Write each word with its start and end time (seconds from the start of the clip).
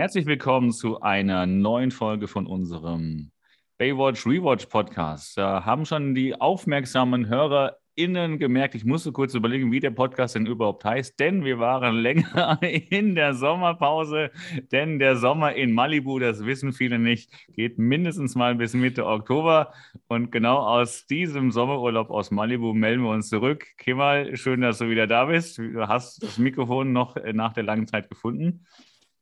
Herzlich 0.00 0.24
willkommen 0.24 0.72
zu 0.72 1.02
einer 1.02 1.44
neuen 1.44 1.90
Folge 1.90 2.26
von 2.26 2.46
unserem 2.46 3.32
Baywatch 3.76 4.26
Rewatch 4.26 4.64
Podcast. 4.64 5.36
Da 5.36 5.66
haben 5.66 5.84
schon 5.84 6.14
die 6.14 6.40
aufmerksamen 6.40 7.28
HörerInnen 7.28 8.38
gemerkt, 8.38 8.74
ich 8.74 8.86
musste 8.86 9.12
kurz 9.12 9.34
überlegen, 9.34 9.70
wie 9.72 9.78
der 9.78 9.90
Podcast 9.90 10.36
denn 10.36 10.46
überhaupt 10.46 10.86
heißt, 10.86 11.20
denn 11.20 11.44
wir 11.44 11.58
waren 11.58 11.96
länger 12.00 12.58
in 12.62 13.14
der 13.14 13.34
Sommerpause, 13.34 14.30
denn 14.72 14.98
der 14.98 15.16
Sommer 15.16 15.52
in 15.54 15.74
Malibu, 15.74 16.18
das 16.18 16.46
wissen 16.46 16.72
viele 16.72 16.98
nicht, 16.98 17.30
geht 17.52 17.78
mindestens 17.78 18.34
mal 18.34 18.54
bis 18.54 18.72
Mitte 18.72 19.04
Oktober 19.04 19.74
und 20.08 20.32
genau 20.32 20.60
aus 20.60 21.04
diesem 21.08 21.50
Sommerurlaub 21.50 22.08
aus 22.08 22.30
Malibu 22.30 22.72
melden 22.72 23.02
wir 23.02 23.10
uns 23.10 23.28
zurück. 23.28 23.66
Kemal, 23.76 24.34
schön, 24.38 24.62
dass 24.62 24.78
du 24.78 24.88
wieder 24.88 25.06
da 25.06 25.26
bist. 25.26 25.58
Du 25.58 25.86
hast 25.86 26.22
das 26.22 26.38
Mikrofon 26.38 26.94
noch 26.94 27.16
nach 27.34 27.52
der 27.52 27.64
langen 27.64 27.86
Zeit 27.86 28.08
gefunden. 28.08 28.64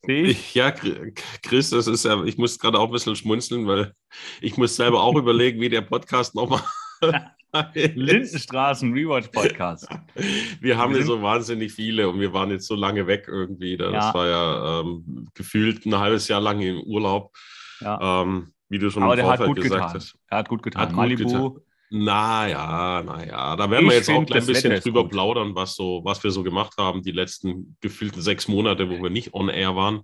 Ich, 0.02 0.54
ja, 0.54 0.70
Chris, 0.70 1.70
das 1.70 1.86
ist 1.86 2.04
ja, 2.04 2.22
ich 2.24 2.38
muss 2.38 2.58
gerade 2.58 2.78
auch 2.78 2.86
ein 2.86 2.92
bisschen 2.92 3.16
schmunzeln, 3.16 3.66
weil 3.66 3.92
ich 4.40 4.56
muss 4.56 4.76
selber 4.76 5.02
auch 5.02 5.16
überlegen, 5.16 5.60
wie 5.60 5.68
der 5.68 5.82
Podcast 5.82 6.34
nochmal. 6.34 6.62
Lindenstraßen 7.74 8.92
Rewatch 8.92 9.28
Podcast. 9.28 9.88
Wir 10.60 10.76
haben 10.76 10.94
ja 10.94 11.02
so 11.02 11.22
wahnsinnig 11.22 11.72
viele 11.72 12.08
und 12.08 12.20
wir 12.20 12.32
waren 12.32 12.50
jetzt 12.50 12.66
so 12.66 12.74
lange 12.74 13.06
weg 13.06 13.24
irgendwie. 13.26 13.76
Das 13.76 13.92
ja. 13.92 14.14
war 14.14 14.28
ja 14.28 14.80
ähm, 14.80 15.28
gefühlt 15.34 15.86
ein 15.86 15.98
halbes 15.98 16.28
Jahr 16.28 16.40
lang 16.40 16.60
im 16.60 16.80
Urlaub. 16.82 17.34
Ja. 17.80 18.22
Ähm, 18.22 18.52
wie 18.68 18.78
du 18.78 18.90
schon 18.90 19.02
Aber 19.02 19.16
im 19.16 19.24
Vorfeld 19.24 19.56
gesagt 19.56 19.74
getan. 19.74 19.94
hast. 19.94 20.18
Er 20.28 20.38
hat 20.38 20.48
gut 20.48 20.62
getan. 20.62 20.82
Hat 20.82 20.92
Malibu, 20.92 21.24
gut 21.24 21.32
getan. 21.32 21.67
Naja, 21.90 23.02
naja, 23.02 23.56
da 23.56 23.70
werden 23.70 23.86
ich 23.86 23.90
wir 23.90 23.96
jetzt 23.96 24.10
auch 24.10 24.18
ein 24.18 24.46
bisschen 24.46 24.80
drüber 24.80 25.02
gut. 25.04 25.12
plaudern, 25.12 25.54
was, 25.54 25.74
so, 25.74 26.02
was 26.04 26.22
wir 26.22 26.30
so 26.30 26.42
gemacht 26.42 26.74
haben, 26.76 27.02
die 27.02 27.12
letzten 27.12 27.76
gefühlten 27.80 28.20
sechs 28.20 28.46
Monate, 28.46 28.90
wo 28.90 29.02
wir 29.02 29.10
nicht 29.10 29.32
on 29.32 29.48
air 29.48 29.74
waren. 29.74 30.02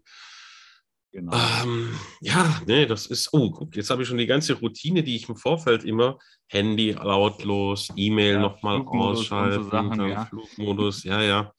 Genau. 1.12 1.32
Ähm, 1.62 1.94
ja, 2.20 2.60
nee, 2.66 2.86
das 2.86 3.06
ist, 3.06 3.32
oh, 3.32 3.50
guck, 3.50 3.76
jetzt 3.76 3.88
habe 3.90 4.02
ich 4.02 4.08
schon 4.08 4.18
die 4.18 4.26
ganze 4.26 4.54
Routine, 4.54 5.02
die 5.04 5.14
ich 5.14 5.28
im 5.28 5.36
Vorfeld 5.36 5.84
immer, 5.84 6.18
Handy 6.48 6.90
lautlos, 6.90 7.92
E-Mail 7.94 8.34
ja, 8.34 8.40
nochmal 8.40 8.80
ausschalten, 8.80 9.64
so 9.64 9.70
Sachen, 9.70 10.08
ja. 10.08 10.24
Flugmodus, 10.24 11.04
ja, 11.04 11.22
ja. 11.22 11.52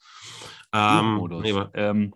Ähm, 0.73 1.19
Flugmodus. 1.19 1.41
Nee, 1.43 1.63
ähm, 1.75 2.13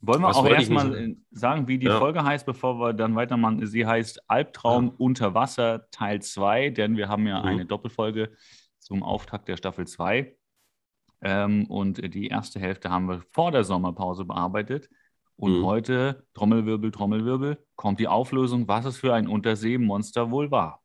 wollen 0.00 0.20
wir 0.22 0.28
Was 0.28 0.36
auch 0.36 0.46
erstmal 0.46 0.94
äh, 0.94 1.16
sagen, 1.30 1.66
wie 1.66 1.78
die 1.78 1.86
ja. 1.86 1.98
Folge 1.98 2.22
heißt, 2.22 2.46
bevor 2.46 2.78
wir 2.78 2.92
dann 2.92 3.16
weitermachen? 3.16 3.66
Sie 3.66 3.86
heißt 3.86 4.30
Albtraum 4.30 4.86
ja. 4.86 4.92
unter 4.98 5.34
Wasser 5.34 5.90
Teil 5.90 6.22
2, 6.22 6.70
denn 6.70 6.96
wir 6.96 7.08
haben 7.08 7.26
ja 7.26 7.40
mhm. 7.40 7.46
eine 7.46 7.66
Doppelfolge 7.66 8.30
zum 8.78 9.02
Auftakt 9.02 9.48
der 9.48 9.56
Staffel 9.56 9.86
2. 9.86 10.36
Ähm, 11.20 11.66
und 11.66 12.14
die 12.14 12.28
erste 12.28 12.60
Hälfte 12.60 12.90
haben 12.90 13.08
wir 13.08 13.22
vor 13.32 13.50
der 13.50 13.64
Sommerpause 13.64 14.24
bearbeitet. 14.24 14.88
Und 15.34 15.60
mhm. 15.60 15.66
heute, 15.66 16.26
Trommelwirbel, 16.34 16.90
Trommelwirbel, 16.90 17.64
kommt 17.76 17.98
die 17.98 18.08
Auflösung, 18.08 18.68
was 18.68 18.84
es 18.84 18.98
für 18.98 19.14
ein 19.14 19.26
Unterseemonster 19.26 20.30
wohl 20.30 20.50
war. 20.50 20.80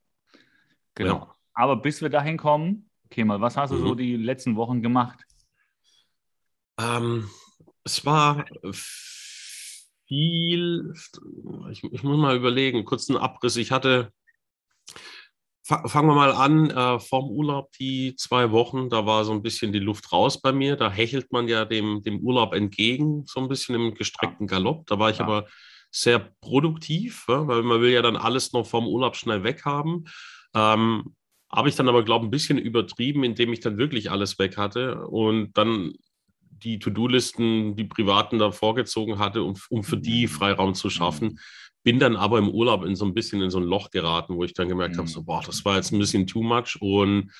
Genau. 0.94 1.14
Ja. 1.14 1.34
Aber 1.54 1.76
bis 1.76 2.02
wir 2.02 2.08
dahin 2.08 2.36
kommen, 2.36 2.90
Kemal, 3.10 3.40
was 3.40 3.56
hast 3.56 3.70
mhm. 3.70 3.76
du 3.76 3.80
so 3.82 3.92
mhm. 3.92 3.98
die 3.98 4.16
letzten 4.16 4.56
Wochen 4.56 4.82
gemacht? 4.82 5.24
Ähm, 6.80 7.28
es 7.84 8.04
war 8.04 8.44
viel, 10.06 10.92
ich, 11.70 11.84
ich, 11.84 12.02
muss 12.02 12.18
mal 12.18 12.36
überlegen, 12.36 12.84
kurzen 12.84 13.16
Abriss. 13.16 13.56
Ich 13.56 13.70
hatte, 13.70 14.10
fangen 15.62 16.08
wir 16.08 16.14
mal 16.14 16.32
an, 16.32 16.70
äh, 16.70 16.98
vorm 16.98 17.30
Urlaub 17.30 17.72
die 17.72 18.16
zwei 18.16 18.50
Wochen, 18.50 18.88
da 18.88 19.06
war 19.06 19.24
so 19.24 19.32
ein 19.32 19.42
bisschen 19.42 19.72
die 19.72 19.78
Luft 19.78 20.12
raus 20.12 20.40
bei 20.40 20.52
mir. 20.52 20.76
Da 20.76 20.90
hechelt 20.90 21.32
man 21.32 21.48
ja 21.48 21.64
dem, 21.64 22.02
dem 22.02 22.20
Urlaub 22.20 22.54
entgegen, 22.54 23.24
so 23.26 23.40
ein 23.40 23.48
bisschen 23.48 23.74
im 23.74 23.94
gestreckten 23.94 24.46
Galopp. 24.46 24.86
Da 24.86 24.98
war 24.98 25.10
ich 25.10 25.18
ja. 25.18 25.24
aber 25.24 25.46
sehr 25.90 26.18
produktiv, 26.40 27.26
ja, 27.28 27.46
weil 27.46 27.62
man 27.62 27.80
will 27.80 27.92
ja 27.92 28.02
dann 28.02 28.16
alles 28.16 28.52
noch 28.52 28.66
vorm 28.66 28.86
Urlaub 28.86 29.16
schnell 29.16 29.44
weghaben. 29.44 30.08
Ähm, 30.54 31.14
habe 31.52 31.68
ich 31.68 31.76
dann 31.76 31.88
aber, 31.88 32.02
glaube 32.02 32.24
ich, 32.24 32.28
ein 32.28 32.32
bisschen 32.32 32.58
übertrieben, 32.58 33.22
indem 33.22 33.52
ich 33.52 33.60
dann 33.60 33.78
wirklich 33.78 34.10
alles 34.10 34.38
weg 34.40 34.56
hatte. 34.56 35.06
Und 35.06 35.56
dann 35.56 35.94
die 36.62 36.78
To-Do-Listen, 36.78 37.76
die 37.76 37.84
privaten 37.84 38.38
da 38.38 38.50
vorgezogen 38.50 39.18
hatte, 39.18 39.42
um, 39.42 39.54
um 39.70 39.84
für 39.84 39.96
die 39.96 40.26
mhm. 40.26 40.30
Freiraum 40.30 40.74
zu 40.74 40.90
schaffen. 40.90 41.28
Mhm. 41.28 41.38
Bin 41.82 41.98
dann 41.98 42.16
aber 42.16 42.38
im 42.38 42.48
Urlaub 42.48 42.84
in 42.84 42.96
so 42.96 43.04
ein 43.04 43.14
bisschen 43.14 43.42
in 43.42 43.50
so 43.50 43.58
ein 43.58 43.64
Loch 43.64 43.90
geraten, 43.90 44.36
wo 44.36 44.44
ich 44.44 44.54
dann 44.54 44.68
gemerkt 44.68 44.94
mhm. 44.94 45.00
habe, 45.00 45.08
so, 45.08 45.22
boah, 45.22 45.42
das 45.44 45.64
war 45.64 45.76
jetzt 45.76 45.92
ein 45.92 45.98
bisschen 45.98 46.26
too 46.26 46.42
much. 46.42 46.78
Und 46.80 47.30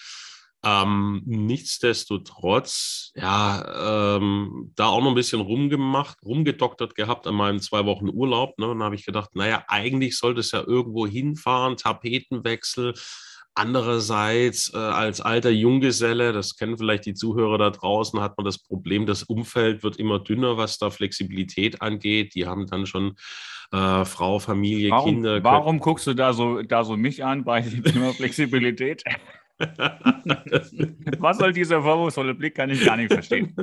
ähm, 0.65 1.23
nichtsdestotrotz, 1.27 3.13
ja, 3.15 4.17
ähm, 4.17 4.73
da 4.77 4.87
auch 4.87 5.03
noch 5.03 5.11
ein 5.11 5.15
bisschen 5.15 5.43
rumgemacht, 5.43 6.23
rumgedoktert 6.25 6.95
gehabt 6.95 7.27
an 7.27 7.35
meinem 7.35 7.61
zwei 7.61 7.85
Wochen 7.85 8.09
Urlaub. 8.09 8.59
Ne? 8.59 8.69
Und 8.69 8.79
dann 8.79 8.87
habe 8.87 8.95
ich 8.95 9.05
gedacht, 9.05 9.35
naja, 9.35 9.65
eigentlich 9.69 10.17
sollte 10.17 10.41
es 10.41 10.53
ja 10.53 10.63
irgendwo 10.67 11.07
hinfahren, 11.07 11.77
Tapetenwechsel, 11.77 12.95
Andererseits, 13.57 14.75
äh, 14.75 14.79
als 14.79 15.21
alter 15.21 15.51
Junggeselle, 15.51 16.33
das 16.33 16.57
kennen 16.57 16.77
vielleicht 16.77 17.07
die 17.07 17.15
Zuhörer 17.15 17.57
da 17.57 17.71
draußen, 17.71 18.21
hat 18.21 18.37
man 18.37 18.45
das 18.45 18.59
Problem, 18.59 19.07
das 19.07 19.23
Umfeld 19.23 19.85
wird 19.85 19.97
immer 19.97 20.19
dünner, 20.19 20.57
was 20.57 20.79
da 20.79 20.91
Flexibilität 20.91 21.81
angeht. 21.81 22.35
Die 22.35 22.47
haben 22.47 22.67
dann 22.67 22.85
schon 22.87 23.15
äh, 23.73 24.05
Frau, 24.05 24.41
Familie, 24.41 24.91
warum, 24.91 25.09
Kinder. 25.09 25.45
Warum 25.45 25.79
guckst 25.79 26.07
du 26.09 26.15
da 26.15 26.33
so, 26.33 26.63
da 26.63 26.83
so 26.83 26.97
mich 26.97 27.25
an 27.25 27.45
bei 27.45 27.61
dem 27.61 27.85
Thema 27.85 28.13
Flexibilität? 28.13 29.05
was 31.19 31.39
soll 31.39 31.53
dieser 31.53 31.81
vorwurfsvolle 31.81 32.35
Blick, 32.35 32.57
kann 32.57 32.71
ich 32.71 32.85
gar 32.85 32.97
nicht 32.97 33.13
verstehen. 33.13 33.55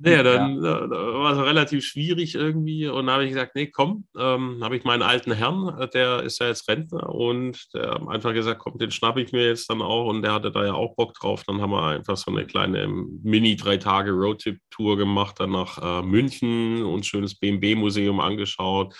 Naja, 0.00 0.22
dann 0.22 0.62
ja. 0.62 0.84
äh, 0.84 0.90
war 0.90 1.32
es 1.32 1.38
relativ 1.38 1.84
schwierig 1.84 2.34
irgendwie. 2.34 2.86
Und 2.86 3.06
dann 3.06 3.14
habe 3.14 3.24
ich 3.24 3.30
gesagt, 3.30 3.54
nee, 3.54 3.66
komm, 3.66 4.04
ähm, 4.16 4.62
habe 4.62 4.76
ich 4.76 4.84
meinen 4.84 5.02
alten 5.02 5.32
Herrn, 5.32 5.76
äh, 5.78 5.88
der 5.88 6.22
ist 6.22 6.38
ja 6.38 6.46
jetzt 6.46 6.68
Rentner 6.68 7.08
und 7.08 7.58
der 7.74 7.92
hat 7.92 8.08
einfach 8.08 8.32
gesagt, 8.32 8.60
komm, 8.60 8.78
den 8.78 8.90
schnappe 8.90 9.20
ich 9.20 9.32
mir 9.32 9.46
jetzt 9.46 9.68
dann 9.70 9.82
auch. 9.82 10.06
Und 10.06 10.22
der 10.22 10.32
hatte 10.32 10.52
da 10.52 10.64
ja 10.64 10.74
auch 10.74 10.94
Bock 10.94 11.14
drauf. 11.14 11.42
Dann 11.46 11.60
haben 11.60 11.70
wir 11.70 11.82
einfach 11.82 12.16
so 12.16 12.30
eine 12.30 12.46
kleine 12.46 12.88
Mini-Drei-Tage-Roadtrip-Tour 12.88 14.96
gemacht, 14.96 15.40
dann 15.40 15.50
nach 15.50 15.78
äh, 15.78 16.02
München 16.02 16.84
und 16.84 17.06
schönes 17.06 17.38
BMW-Museum 17.38 18.20
angeschaut 18.20 18.94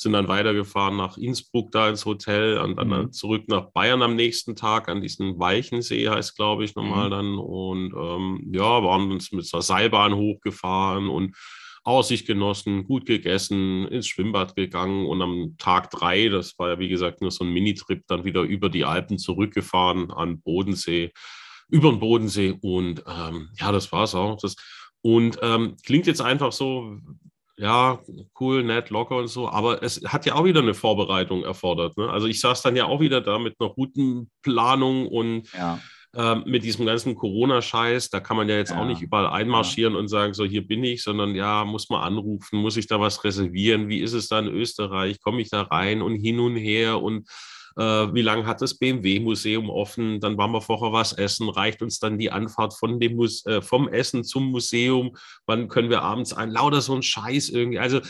sind 0.00 0.12
dann 0.12 0.28
weitergefahren 0.28 0.96
nach 0.96 1.18
Innsbruck 1.18 1.72
da 1.72 1.88
ins 1.88 2.06
Hotel 2.06 2.58
und 2.58 2.76
dann 2.76 2.88
mhm. 2.88 3.12
zurück 3.12 3.48
nach 3.48 3.72
Bayern 3.72 4.00
am 4.02 4.14
nächsten 4.14 4.54
Tag 4.54 4.88
an 4.88 5.00
diesen 5.00 5.38
Weichensee 5.40 6.08
heißt, 6.08 6.36
glaube 6.36 6.64
ich, 6.64 6.76
nochmal 6.76 7.06
mhm. 7.06 7.10
dann. 7.10 7.38
Und 7.38 7.92
ähm, 7.94 8.50
ja, 8.52 8.82
waren 8.84 9.10
uns 9.10 9.32
mit 9.32 9.44
zur 9.44 9.60
Seilbahn 9.60 10.14
hochgefahren 10.14 11.08
und 11.08 11.36
Aussicht 11.82 12.26
genossen, 12.26 12.84
gut 12.84 13.06
gegessen, 13.06 13.88
ins 13.88 14.06
Schwimmbad 14.06 14.54
gegangen 14.54 15.06
und 15.06 15.20
am 15.20 15.56
Tag 15.58 15.90
drei, 15.90 16.28
das 16.28 16.58
war 16.58 16.68
ja 16.68 16.78
wie 16.78 16.88
gesagt 16.88 17.20
nur 17.20 17.30
so 17.30 17.44
ein 17.44 17.52
Minitrip, 17.52 18.04
dann 18.06 18.24
wieder 18.24 18.42
über 18.42 18.68
die 18.68 18.84
Alpen 18.84 19.18
zurückgefahren 19.18 20.10
an 20.10 20.40
Bodensee, 20.40 21.12
über 21.68 21.90
den 21.90 21.98
Bodensee 21.98 22.56
und 22.60 23.02
ähm, 23.06 23.48
ja, 23.58 23.72
das 23.72 23.90
war 23.90 24.04
es 24.04 24.14
auch. 24.14 24.36
Das, 24.36 24.54
und 25.00 25.38
ähm, 25.42 25.76
klingt 25.82 26.06
jetzt 26.06 26.20
einfach 26.20 26.52
so, 26.52 26.98
ja, 27.58 27.98
cool, 28.38 28.62
nett, 28.62 28.90
locker 28.90 29.16
und 29.16 29.26
so, 29.26 29.48
aber 29.48 29.82
es 29.82 30.00
hat 30.06 30.26
ja 30.26 30.34
auch 30.34 30.44
wieder 30.44 30.60
eine 30.60 30.74
Vorbereitung 30.74 31.42
erfordert. 31.42 31.96
Ne? 31.96 32.08
Also 32.08 32.28
ich 32.28 32.40
saß 32.40 32.62
dann 32.62 32.76
ja 32.76 32.86
auch 32.86 33.00
wieder 33.00 33.20
da 33.20 33.38
mit 33.38 33.56
einer 33.58 33.70
Routenplanung 33.70 35.08
und 35.08 35.52
ja. 35.52 35.80
äh, 36.14 36.36
mit 36.46 36.62
diesem 36.62 36.86
ganzen 36.86 37.16
Corona-Scheiß, 37.16 38.10
da 38.10 38.20
kann 38.20 38.36
man 38.36 38.48
ja 38.48 38.56
jetzt 38.56 38.70
ja. 38.70 38.80
auch 38.80 38.86
nicht 38.86 39.02
überall 39.02 39.26
einmarschieren 39.26 39.94
ja. 39.94 39.98
und 39.98 40.06
sagen, 40.06 40.34
so 40.34 40.44
hier 40.44 40.66
bin 40.66 40.84
ich, 40.84 41.02
sondern 41.02 41.34
ja, 41.34 41.64
muss 41.64 41.90
man 41.90 42.02
anrufen, 42.02 42.60
muss 42.60 42.76
ich 42.76 42.86
da 42.86 43.00
was 43.00 43.24
reservieren, 43.24 43.88
wie 43.88 43.98
ist 43.98 44.12
es 44.12 44.28
da 44.28 44.38
in 44.38 44.46
Österreich, 44.46 45.20
komme 45.20 45.40
ich 45.40 45.50
da 45.50 45.62
rein 45.62 46.00
und 46.00 46.14
hin 46.14 46.38
und 46.38 46.56
her 46.56 47.02
und 47.02 47.28
äh, 47.78 48.12
wie 48.12 48.22
lange 48.22 48.44
hat 48.44 48.60
das 48.60 48.74
BMW-Museum 48.74 49.70
offen, 49.70 50.20
dann 50.20 50.36
waren 50.36 50.50
wir 50.50 50.60
vorher 50.60 50.92
was 50.92 51.12
essen, 51.12 51.48
reicht 51.48 51.80
uns 51.80 52.00
dann 52.00 52.18
die 52.18 52.30
Anfahrt 52.30 52.74
von 52.74 52.98
dem 52.98 53.14
Muse 53.14 53.48
äh, 53.48 53.62
vom 53.62 53.88
Essen 53.88 54.24
zum 54.24 54.50
Museum, 54.50 55.16
wann 55.46 55.68
können 55.68 55.88
wir 55.88 56.02
abends 56.02 56.32
ein, 56.32 56.50
lauter 56.50 56.80
so 56.80 56.94
ein 56.94 57.02
Scheiß 57.02 57.50
irgendwie. 57.50 57.78
Also 57.78 58.00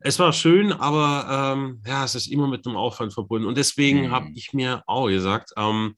es 0.00 0.18
war 0.18 0.32
schön, 0.32 0.72
aber 0.72 1.54
ähm, 1.54 1.82
ja, 1.86 2.04
es 2.04 2.14
ist 2.14 2.28
immer 2.28 2.48
mit 2.48 2.66
einem 2.66 2.76
Aufwand 2.76 3.12
verbunden. 3.12 3.46
Und 3.46 3.58
deswegen 3.58 4.06
mhm. 4.06 4.10
habe 4.10 4.30
ich 4.34 4.54
mir 4.54 4.82
auch 4.86 5.08
gesagt, 5.08 5.52
ähm, 5.58 5.94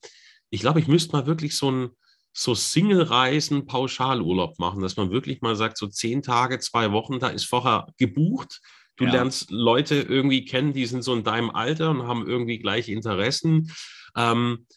ich 0.49 0.59
glaube, 0.59 0.81
ich 0.81 0.87
müsste 0.87 1.15
mal 1.15 1.25
wirklich 1.25 1.55
so 1.55 1.71
ein 1.71 1.89
so 2.33 2.55
Single-Reisen, 2.55 3.67
Pauschalurlaub 3.67 4.59
machen, 4.59 4.81
dass 4.81 4.97
man 4.97 5.11
wirklich 5.11 5.41
mal 5.41 5.55
sagt, 5.55 5.77
so 5.77 5.87
zehn 5.87 6.21
Tage, 6.21 6.59
zwei 6.59 6.91
Wochen, 6.91 7.19
da 7.19 7.29
ist 7.29 7.45
vorher 7.45 7.87
gebucht 7.97 8.59
Du 8.95 9.05
ja. 9.05 9.11
lernst 9.11 9.49
Leute 9.49 9.95
irgendwie 9.95 10.45
kennen, 10.45 10.73
die 10.73 10.85
sind 10.85 11.03
so 11.03 11.13
in 11.13 11.23
deinem 11.23 11.49
Alter 11.49 11.89
und 11.89 12.07
haben 12.07 12.27
irgendwie 12.27 12.59
gleiche 12.59 12.91
Interessen. 12.91 13.71
Ähm, 14.15 14.67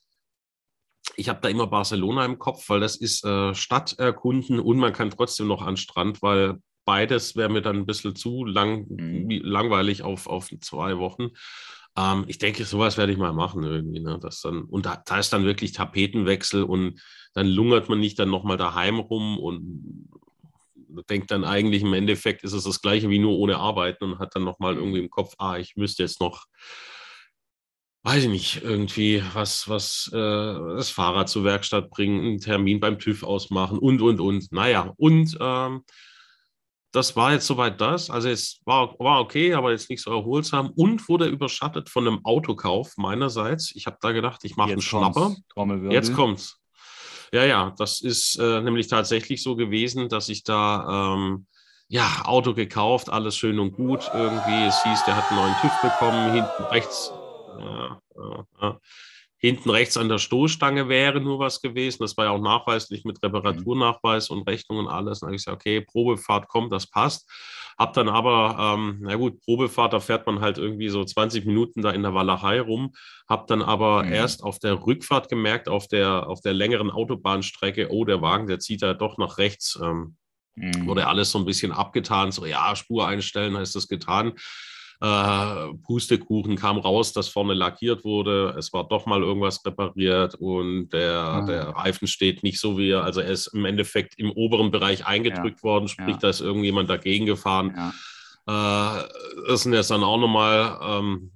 ich 1.17 1.29
habe 1.29 1.41
da 1.41 1.49
immer 1.49 1.67
Barcelona 1.67 2.25
im 2.25 2.39
Kopf, 2.39 2.69
weil 2.69 2.81
das 2.81 2.97
ist 2.97 3.25
äh, 3.25 3.55
Stadt 3.55 3.99
erkunden 3.99 4.59
und 4.59 4.79
man 4.79 4.93
kann 4.93 5.11
trotzdem 5.11 5.47
noch 5.47 5.63
an 5.63 5.77
Strand, 5.77 6.23
weil 6.23 6.59
beides 6.85 7.37
wäre 7.37 7.49
mir 7.49 7.63
dann 7.63 7.77
ein 7.77 7.87
bisschen 7.87 8.17
zu 8.17 8.45
lang, 8.45 8.87
mhm. 8.89 9.29
langweilig 9.43 10.03
auf, 10.03 10.27
auf 10.27 10.49
zwei 10.61 10.99
Wochen. 10.99 11.31
Ähm, 11.97 12.25
ich 12.29 12.39
denke, 12.39 12.65
sowas 12.65 12.97
werde 12.97 13.13
ich 13.13 13.19
mal 13.19 13.33
machen 13.33 13.63
irgendwie. 13.65 14.01
Ne? 14.01 14.19
Das 14.21 14.41
dann, 14.41 14.65
und 14.65 14.87
da, 14.87 15.03
da, 15.05 15.19
ist 15.19 15.33
dann 15.33 15.45
wirklich 15.45 15.73
Tapetenwechsel 15.73 16.63
und 16.63 17.01
dann 17.35 17.47
lungert 17.47 17.89
man 17.89 18.01
nicht 18.01 18.19
dann 18.19 18.31
nochmal 18.31 18.57
daheim 18.57 18.99
rum 18.99 19.39
und 19.39 20.09
denkt 21.09 21.31
dann 21.31 21.45
eigentlich 21.45 21.83
im 21.83 21.95
Endeffekt 21.95 22.45
ist 22.45 22.53
es 22.53 22.65
das 22.65 22.81
gleiche 22.81 23.09
wie 23.11 23.19
nur 23.19 23.39
ohne 23.39 23.59
Arbeiten 23.59 24.05
und 24.05 24.19
hat 24.19 24.35
dann 24.35 24.45
nochmal 24.45 24.77
irgendwie 24.77 25.01
im 25.01 25.11
Kopf, 25.11 25.35
ah, 25.39 25.57
ich 25.57 25.77
müsste 25.77 26.03
jetzt 26.03 26.21
noch, 26.21 26.47
weiß 28.05 28.25
ich 28.25 28.31
nicht, 28.31 28.63
irgendwie 28.63 29.23
was, 29.33 29.69
was 29.69 30.11
äh, 30.13 30.17
das 30.17 30.91
Fahrrad 30.91 31.29
zur 31.29 31.45
Werkstatt 31.45 31.91
bringen, 31.91 32.21
einen 32.21 32.41
Termin 32.41 32.81
beim 32.81 32.99
TÜV 32.99 33.23
ausmachen 33.23 33.79
und, 33.79 34.01
und, 34.03 34.21
und. 34.21 34.53
Naja, 34.53 34.93
und 34.97 35.37
ähm, 35.41 35.83
das 36.93 37.15
war 37.15 37.33
jetzt 37.33 37.47
soweit 37.47 37.81
das. 37.81 38.09
Also 38.11 38.29
es 38.29 38.61
war, 38.65 38.99
war 38.99 39.21
okay, 39.21 39.53
aber 39.53 39.73
jetzt 39.73 39.91
nicht 39.91 40.03
so 40.03 40.11
erholsam 40.13 40.71
und 40.71 41.07
wurde 41.09 41.27
überschattet 41.27 41.91
von 41.91 42.07
einem 42.07 42.25
Autokauf 42.25 42.97
meinerseits. 42.97 43.75
Ich 43.75 43.87
habe 43.87 43.99
da 44.01 44.13
gedacht, 44.13 44.43
ich 44.45 44.57
mache 44.57 44.73
einen 44.73 44.81
Schnapper. 44.81 45.37
Jetzt 45.91 46.15
kommt's. 46.15 46.59
Ja, 47.37 47.45
ja, 47.45 47.75
das 47.77 48.01
ist 48.01 48.37
äh, 48.37 48.63
nämlich 48.63 48.87
tatsächlich 48.87 49.43
so 49.43 49.57
gewesen, 49.57 50.09
dass 50.09 50.31
ich 50.31 50.43
da 50.43 51.13
ähm, 51.15 51.47
ja 51.87 52.23
Auto 52.25 52.55
gekauft, 52.55 53.11
alles 53.11 53.37
schön 53.37 53.59
und 53.59 53.77
gut 53.77 54.11
irgendwie. 54.15 54.65
Es 54.65 54.83
hieß, 54.83 55.05
der 55.05 55.17
hat 55.17 55.31
einen 55.31 55.41
neuen 55.41 55.55
TÜV 55.61 55.83
bekommen, 55.83 56.33
hinten 56.33 56.63
rechts. 56.71 57.13
Ja, 57.61 58.01
ja, 58.17 58.45
ja 58.63 58.81
hinten 59.39 59.69
rechts 59.69 59.99
an 59.99 60.09
der 60.09 60.17
Stoßstange 60.17 60.89
wäre 60.89 61.21
nur 61.21 61.39
was 61.39 61.61
gewesen. 61.61 61.99
Das 62.01 62.17
war 62.17 62.25
ja 62.25 62.31
auch 62.31 62.41
nachweislich 62.41 63.05
mit 63.05 63.23
Reparaturnachweis 63.23 64.31
und 64.31 64.49
Rechnung 64.49 64.79
und 64.79 64.89
alles. 64.89 65.21
Dann 65.21 65.29
habe 65.29 65.37
ich 65.37 65.45
gesagt, 65.45 65.61
okay, 65.61 65.83
Probefahrt 65.83 66.49
kommt, 66.49 66.73
das 66.73 66.87
passt. 66.87 67.31
Hab 67.79 67.93
dann 67.93 68.09
aber, 68.09 68.57
ähm, 68.59 68.99
na 69.03 69.17
gut, 69.17 69.41
Probefahrt, 69.43 69.93
da 69.93 70.01
fährt 70.01 70.27
man 70.27 70.41
halt 70.41 70.57
irgendwie 70.57 70.89
so 70.89 71.05
20 71.05 71.45
Minuten 71.45 71.83
da 71.83 71.91
in 71.91 72.03
der 72.03 72.15
Walachei 72.15 72.61
rum. 72.61 72.95
Hab 73.29 73.47
dann 73.49 73.61
aber 73.61 74.05
mhm. 74.05 74.13
erst 74.13 74.43
auf 74.43 74.59
der 74.59 74.87
Rückfahrt 74.87 75.29
gemerkt, 75.29 75.69
auf 75.69 75.87
der, 75.87 76.27
auf 76.29 76.41
der 76.41 76.55
längeren 76.55 76.91
Autobahnstrecke, 76.91 77.89
oh, 77.91 78.05
der 78.07 78.23
Wagen, 78.23 78.47
der 78.47 78.61
zieht 78.61 78.81
da 78.81 78.95
doch 78.95 79.19
nach 79.19 79.37
rechts. 79.37 79.79
Ähm, 79.83 80.17
mhm. 80.55 80.87
Wurde 80.87 81.07
alles 81.07 81.31
so 81.31 81.39
ein 81.39 81.45
bisschen 81.45 81.71
abgetan, 81.71 82.33
so 82.33 82.47
ja, 82.47 82.75
Spur 82.77 83.07
einstellen, 83.07 83.55
da 83.55 83.61
ist 83.61 83.77
das 83.77 83.89
getan. 83.89 84.33
Äh, 85.01 85.75
Pustekuchen 85.85 86.57
kam 86.57 86.79
raus, 86.79 87.13
dass 87.13 87.29
vorne 87.29 87.55
lackiert 87.55 88.05
wurde. 88.05 88.55
Es 88.59 88.73
war 88.73 88.89
doch 88.89 89.07
mal 89.07 89.23
irgendwas 89.23 89.65
repariert 89.65 90.35
und 90.37 90.89
der, 90.91 91.19
ah. 91.19 91.47
der 91.47 91.69
Reifen 91.69 92.09
steht 92.09 92.43
nicht 92.43 92.59
so 92.59 92.79
wie 92.79 92.91
er. 92.91 93.05
Also 93.05 93.21
er 93.21 93.31
ist 93.31 93.49
im 93.49 93.65
Endeffekt 93.65 94.19
im 94.19 94.31
oberen 94.31 94.71
Bereich 94.71 95.07
eingedrückt 95.07 95.59
ja. 95.59 95.63
worden, 95.63 95.89
sprich, 95.89 96.15
ja. 96.15 96.19
da 96.21 96.29
ist 96.31 96.41
irgendjemand 96.41 96.89
dagegen 96.89 97.27
gefahren. 97.27 97.75
Ja. 98.47 99.01
Äh, 99.01 99.09
das 99.49 99.63
sind 99.63 99.75
jetzt 99.75 99.91
dann 99.91 100.05
auch 100.05 100.19
nochmal 100.19 100.79
ähm, 100.83 101.31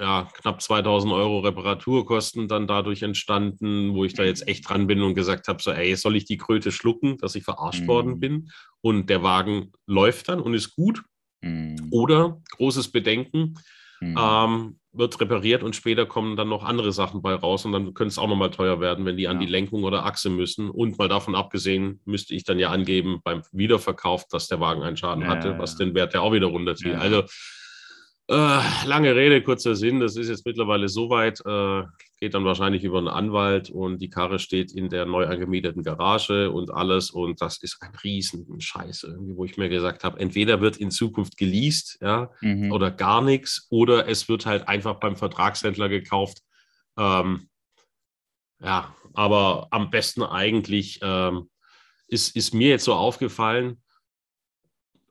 ja, 0.00 0.28
knapp 0.40 0.62
2000 0.62 1.12
Euro 1.12 1.40
Reparaturkosten 1.40 2.48
dann 2.48 2.66
dadurch 2.66 3.02
entstanden, 3.02 3.94
wo 3.94 4.04
ich 4.04 4.14
da 4.14 4.24
jetzt 4.24 4.46
echt 4.48 4.68
dran 4.68 4.86
bin 4.86 5.02
und 5.02 5.14
gesagt 5.14 5.48
habe, 5.48 5.62
so, 5.62 5.70
ey, 5.70 5.94
soll 5.96 6.16
ich 6.16 6.24
die 6.24 6.36
Kröte 6.36 6.72
schlucken, 6.72 7.18
dass 7.18 7.34
ich 7.34 7.44
verarscht 7.44 7.82
mhm. 7.82 7.88
worden 7.88 8.20
bin? 8.20 8.50
Und 8.80 9.10
der 9.10 9.22
Wagen 9.22 9.72
läuft 9.86 10.28
dann 10.28 10.40
und 10.40 10.54
ist 10.54 10.74
gut. 10.74 11.02
Mhm. 11.46 11.88
Oder 11.90 12.40
großes 12.56 12.88
Bedenken, 12.88 13.54
mhm. 14.00 14.18
ähm, 14.18 14.78
wird 14.92 15.20
repariert 15.20 15.62
und 15.62 15.76
später 15.76 16.06
kommen 16.06 16.36
dann 16.36 16.48
noch 16.48 16.64
andere 16.64 16.90
Sachen 16.92 17.20
bei 17.20 17.34
raus 17.34 17.64
und 17.64 17.72
dann 17.72 17.92
könnte 17.94 18.12
es 18.12 18.18
auch 18.18 18.28
nochmal 18.28 18.50
teuer 18.50 18.80
werden, 18.80 19.04
wenn 19.04 19.16
die 19.16 19.28
an 19.28 19.40
ja. 19.40 19.46
die 19.46 19.52
Lenkung 19.52 19.84
oder 19.84 20.06
Achse 20.06 20.30
müssen. 20.30 20.70
Und 20.70 20.98
mal 20.98 21.08
davon 21.08 21.34
abgesehen, 21.34 22.00
müsste 22.04 22.34
ich 22.34 22.44
dann 22.44 22.58
ja 22.58 22.70
angeben 22.70 23.20
beim 23.22 23.42
Wiederverkauf, 23.52 24.26
dass 24.28 24.48
der 24.48 24.60
Wagen 24.60 24.82
einen 24.82 24.96
Schaden 24.96 25.24
ja, 25.24 25.28
hatte, 25.28 25.48
ja, 25.48 25.58
was 25.58 25.76
den 25.76 25.94
Wert 25.94 26.14
ja 26.14 26.20
auch 26.20 26.32
wieder 26.32 26.46
runterzieht. 26.46 26.94
Also 26.94 27.24
äh, 28.28 28.86
lange 28.86 29.14
Rede, 29.14 29.42
kurzer 29.42 29.74
Sinn. 29.74 30.00
Das 30.00 30.16
ist 30.16 30.28
jetzt 30.28 30.46
mittlerweile 30.46 30.88
soweit. 30.88 31.40
Äh, 31.44 31.82
geht 32.18 32.34
dann 32.34 32.44
wahrscheinlich 32.44 32.82
über 32.82 32.98
einen 32.98 33.08
Anwalt 33.08 33.68
und 33.68 33.98
die 33.98 34.08
Karre 34.08 34.38
steht 34.38 34.72
in 34.72 34.88
der 34.88 35.04
neu 35.04 35.26
angemieteten 35.26 35.82
Garage 35.82 36.50
und 36.50 36.70
alles. 36.70 37.10
Und 37.10 37.42
das 37.42 37.62
ist 37.62 37.78
ein 37.82 37.94
riesen 38.02 38.60
Scheiß 38.60 39.04
irgendwie, 39.04 39.36
wo 39.36 39.44
ich 39.44 39.56
mir 39.58 39.68
gesagt 39.68 40.02
habe, 40.02 40.18
entweder 40.18 40.60
wird 40.60 40.78
in 40.78 40.90
Zukunft 40.90 41.36
geleast, 41.36 41.98
ja, 42.00 42.30
mhm. 42.40 42.72
oder 42.72 42.90
gar 42.90 43.20
nichts, 43.20 43.66
oder 43.70 44.08
es 44.08 44.28
wird 44.28 44.46
halt 44.46 44.66
einfach 44.66 44.94
beim 44.94 45.16
Vertragshändler 45.16 45.88
gekauft. 45.88 46.38
Ähm, 46.96 47.48
ja, 48.60 48.94
aber 49.12 49.68
am 49.70 49.90
besten 49.90 50.22
eigentlich 50.22 51.00
ähm, 51.02 51.50
ist, 52.08 52.34
ist 52.34 52.54
mir 52.54 52.68
jetzt 52.68 52.84
so 52.84 52.94
aufgefallen, 52.94 53.82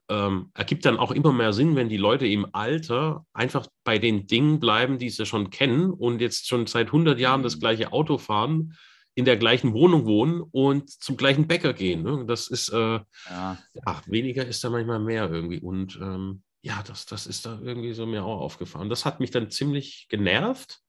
ähm, 0.10 0.52
ergibt 0.54 0.86
dann 0.86 0.98
auch 0.98 1.12
immer 1.12 1.32
mehr 1.32 1.54
Sinn, 1.54 1.76
wenn 1.76 1.90
die 1.90 1.98
Leute 1.98 2.28
im 2.28 2.48
Alter 2.54 3.26
einfach 3.34 3.68
bei 3.84 3.98
den 3.98 4.28
Dingen 4.28 4.60
bleiben, 4.60 5.00
die 5.00 5.10
sie 5.10 5.26
schon 5.26 5.50
kennen 5.50 5.92
und 5.92 6.22
jetzt 6.22 6.48
schon 6.48 6.68
seit 6.68 6.88
100 6.88 7.20
Jahren 7.20 7.44
das 7.44 7.56
mhm. 7.56 7.60
gleiche 7.62 7.94
Auto 7.94 8.18
fahren, 8.18 8.78
in 9.16 9.26
der 9.26 9.38
gleichen 9.38 9.74
Wohnung 9.74 10.06
wohnen 10.06 10.42
und 10.42 10.90
zum 10.90 11.16
gleichen 11.16 11.48
Bäcker 11.48 11.74
gehen. 11.74 12.04
Ne? 12.04 12.26
Das 12.28 12.48
ist, 12.48 12.70
äh, 12.70 13.00
ja. 13.30 13.58
ja. 13.74 14.02
weniger 14.06 14.46
ist 14.46 14.64
da 14.64 14.70
manchmal 14.70 15.00
mehr 15.00 15.32
irgendwie. 15.32 15.60
Und 15.60 15.98
ähm, 16.02 16.44
ja, 16.62 16.84
das, 16.84 17.06
das 17.06 17.26
ist 17.26 17.46
da 17.46 17.60
irgendwie 17.64 17.94
so 17.94 18.06
mir 18.06 18.26
auch 18.26 18.42
aufgefallen. 18.42 18.90
Das 18.90 19.06
hat 19.06 19.20
mich 19.20 19.32
dann 19.32 19.50
ziemlich 19.50 20.08
genervt, 20.10 20.82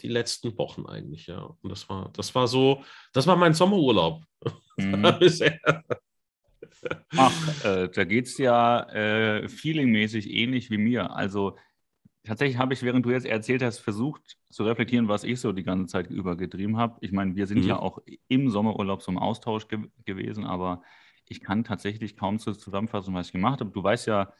die 0.00 0.08
letzten 0.08 0.56
Wochen 0.58 0.86
eigentlich, 0.86 1.26
ja. 1.26 1.56
Und 1.62 1.70
das 1.70 1.88
war, 1.88 2.10
das 2.12 2.34
war 2.34 2.46
so, 2.46 2.84
das 3.12 3.26
war 3.26 3.36
mein 3.36 3.54
Sommerurlaub. 3.54 4.22
Mhm. 4.78 5.04
Ach, 7.16 7.64
äh, 7.64 7.88
da 7.88 8.04
geht 8.04 8.26
es 8.26 8.38
ja 8.38 8.82
äh, 8.90 9.48
feelingmäßig 9.48 10.30
ähnlich 10.30 10.70
wie 10.70 10.78
mir. 10.78 11.14
Also 11.14 11.56
tatsächlich 12.24 12.58
habe 12.58 12.74
ich, 12.74 12.82
während 12.82 13.04
du 13.06 13.10
jetzt 13.10 13.26
erzählt 13.26 13.62
hast, 13.62 13.78
versucht 13.78 14.38
zu 14.50 14.64
reflektieren, 14.64 15.08
was 15.08 15.24
ich 15.24 15.40
so 15.40 15.52
die 15.52 15.62
ganze 15.62 15.86
Zeit 15.86 16.10
übergetrieben 16.10 16.76
habe. 16.76 16.98
Ich 17.00 17.12
meine, 17.12 17.36
wir 17.36 17.46
sind 17.46 17.62
mhm. 17.62 17.68
ja 17.68 17.78
auch 17.78 17.98
im 18.28 18.50
Sommerurlaub 18.50 19.02
zum 19.02 19.18
Austausch 19.18 19.68
ge 19.68 19.80
gewesen, 20.04 20.44
aber 20.44 20.82
ich 21.28 21.40
kann 21.40 21.64
tatsächlich 21.64 22.16
kaum 22.16 22.38
zusammenfassen, 22.38 23.14
was 23.14 23.26
ich 23.28 23.32
gemacht 23.32 23.60
habe. 23.60 23.70
Du 23.70 23.82
weißt 23.82 24.06
ja, 24.06 24.32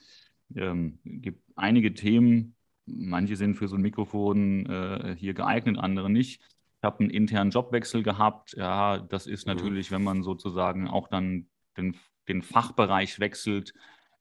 ähm, 0.54 0.98
gibt 1.04 1.42
einige 1.56 1.94
Themen, 1.94 2.56
manche 2.86 3.36
sind 3.36 3.54
für 3.54 3.68
so 3.68 3.76
ein 3.76 3.82
Mikrofon 3.82 4.66
äh, 4.66 5.16
hier 5.18 5.34
geeignet, 5.34 5.78
andere 5.78 6.10
nicht. 6.10 6.42
Ich 6.78 6.84
habe 6.84 7.00
einen 7.00 7.10
internen 7.10 7.50
Jobwechsel 7.50 8.02
gehabt. 8.02 8.54
Ja, 8.56 8.98
das 8.98 9.26
ist 9.26 9.46
mhm. 9.46 9.54
natürlich, 9.54 9.90
wenn 9.90 10.02
man 10.02 10.22
sozusagen 10.22 10.88
auch 10.88 11.08
dann 11.08 11.46
den 11.76 11.96
den 12.28 12.42
Fachbereich 12.42 13.20
wechselt, 13.20 13.74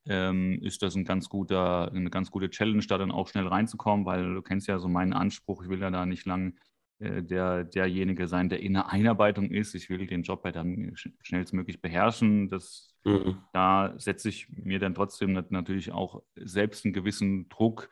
ähm, 0.06 0.60
ist 0.62 0.82
das 0.82 0.96
ein 0.96 1.06
ganz 1.06 1.30
guter, 1.30 1.92
eine 1.92 2.10
ganz 2.10 2.32
gute 2.32 2.50
Challenge, 2.50 2.84
da 2.88 2.98
dann 2.98 3.12
auch 3.12 3.28
schnell 3.28 3.48
reinzukommen, 3.48 4.06
weil 4.06 4.34
du 4.34 4.42
kennst 4.42 4.68
ja 4.68 4.80
so 4.80 4.88
meinen 4.88 5.14
Anspruch, 5.14 5.64
ich 5.64 5.70
will 5.70 5.80
ja 5.80 5.92
da 5.92 6.06
nicht 6.06 6.26
lang 6.26 6.56
äh, 7.02 7.24
der, 7.24 7.64
derjenige 7.64 8.28
sein, 8.28 8.50
der 8.50 8.62
in 8.62 8.74
der 8.74 8.90
Einarbeitung 8.90 9.52
ist. 9.52 9.74
Ich 9.74 9.90
will 9.90 10.06
den 10.06 10.24
Job 10.24 10.46
ja 10.46 10.52
dann 10.52 10.94
schnellstmöglich 10.96 11.82
beherrschen. 11.82 12.50
Das, 12.50 12.96
mhm. 13.04 13.38
Da 13.54 13.94
setze 13.98 14.30
ich 14.30 14.50
mir 14.50 14.80
dann 14.80 14.94
trotzdem 14.94 15.34
natürlich 15.50 15.92
auch 15.92 16.22
selbst 16.36 16.86
einen 16.86 16.94
gewissen 16.94 17.50
Druck, 17.50 17.90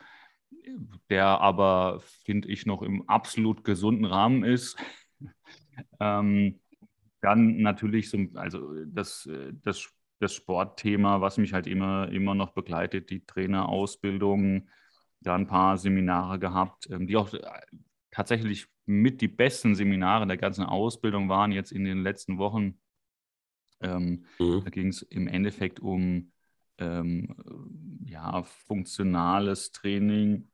der 1.09 1.25
aber, 1.25 2.01
finde 2.23 2.49
ich, 2.49 2.65
noch 2.65 2.83
im 2.83 3.07
absolut 3.09 3.63
gesunden 3.63 4.05
Rahmen 4.05 4.43
ist. 4.43 4.77
ähm, 5.99 6.59
dann 7.21 7.57
natürlich 7.57 8.09
so, 8.09 8.17
also 8.35 8.73
das, 8.85 9.27
das 9.63 9.91
das 10.19 10.33
Sportthema, 10.33 11.21
was 11.21 11.37
mich 11.37 11.53
halt 11.53 11.67
immer, 11.67 12.09
immer 12.09 12.35
noch 12.35 12.51
begleitet, 12.51 13.09
die 13.09 13.25
Trainerausbildung, 13.25 14.69
da 15.21 15.35
ein 15.35 15.47
paar 15.47 15.77
Seminare 15.77 16.39
gehabt, 16.39 16.89
ähm, 16.89 17.07
die 17.07 17.17
auch 17.17 17.33
äh, 17.33 17.41
tatsächlich 18.11 18.67
mit 18.85 19.21
die 19.21 19.27
besten 19.27 19.75
Seminare 19.75 20.25
der 20.27 20.37
ganzen 20.37 20.63
Ausbildung 20.63 21.29
waren 21.29 21.51
jetzt 21.51 21.71
in 21.71 21.83
den 21.83 22.01
letzten 22.01 22.37
Wochen. 22.37 22.79
Ähm, 23.81 24.25
mhm. 24.39 24.61
Da 24.63 24.69
ging 24.69 24.87
es 24.87 25.01
im 25.03 25.27
Endeffekt 25.27 25.79
um 25.79 26.31
ähm, 26.79 27.35
ja, 28.05 28.43
funktionales 28.43 29.71
Training, 29.71 30.49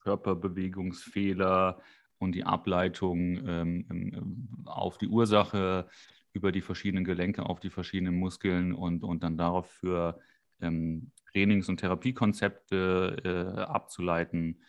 Körperbewegungsfehler 0.00 1.80
und 2.18 2.32
die 2.32 2.44
Ableitung 2.44 3.38
ähm, 3.46 3.86
ähm 3.90 4.48
auf 4.66 4.98
die 4.98 5.08
Ursache 5.08 5.88
über 6.34 6.52
die 6.52 6.60
verschiedenen 6.60 7.04
Gelenke 7.04 7.46
auf 7.46 7.60
die 7.60 7.70
verschiedenen 7.70 8.16
Muskeln 8.16 8.74
und, 8.74 9.04
und 9.04 9.22
dann 9.22 9.38
darauf 9.38 9.70
für 9.70 10.20
ähm, 10.60 11.12
Trainings- 11.32 11.68
und 11.68 11.78
Therapiekonzepte 11.78 13.16
äh, 13.24 13.60
abzuleiten. 13.62 14.60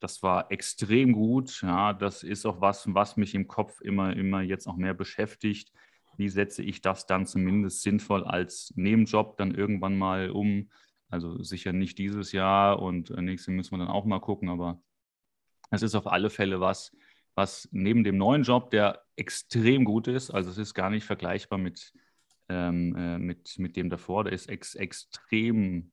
Das 0.00 0.22
war 0.22 0.50
extrem 0.50 1.12
gut. 1.12 1.62
Ja, 1.62 1.92
das 1.92 2.24
ist 2.24 2.44
auch 2.44 2.60
was, 2.60 2.92
was 2.92 3.16
mich 3.16 3.34
im 3.34 3.46
Kopf 3.46 3.80
immer, 3.80 4.14
immer 4.16 4.42
jetzt 4.42 4.66
auch 4.66 4.76
mehr 4.76 4.94
beschäftigt. 4.94 5.72
Wie 6.16 6.28
setze 6.28 6.62
ich 6.62 6.80
das 6.80 7.06
dann 7.06 7.24
zumindest 7.24 7.82
sinnvoll 7.82 8.24
als 8.24 8.72
Nebenjob 8.76 9.36
dann 9.36 9.54
irgendwann 9.54 9.96
mal 9.96 10.30
um? 10.30 10.70
Also 11.08 11.42
sicher 11.42 11.72
nicht 11.72 11.98
dieses 11.98 12.32
Jahr 12.32 12.80
und 12.80 13.10
nächstes 13.10 13.54
müssen 13.54 13.72
wir 13.72 13.78
dann 13.78 13.94
auch 13.94 14.04
mal 14.04 14.20
gucken, 14.20 14.48
aber 14.48 14.82
es 15.70 15.82
ist 15.82 15.94
auf 15.94 16.06
alle 16.06 16.30
Fälle 16.30 16.60
was, 16.60 16.96
was 17.34 17.68
neben 17.72 18.04
dem 18.04 18.16
neuen 18.18 18.42
Job, 18.42 18.70
der 18.70 19.02
extrem 19.16 19.84
gut 19.84 20.08
ist, 20.08 20.30
also 20.30 20.50
es 20.50 20.58
ist 20.58 20.74
gar 20.74 20.90
nicht 20.90 21.04
vergleichbar 21.04 21.58
mit, 21.58 21.92
ähm, 22.48 22.94
äh, 22.96 23.18
mit, 23.18 23.58
mit 23.58 23.76
dem 23.76 23.90
davor, 23.90 24.24
der 24.24 24.32
ist 24.32 24.48
ex 24.48 24.74
extrem 24.74 25.92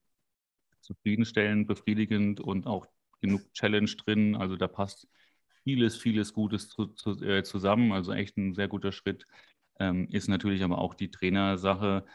zufriedenstellend, 0.81 1.67
befriedigend 1.67 2.39
und 2.39 2.67
auch 2.67 2.87
genug 3.21 3.41
Challenge 3.53 3.89
drin. 4.05 4.35
Also 4.35 4.55
da 4.55 4.67
passt 4.67 5.07
vieles, 5.63 5.97
vieles 5.97 6.33
Gutes 6.33 6.69
zu, 6.69 6.87
zu, 6.87 7.21
äh, 7.23 7.43
zusammen. 7.43 7.91
Also 7.91 8.11
echt 8.13 8.37
ein 8.37 8.53
sehr 8.53 8.67
guter 8.67 8.91
Schritt. 8.91 9.25
Ähm, 9.79 10.07
ist 10.09 10.27
natürlich 10.27 10.63
aber 10.63 10.79
auch 10.79 10.93
die 10.93 11.11
Trainersache. 11.11 12.05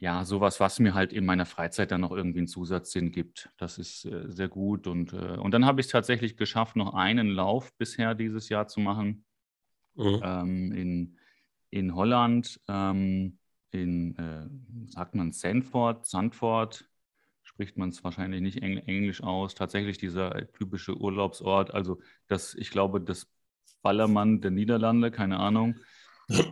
Ja, 0.00 0.24
sowas, 0.24 0.60
was 0.60 0.78
mir 0.78 0.94
halt 0.94 1.12
in 1.12 1.24
meiner 1.24 1.46
Freizeit 1.46 1.90
dann 1.90 2.02
noch 2.02 2.12
irgendwie 2.12 2.38
einen 2.38 2.46
Zusatzsinn 2.46 3.10
gibt. 3.10 3.50
Das 3.56 3.78
ist 3.78 4.04
äh, 4.04 4.30
sehr 4.30 4.48
gut. 4.48 4.86
Und, 4.86 5.12
äh, 5.12 5.36
und 5.36 5.52
dann 5.52 5.66
habe 5.66 5.80
ich 5.80 5.86
es 5.86 5.92
tatsächlich 5.92 6.36
geschafft, 6.36 6.76
noch 6.76 6.94
einen 6.94 7.28
Lauf 7.28 7.76
bisher 7.76 8.14
dieses 8.14 8.48
Jahr 8.48 8.68
zu 8.68 8.78
machen. 8.78 9.24
Mhm. 9.96 10.20
Ähm, 10.22 10.72
in, 10.72 11.18
in 11.70 11.94
Holland, 11.96 12.60
ähm, 12.68 13.38
in, 13.72 14.16
äh, 14.16 14.46
sagt 14.86 15.16
man 15.16 15.32
Sandford, 15.32 16.06
Sandford, 16.06 16.88
spricht 17.42 17.76
man 17.76 17.88
es 17.88 18.04
wahrscheinlich 18.04 18.40
nicht 18.40 18.62
Engl 18.62 18.82
Englisch 18.86 19.22
aus. 19.22 19.56
Tatsächlich 19.56 19.98
dieser 19.98 20.46
typische 20.52 20.96
Urlaubsort. 20.96 21.74
Also 21.74 22.00
das, 22.28 22.54
ich 22.54 22.70
glaube, 22.70 23.00
das 23.00 23.28
Ballermann 23.82 24.40
der 24.40 24.52
Niederlande, 24.52 25.10
keine 25.10 25.40
Ahnung. 25.40 25.74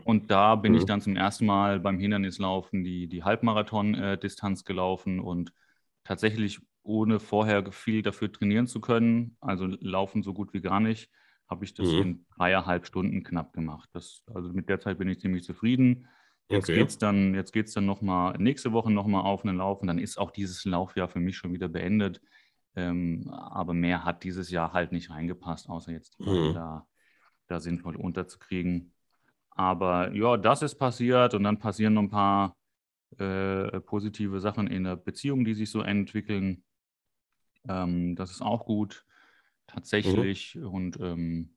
Und 0.04 0.30
da 0.30 0.56
bin 0.56 0.72
mhm. 0.72 0.78
ich 0.78 0.84
dann 0.84 1.00
zum 1.00 1.16
ersten 1.16 1.46
Mal 1.46 1.80
beim 1.80 1.98
Hindernislaufen 1.98 2.82
die, 2.82 3.08
die 3.08 3.24
Halbmarathon-Distanz 3.24 4.64
gelaufen 4.64 5.20
und 5.20 5.52
tatsächlich 6.04 6.60
ohne 6.82 7.20
vorher 7.20 7.70
viel 7.72 8.02
dafür 8.02 8.32
trainieren 8.32 8.66
zu 8.66 8.80
können, 8.80 9.36
also 9.40 9.66
laufen 9.66 10.22
so 10.22 10.32
gut 10.32 10.54
wie 10.54 10.60
gar 10.60 10.80
nicht, 10.80 11.10
habe 11.48 11.64
ich 11.64 11.74
das 11.74 11.88
mhm. 11.88 12.02
in 12.02 12.26
dreieinhalb 12.36 12.86
Stunden 12.86 13.22
knapp 13.22 13.52
gemacht. 13.52 13.90
Das, 13.92 14.22
also 14.32 14.50
mit 14.52 14.68
der 14.68 14.80
Zeit 14.80 14.98
bin 14.98 15.08
ich 15.08 15.20
ziemlich 15.20 15.44
zufrieden. 15.44 16.08
Jetzt 16.48 16.70
okay. 16.70 16.78
geht 16.78 16.88
es 16.88 16.98
dann, 16.98 17.34
jetzt 17.34 17.52
geht's 17.52 17.72
dann 17.72 17.86
nochmal 17.86 18.36
nächste 18.38 18.72
Woche 18.72 18.92
nochmal 18.92 19.22
auf 19.22 19.44
einen 19.44 19.58
Lauf 19.58 19.80
und 19.80 19.88
dann 19.88 19.98
ist 19.98 20.16
auch 20.16 20.30
dieses 20.30 20.64
Laufjahr 20.64 21.08
für 21.08 21.20
mich 21.20 21.36
schon 21.36 21.52
wieder 21.52 21.68
beendet. 21.68 22.20
Ähm, 22.76 23.28
aber 23.30 23.74
mehr 23.74 24.04
hat 24.04 24.22
dieses 24.22 24.50
Jahr 24.50 24.72
halt 24.72 24.92
nicht 24.92 25.10
reingepasst, 25.10 25.68
außer 25.68 25.92
jetzt 25.92 26.20
mhm. 26.20 26.52
da, 26.54 26.86
da 27.48 27.58
sinnvoll 27.58 27.96
unterzukriegen. 27.96 28.92
Aber 29.56 30.12
ja, 30.12 30.36
das 30.36 30.60
ist 30.60 30.74
passiert 30.74 31.32
und 31.32 31.42
dann 31.42 31.58
passieren 31.58 31.94
noch 31.94 32.02
ein 32.02 32.10
paar 32.10 32.56
äh, 33.18 33.80
positive 33.80 34.38
Sachen 34.38 34.66
in 34.66 34.84
der 34.84 34.96
Beziehung, 34.96 35.44
die 35.44 35.54
sich 35.54 35.70
so 35.70 35.80
entwickeln. 35.80 36.62
Ähm, 37.66 38.14
das 38.16 38.30
ist 38.30 38.42
auch 38.42 38.66
gut, 38.66 39.06
tatsächlich. 39.66 40.54
Mhm. 40.56 40.66
Und 40.66 41.00
ähm, 41.00 41.56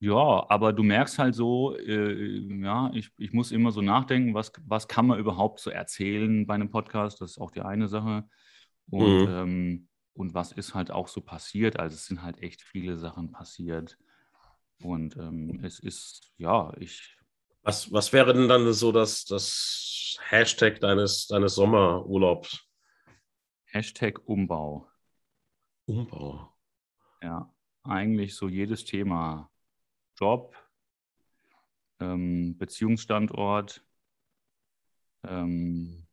ja, 0.00 0.44
aber 0.48 0.72
du 0.72 0.82
merkst 0.82 1.20
halt 1.20 1.36
so, 1.36 1.76
äh, 1.76 2.38
ja, 2.62 2.90
ich, 2.94 3.12
ich 3.16 3.32
muss 3.32 3.52
immer 3.52 3.70
so 3.70 3.80
nachdenken, 3.80 4.34
was, 4.34 4.52
was 4.66 4.88
kann 4.88 5.06
man 5.06 5.20
überhaupt 5.20 5.60
so 5.60 5.70
erzählen 5.70 6.46
bei 6.46 6.54
einem 6.54 6.70
Podcast? 6.70 7.20
Das 7.20 7.32
ist 7.32 7.38
auch 7.38 7.52
die 7.52 7.62
eine 7.62 7.86
Sache. 7.86 8.28
Und, 8.90 9.26
mhm. 9.26 9.28
ähm, 9.28 9.88
und 10.14 10.34
was 10.34 10.50
ist 10.50 10.74
halt 10.74 10.90
auch 10.90 11.06
so 11.06 11.20
passiert? 11.20 11.78
Also 11.78 11.94
es 11.94 12.06
sind 12.06 12.22
halt 12.22 12.42
echt 12.42 12.62
viele 12.62 12.96
Sachen 12.96 13.30
passiert. 13.30 13.96
Und 14.82 15.16
ähm, 15.16 15.60
es 15.64 15.78
ist, 15.78 16.32
ja, 16.36 16.72
ich. 16.78 17.16
Was, 17.62 17.90
was 17.92 18.12
wäre 18.12 18.32
denn 18.32 18.48
dann 18.48 18.72
so 18.72 18.92
das, 18.92 19.24
das 19.24 20.18
Hashtag 20.28 20.80
deines, 20.80 21.26
deines 21.26 21.54
Sommerurlaubs? 21.54 22.64
Hashtag 23.64 24.20
Umbau. 24.28 24.88
Umbau. 25.86 26.52
Ja, 27.22 27.52
eigentlich 27.82 28.34
so 28.34 28.48
jedes 28.48 28.84
Thema. 28.84 29.50
Job, 30.18 30.56
ähm, 32.00 32.56
Beziehungsstandort, 32.56 33.84
ähm, 35.24 36.06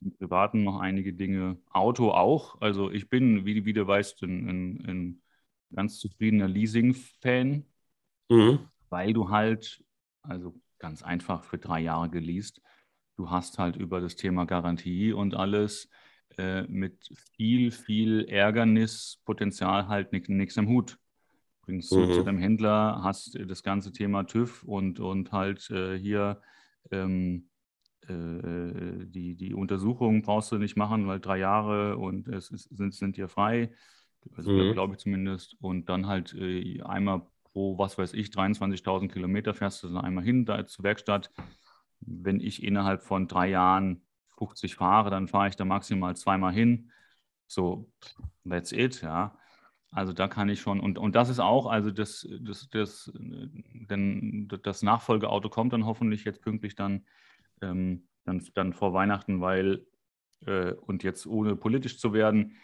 im 0.00 0.16
Privaten 0.16 0.64
noch 0.64 0.80
einige 0.80 1.12
Dinge, 1.12 1.58
Auto 1.70 2.10
auch. 2.10 2.60
Also 2.60 2.90
ich 2.90 3.08
bin, 3.08 3.44
wie, 3.44 3.64
wie 3.64 3.72
du 3.72 3.86
weißt, 3.86 4.22
ein, 4.22 4.48
ein, 4.48 4.86
ein 4.86 5.22
ganz 5.74 5.98
zufriedener 5.98 6.48
Leasing-Fan 6.48 7.66
mhm. 8.30 8.60
weil 8.88 9.12
du 9.12 9.28
halt, 9.28 9.84
also 10.22 10.54
ganz 10.78 11.02
einfach 11.02 11.44
für 11.44 11.58
drei 11.58 11.80
Jahre 11.80 12.08
geleast, 12.08 12.62
du 13.16 13.30
hast 13.30 13.58
halt 13.58 13.76
über 13.76 14.00
das 14.00 14.16
Thema 14.16 14.46
Garantie 14.46 15.12
und 15.12 15.34
alles 15.34 15.90
äh, 16.38 16.62
mit 16.62 17.10
viel, 17.36 17.70
viel 17.70 18.24
Ärgernispotenzial 18.24 19.88
halt 19.88 20.12
nichts 20.12 20.56
am 20.56 20.68
Hut. 20.68 20.98
Bringst 21.62 21.92
du 21.92 21.98
mhm. 21.98 22.12
zu 22.14 22.22
deinem 22.24 22.38
Händler, 22.38 23.00
hast 23.02 23.38
das 23.46 23.62
ganze 23.62 23.92
Thema 23.92 24.24
TÜV 24.24 24.64
und, 24.64 25.00
und 25.00 25.32
halt 25.32 25.68
äh, 25.70 25.98
hier 25.98 26.40
ähm, 26.90 27.50
äh, 28.08 29.04
die, 29.06 29.36
die 29.36 29.54
Untersuchung 29.54 30.22
brauchst 30.22 30.50
du 30.52 30.58
nicht 30.58 30.76
machen, 30.76 31.06
weil 31.06 31.20
drei 31.20 31.38
Jahre 31.38 31.98
und 31.98 32.26
es 32.28 32.50
ist, 32.50 32.74
sind, 32.74 32.94
sind 32.94 33.16
dir 33.16 33.28
frei. 33.28 33.72
Also 34.36 34.50
mhm. 34.50 34.72
glaube 34.72 34.94
ich 34.94 34.98
zumindest. 35.00 35.56
Und 35.60 35.88
dann 35.88 36.06
halt 36.06 36.34
äh, 36.34 36.80
einmal 36.82 37.22
pro, 37.52 37.78
was 37.78 37.98
weiß 37.98 38.14
ich, 38.14 38.28
23.000 38.28 39.08
Kilometer 39.08 39.54
fährst 39.54 39.82
du 39.82 39.88
dann 39.88 40.04
einmal 40.04 40.24
hin 40.24 40.44
da 40.44 40.66
zur 40.66 40.84
Werkstatt. 40.84 41.30
Wenn 42.00 42.40
ich 42.40 42.62
innerhalb 42.62 43.02
von 43.02 43.28
drei 43.28 43.48
Jahren 43.48 44.02
50 44.38 44.74
fahre, 44.74 45.10
dann 45.10 45.28
fahre 45.28 45.48
ich 45.48 45.56
da 45.56 45.64
maximal 45.64 46.16
zweimal 46.16 46.52
hin. 46.52 46.90
So, 47.46 47.90
that's 48.48 48.72
it, 48.72 49.02
ja. 49.02 49.36
Also 49.92 50.12
da 50.12 50.28
kann 50.28 50.48
ich 50.48 50.60
schon, 50.60 50.78
und, 50.78 50.98
und 50.98 51.16
das 51.16 51.28
ist 51.28 51.40
auch, 51.40 51.66
also 51.66 51.90
das, 51.90 52.26
das, 52.40 52.68
das, 52.70 53.10
denn 53.14 54.48
das 54.62 54.82
Nachfolgeauto 54.82 55.48
kommt 55.48 55.72
dann 55.72 55.84
hoffentlich 55.84 56.24
jetzt 56.24 56.42
pünktlich 56.42 56.76
dann, 56.76 57.04
ähm, 57.60 58.06
dann, 58.24 58.46
dann 58.54 58.72
vor 58.72 58.92
Weihnachten, 58.92 59.40
weil, 59.40 59.84
äh, 60.46 60.72
und 60.72 61.02
jetzt 61.02 61.26
ohne 61.26 61.56
politisch 61.56 61.98
zu 61.98 62.12
werden, 62.12 62.56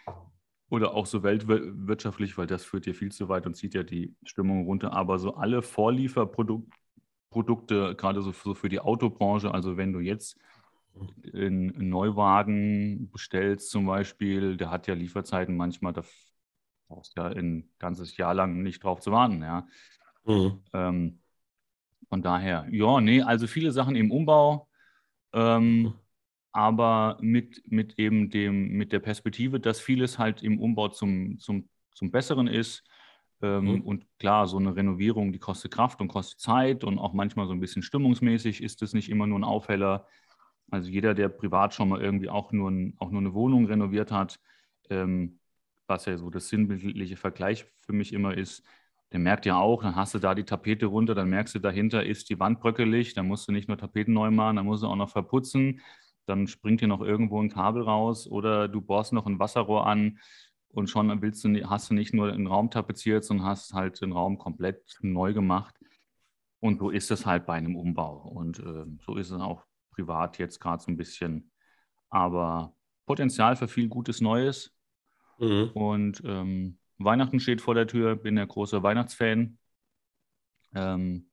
oder 0.69 0.93
auch 0.93 1.05
so 1.05 1.23
weltwirtschaftlich, 1.23 2.37
weil 2.37 2.47
das 2.47 2.65
führt 2.65 2.85
ja 2.85 2.93
viel 2.93 3.11
zu 3.11 3.29
weit 3.29 3.45
und 3.45 3.55
zieht 3.55 3.73
ja 3.73 3.83
die 3.83 4.15
Stimmung 4.23 4.65
runter. 4.65 4.93
Aber 4.93 5.17
so 5.17 5.35
alle 5.35 5.61
Vorlieferprodukte, 5.61 7.95
gerade 7.95 8.21
so 8.21 8.33
für 8.33 8.69
die 8.69 8.79
Autobranche, 8.79 9.53
also 9.53 9.77
wenn 9.77 9.93
du 9.93 9.99
jetzt 9.99 10.37
einen 11.33 11.89
Neuwagen 11.89 13.09
bestellst 13.11 13.69
zum 13.69 13.85
Beispiel, 13.85 14.57
der 14.57 14.71
hat 14.71 14.87
ja 14.87 14.93
Lieferzeiten 14.93 15.55
manchmal, 15.55 15.93
da 15.93 16.03
brauchst 16.87 17.17
du 17.17 17.21
ja 17.21 17.27
ein 17.27 17.69
ganzes 17.79 18.17
Jahr 18.17 18.33
lang 18.33 18.61
nicht 18.61 18.83
drauf 18.83 18.99
zu 18.99 19.11
warten. 19.11 19.41
Ja. 19.41 19.67
Mhm. 20.25 20.61
Ähm, 20.73 21.19
von 22.09 22.21
daher, 22.21 22.67
ja, 22.71 22.99
nee, 22.99 23.21
also 23.21 23.47
viele 23.47 23.71
Sachen 23.71 23.95
im 23.95 24.11
Umbau. 24.11 24.67
Ähm, 25.33 25.81
mhm 25.81 25.93
aber 26.57 27.19
mit, 27.21 27.61
mit 27.71 27.99
eben 27.99 28.31
dem, 28.31 28.69
mit 28.69 28.91
der 28.91 28.97
Perspektive, 28.97 29.59
dass 29.59 29.79
vieles 29.79 30.17
halt 30.17 30.41
im 30.41 30.59
Umbau 30.59 30.87
zum, 30.87 31.37
zum, 31.37 31.69
zum 31.93 32.09
Besseren 32.09 32.47
ist. 32.47 32.83
Ähm, 33.43 33.65
mhm. 33.65 33.81
Und 33.81 34.05
klar, 34.17 34.47
so 34.47 34.57
eine 34.57 34.75
Renovierung, 34.75 35.31
die 35.31 35.37
kostet 35.37 35.71
Kraft 35.71 36.01
und 36.01 36.07
kostet 36.07 36.39
Zeit 36.39 36.83
und 36.83 36.97
auch 36.97 37.13
manchmal 37.13 37.45
so 37.45 37.53
ein 37.53 37.59
bisschen 37.59 37.83
stimmungsmäßig 37.83 38.63
ist 38.63 38.81
es 38.81 38.93
nicht 38.93 39.09
immer 39.09 39.27
nur 39.27 39.37
ein 39.37 39.43
Aufheller. 39.43 40.07
Also 40.71 40.89
jeder, 40.89 41.13
der 41.13 41.29
privat 41.29 41.75
schon 41.75 41.89
mal 41.89 42.01
irgendwie 42.01 42.27
auch 42.27 42.51
nur, 42.51 42.71
ein, 42.71 42.95
auch 42.97 43.11
nur 43.11 43.21
eine 43.21 43.35
Wohnung 43.35 43.67
renoviert 43.67 44.11
hat, 44.11 44.39
ähm, 44.89 45.37
was 45.85 46.07
ja 46.07 46.17
so 46.17 46.31
das 46.31 46.49
sinnbildliche 46.49 47.17
Vergleich 47.17 47.65
für 47.85 47.93
mich 47.93 48.13
immer 48.13 48.35
ist, 48.35 48.63
der 49.11 49.19
merkt 49.19 49.45
ja 49.45 49.59
auch, 49.59 49.83
dann 49.83 49.95
hast 49.95 50.15
du 50.15 50.19
da 50.19 50.33
die 50.33 50.43
Tapete 50.43 50.87
runter, 50.87 51.13
dann 51.13 51.29
merkst 51.29 51.53
du, 51.53 51.59
dahinter 51.59 52.03
ist 52.03 52.31
die 52.31 52.39
Wand 52.39 52.61
bröckelig, 52.61 53.13
dann 53.13 53.27
musst 53.27 53.47
du 53.47 53.51
nicht 53.51 53.67
nur 53.67 53.77
Tapeten 53.77 54.13
neu 54.13 54.31
machen, 54.31 54.55
dann 54.55 54.65
musst 54.65 54.81
du 54.81 54.87
auch 54.87 54.95
noch 54.95 55.11
verputzen 55.11 55.81
dann 56.27 56.47
springt 56.47 56.81
dir 56.81 56.87
noch 56.87 57.01
irgendwo 57.01 57.41
ein 57.41 57.49
Kabel 57.49 57.83
raus 57.83 58.27
oder 58.27 58.67
du 58.67 58.81
bohrst 58.81 59.13
noch 59.13 59.25
ein 59.25 59.39
Wasserrohr 59.39 59.87
an 59.87 60.19
und 60.69 60.89
schon 60.89 61.21
willst 61.21 61.43
du, 61.43 61.69
hast 61.69 61.89
du 61.89 61.93
nicht 61.93 62.13
nur 62.13 62.31
einen 62.31 62.47
Raum 62.47 62.69
tapeziert, 62.69 63.23
sondern 63.23 63.47
hast 63.47 63.73
halt 63.73 64.01
den 64.01 64.11
Raum 64.11 64.37
komplett 64.37 64.97
neu 65.01 65.33
gemacht. 65.33 65.75
Und 66.59 66.79
so 66.79 66.89
ist 66.89 67.11
es 67.11 67.25
halt 67.25 67.45
bei 67.45 67.53
einem 67.53 67.75
Umbau. 67.75 68.17
Und 68.17 68.59
äh, 68.59 68.85
so 68.99 69.15
ist 69.15 69.31
es 69.31 69.39
auch 69.39 69.63
privat 69.91 70.37
jetzt 70.37 70.59
gerade 70.59 70.81
so 70.83 70.91
ein 70.91 70.97
bisschen. 70.97 71.51
Aber 72.09 72.75
Potenzial 73.05 73.55
für 73.55 73.67
viel 73.67 73.87
Gutes 73.87 74.21
Neues. 74.21 74.75
Mhm. 75.39 75.71
Und 75.73 76.21
ähm, 76.25 76.77
Weihnachten 76.97 77.39
steht 77.39 77.61
vor 77.61 77.75
der 77.75 77.87
Tür, 77.87 78.15
bin 78.15 78.35
der 78.35 78.47
große 78.47 78.83
Weihnachtsfan. 78.83 79.57
Ähm, 80.75 81.26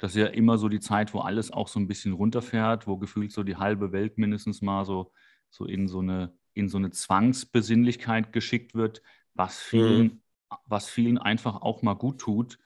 das 0.00 0.12
ist 0.12 0.20
ja 0.22 0.26
immer 0.28 0.56
so 0.56 0.68
die 0.70 0.80
Zeit, 0.80 1.12
wo 1.12 1.20
alles 1.20 1.52
auch 1.52 1.68
so 1.68 1.78
ein 1.78 1.86
bisschen 1.86 2.14
runterfährt, 2.14 2.86
wo 2.86 2.96
gefühlt 2.96 3.32
so 3.32 3.42
die 3.42 3.56
halbe 3.56 3.92
Welt 3.92 4.16
mindestens 4.16 4.62
mal 4.62 4.86
so, 4.86 5.12
so 5.50 5.66
in 5.66 5.88
so 5.88 6.00
eine, 6.00 6.32
in 6.54 6.70
so 6.70 6.78
eine 6.78 6.90
Zwangsbesinnlichkeit 6.90 8.32
geschickt 8.32 8.74
wird, 8.74 9.02
was 9.34 9.60
vielen, 9.60 10.02
mhm. 10.02 10.20
was 10.64 10.88
vielen 10.88 11.18
einfach 11.18 11.60
auch 11.60 11.82
mal 11.82 11.94
gut 11.94 12.18
tut, 12.18 12.58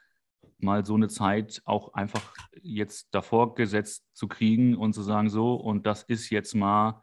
mal 0.58 0.86
so 0.86 0.94
eine 0.94 1.08
Zeit 1.08 1.60
auch 1.64 1.94
einfach 1.94 2.34
jetzt 2.62 3.08
davor 3.12 3.56
gesetzt 3.56 4.06
zu 4.14 4.28
kriegen 4.28 4.76
und 4.76 4.92
zu 4.92 5.02
sagen, 5.02 5.28
so, 5.28 5.54
und 5.54 5.86
das 5.86 6.04
ist 6.04 6.30
jetzt 6.30 6.54
mal 6.54 7.02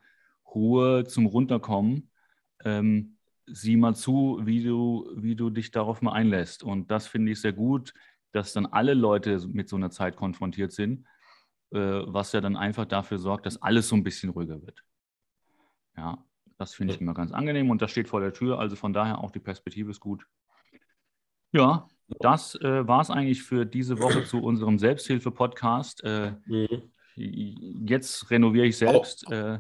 Ruhe 0.55 1.03
zum 1.03 1.25
Runterkommen. 1.25 2.09
Ähm, 2.63 3.17
sieh 3.47 3.75
mal 3.75 3.95
zu, 3.95 4.39
wie 4.43 4.63
du, 4.63 5.09
wie 5.15 5.35
du 5.35 5.49
dich 5.49 5.71
darauf 5.71 6.01
mal 6.01 6.13
einlässt. 6.13 6.63
Und 6.63 6.89
das 6.89 7.07
finde 7.07 7.33
ich 7.33 7.41
sehr 7.41 7.53
gut 7.53 7.93
dass 8.31 8.53
dann 8.53 8.65
alle 8.65 8.93
Leute 8.93 9.39
mit 9.47 9.69
so 9.69 9.75
einer 9.75 9.91
Zeit 9.91 10.15
konfrontiert 10.15 10.71
sind, 10.71 11.05
äh, 11.71 11.77
was 11.77 12.31
ja 12.31 12.41
dann 12.41 12.55
einfach 12.55 12.85
dafür 12.85 13.17
sorgt, 13.17 13.45
dass 13.45 13.61
alles 13.61 13.87
so 13.87 13.95
ein 13.95 14.03
bisschen 14.03 14.29
ruhiger 14.29 14.61
wird. 14.61 14.83
Ja, 15.97 16.23
das 16.57 16.73
finde 16.73 16.93
ich 16.93 17.01
immer 17.01 17.13
ganz 17.13 17.31
angenehm 17.31 17.69
und 17.69 17.81
das 17.81 17.91
steht 17.91 18.07
vor 18.07 18.21
der 18.21 18.33
Tür, 18.33 18.59
also 18.59 18.75
von 18.75 18.93
daher 18.93 19.19
auch 19.19 19.31
die 19.31 19.39
Perspektive 19.39 19.91
ist 19.91 19.99
gut. 19.99 20.25
Ja, 21.51 21.87
das 22.19 22.55
äh, 22.55 22.87
war 22.87 23.01
es 23.01 23.09
eigentlich 23.09 23.43
für 23.43 23.65
diese 23.65 23.99
Woche 23.99 24.23
zu 24.25 24.41
unserem 24.41 24.79
Selbsthilfe-Podcast. 24.79 26.03
Äh, 26.03 26.33
mhm. 26.45 26.91
jetzt 27.15 28.29
renoviere 28.31 28.65
ich 28.65 28.77
selbst. 28.77 29.25
Oh, 29.27 29.33
äh, 29.33 29.59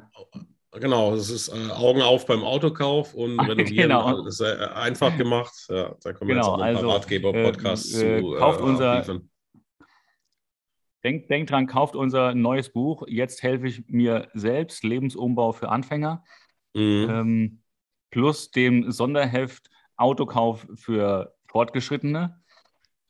genau, 0.79 1.13
es 1.13 1.29
ist 1.29 1.49
äh, 1.49 1.71
Augen 1.71 2.01
auf 2.01 2.25
beim 2.25 2.43
Autokauf 2.43 3.13
und 3.13 3.39
renovieren 3.39 3.89
genau. 3.89 4.25
ist 4.25 4.41
äh, 4.41 4.67
einfach 4.73 5.17
gemacht. 5.17 5.53
Ja, 5.69 5.95
da 6.03 6.13
kommen 6.13 6.29
genau, 6.29 6.57
wir 6.57 6.67
jetzt 6.67 6.77
auch 6.77 6.85
also, 6.85 6.89
Ratgeber-Podcast 6.91 8.01
äh, 8.01 8.21
zu. 8.21 8.35
Kauft 8.37 8.61
unser, 8.61 9.21
Denkt, 11.03 11.31
denkt 11.31 11.49
dran, 11.49 11.65
kauft 11.65 11.95
unser 11.95 12.35
neues 12.35 12.71
Buch. 12.71 13.03
Jetzt 13.07 13.41
helfe 13.41 13.67
ich 13.67 13.83
mir 13.87 14.27
selbst, 14.33 14.83
Lebensumbau 14.83 15.51
für 15.51 15.69
Anfänger. 15.69 16.23
Mhm. 16.75 17.07
Ähm, 17.09 17.61
plus 18.11 18.51
dem 18.51 18.91
Sonderheft 18.91 19.69
Autokauf 19.97 20.67
für 20.75 21.33
Fortgeschrittene. 21.47 22.39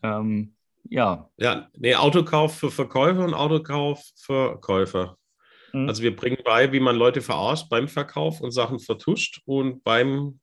Ähm, 0.04 0.56
ja. 0.90 1.30
Ja, 1.38 1.70
nee, 1.78 1.96
Autokauf 1.96 2.56
für 2.56 2.72
Verkäufer 2.72 3.26
und 3.26 3.34
Autokauf 3.34 4.04
für 4.16 4.60
Käufer. 4.62 5.18
Mhm. 5.74 5.88
Also 5.88 6.04
wir 6.04 6.16
bringen 6.16 6.40
bei, 6.44 6.72
wie 6.72 6.80
man 6.80 6.96
Leute 6.96 7.22
verarscht 7.22 7.70
beim 7.70 7.88
Verkauf 7.88 8.42
und 8.42 8.52
Sachen 8.52 8.80
vertuscht 8.80 9.42
und 9.46 9.84
beim 9.84 10.40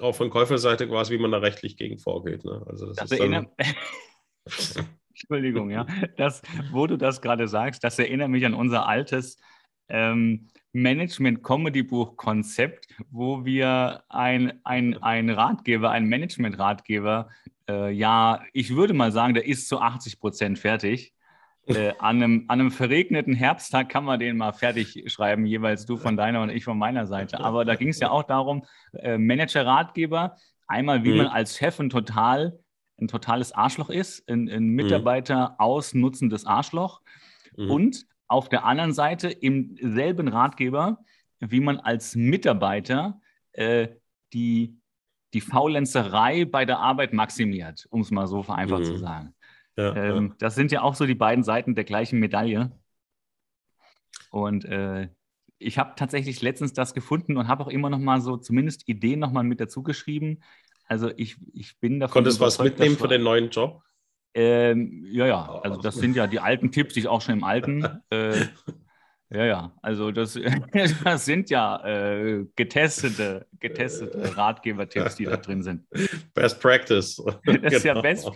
auch 0.00 0.14
von 0.14 0.30
Käuferseite 0.30 0.88
quasi, 0.88 1.12
wie 1.12 1.18
man 1.18 1.32
da 1.32 1.38
rechtlich 1.38 1.76
gegen 1.76 1.98
vorgeht. 1.98 2.44
Ne? 2.44 2.64
Also 2.66 2.86
das, 2.86 2.96
das 2.96 3.10
ist 3.10 3.20
dann, 3.20 3.48
Entschuldigung, 5.10 5.70
ja. 5.70 5.86
Das, 6.16 6.40
wo 6.70 6.86
du 6.86 6.96
das 6.96 7.20
gerade 7.20 7.48
sagst, 7.48 7.82
das 7.84 7.98
erinnert 7.98 8.30
mich 8.30 8.46
an 8.46 8.54
unser 8.54 8.86
altes 8.86 9.38
ähm, 9.88 10.48
Management-Comedy-Buch-Konzept, 10.72 12.86
wo 13.10 13.44
wir 13.44 14.04
ein, 14.08 14.60
ein, 14.64 14.96
ein 15.02 15.28
Ratgeber, 15.30 15.90
ein 15.90 16.06
Management-Ratgeber, 16.06 17.28
äh, 17.68 17.90
ja, 17.90 18.42
ich 18.52 18.74
würde 18.74 18.94
mal 18.94 19.12
sagen, 19.12 19.34
der 19.34 19.46
ist 19.46 19.68
zu 19.68 19.80
80 19.80 20.18
Prozent 20.20 20.58
fertig. 20.58 21.12
Äh, 21.66 21.92
an, 21.98 22.22
einem, 22.22 22.44
an 22.48 22.60
einem 22.60 22.70
verregneten 22.70 23.34
Herbsttag 23.34 23.90
kann 23.90 24.04
man 24.04 24.18
den 24.18 24.36
mal 24.36 24.52
fertig 24.52 25.04
schreiben, 25.06 25.46
jeweils 25.46 25.86
du 25.86 25.96
von 25.96 26.16
deiner 26.16 26.42
und 26.42 26.50
ich 26.50 26.64
von 26.64 26.78
meiner 26.78 27.06
Seite. 27.06 27.40
Aber 27.40 27.64
da 27.64 27.74
ging 27.74 27.88
es 27.88 28.00
ja 28.00 28.10
auch 28.10 28.24
darum, 28.24 28.64
äh, 28.94 29.18
Manager-Ratgeber, 29.18 30.36
einmal 30.66 31.04
wie 31.04 31.10
mhm. 31.10 31.18
man 31.18 31.26
als 31.26 31.56
Chef 31.58 31.78
ein 31.78 31.90
total 31.90 32.58
ein 33.00 33.08
totales 33.08 33.52
Arschloch 33.52 33.90
ist, 33.90 34.28
ein, 34.28 34.48
ein 34.48 34.64
mhm. 34.64 34.74
Mitarbeiter 34.74 35.50
mhm. 35.50 35.54
ausnutzendes 35.58 36.46
Arschloch. 36.46 37.00
Mhm. 37.56 37.70
Und 37.70 38.06
auf 38.28 38.48
der 38.48 38.64
anderen 38.64 38.92
Seite 38.92 39.28
im 39.28 39.76
selben 39.80 40.28
Ratgeber, 40.28 40.98
wie 41.40 41.60
man 41.60 41.78
als 41.78 42.14
Mitarbeiter 42.14 43.20
äh, 43.52 43.88
die, 44.32 44.78
die 45.32 45.40
Faulenzerei 45.40 46.44
bei 46.44 46.64
der 46.64 46.78
Arbeit 46.78 47.12
maximiert, 47.12 47.86
um 47.90 48.02
es 48.02 48.10
mal 48.10 48.26
so 48.26 48.42
vereinfacht 48.42 48.82
mhm. 48.82 48.86
zu 48.86 48.96
sagen. 48.98 49.34
Ja, 49.80 49.96
ähm, 49.96 50.28
ja. 50.28 50.34
Das 50.38 50.54
sind 50.54 50.72
ja 50.72 50.82
auch 50.82 50.94
so 50.94 51.06
die 51.06 51.14
beiden 51.14 51.44
Seiten 51.44 51.74
der 51.74 51.84
gleichen 51.84 52.18
Medaille. 52.18 52.70
Und 54.30 54.64
äh, 54.64 55.08
ich 55.58 55.78
habe 55.78 55.92
tatsächlich 55.96 56.42
letztens 56.42 56.72
das 56.72 56.94
gefunden 56.94 57.36
und 57.36 57.48
habe 57.48 57.64
auch 57.64 57.68
immer 57.68 57.90
noch 57.90 57.98
mal 57.98 58.20
so 58.20 58.36
zumindest 58.36 58.88
Ideen 58.88 59.20
noch 59.20 59.32
mal 59.32 59.42
mit 59.42 59.60
dazu 59.60 59.82
geschrieben, 59.82 60.40
also 60.90 61.12
ich, 61.16 61.36
ich 61.52 61.78
bin 61.78 62.00
davon. 62.00 62.14
Konntest 62.14 62.40
du 62.40 62.44
was 62.44 62.58
mitnehmen 62.58 62.96
für 62.96 63.06
den 63.06 63.22
neuen 63.22 63.50
Job? 63.50 63.80
Ähm, 64.34 65.06
ja, 65.08 65.24
ja. 65.24 65.60
Also 65.62 65.80
das 65.80 65.94
sind 65.94 66.16
ja 66.16 66.26
die 66.26 66.40
alten 66.40 66.72
Tipps, 66.72 66.94
die 66.94 67.00
ich 67.00 67.06
auch 67.06 67.20
schon 67.20 67.34
im 67.34 67.44
alten. 67.44 67.86
Äh, 68.10 68.46
ja, 69.32 69.44
ja. 69.44 69.72
Also 69.80 70.10
das, 70.10 70.38
das 71.04 71.24
sind 71.24 71.50
ja 71.50 71.84
äh, 71.84 72.46
getestete, 72.56 73.46
getestete 73.60 74.36
Ratgeber-Tipps, 74.36 75.16
die 75.16 75.24
da 75.24 75.36
drin 75.36 75.62
sind. 75.62 75.86
Best 76.34 76.60
Practice. 76.60 77.22
Das 77.44 77.72
ist 77.74 77.84
ja 77.84 77.94
genau. 77.94 78.02
best. 78.02 78.30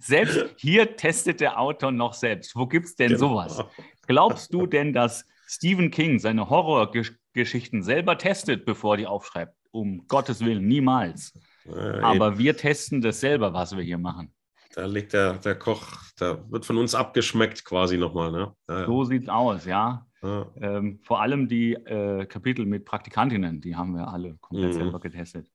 Selbst 0.00 0.46
hier 0.56 0.96
testet 0.96 1.40
der 1.40 1.60
Autor 1.60 1.92
noch 1.92 2.14
selbst. 2.14 2.56
Wo 2.56 2.66
gibt 2.66 2.86
es 2.86 2.96
denn 2.96 3.08
genau. 3.08 3.20
sowas? 3.20 3.64
Glaubst 4.06 4.52
du 4.54 4.66
denn, 4.66 4.92
dass 4.92 5.26
Stephen 5.46 5.90
King 5.90 6.18
seine 6.18 6.48
Horrorgeschichten 6.48 7.82
selber 7.82 8.16
testet, 8.16 8.64
bevor 8.64 8.96
die 8.96 9.06
aufschreibt? 9.06 9.54
Um 9.70 10.06
Gottes 10.06 10.44
Willen, 10.44 10.66
niemals. 10.66 11.38
Äh, 11.66 12.00
Aber 12.00 12.28
eben. 12.28 12.38
wir 12.38 12.56
testen 12.56 13.00
das 13.00 13.20
selber, 13.20 13.52
was 13.52 13.76
wir 13.76 13.82
hier 13.82 13.98
machen. 13.98 14.32
Da 14.74 14.86
liegt 14.86 15.12
der, 15.12 15.34
der 15.34 15.54
Koch, 15.58 15.82
da 16.16 16.42
wird 16.50 16.64
von 16.64 16.78
uns 16.78 16.94
abgeschmeckt 16.94 17.64
quasi 17.64 17.98
nochmal. 17.98 18.32
Ne? 18.32 18.54
Ja, 18.68 18.80
ja. 18.80 18.86
So 18.86 19.04
sieht 19.04 19.24
es 19.24 19.28
aus, 19.28 19.66
ja. 19.66 20.06
Ja. 20.22 20.46
Ähm, 20.60 21.00
vor 21.02 21.20
allem 21.20 21.48
die 21.48 21.74
äh, 21.74 22.26
Kapitel 22.26 22.64
mit 22.64 22.84
Praktikantinnen, 22.84 23.60
die 23.60 23.76
haben 23.76 23.94
wir 23.94 24.08
alle 24.08 24.36
komplett 24.40 24.74
mhm. 24.74 24.78
selber 24.78 25.00
getestet. 25.00 25.50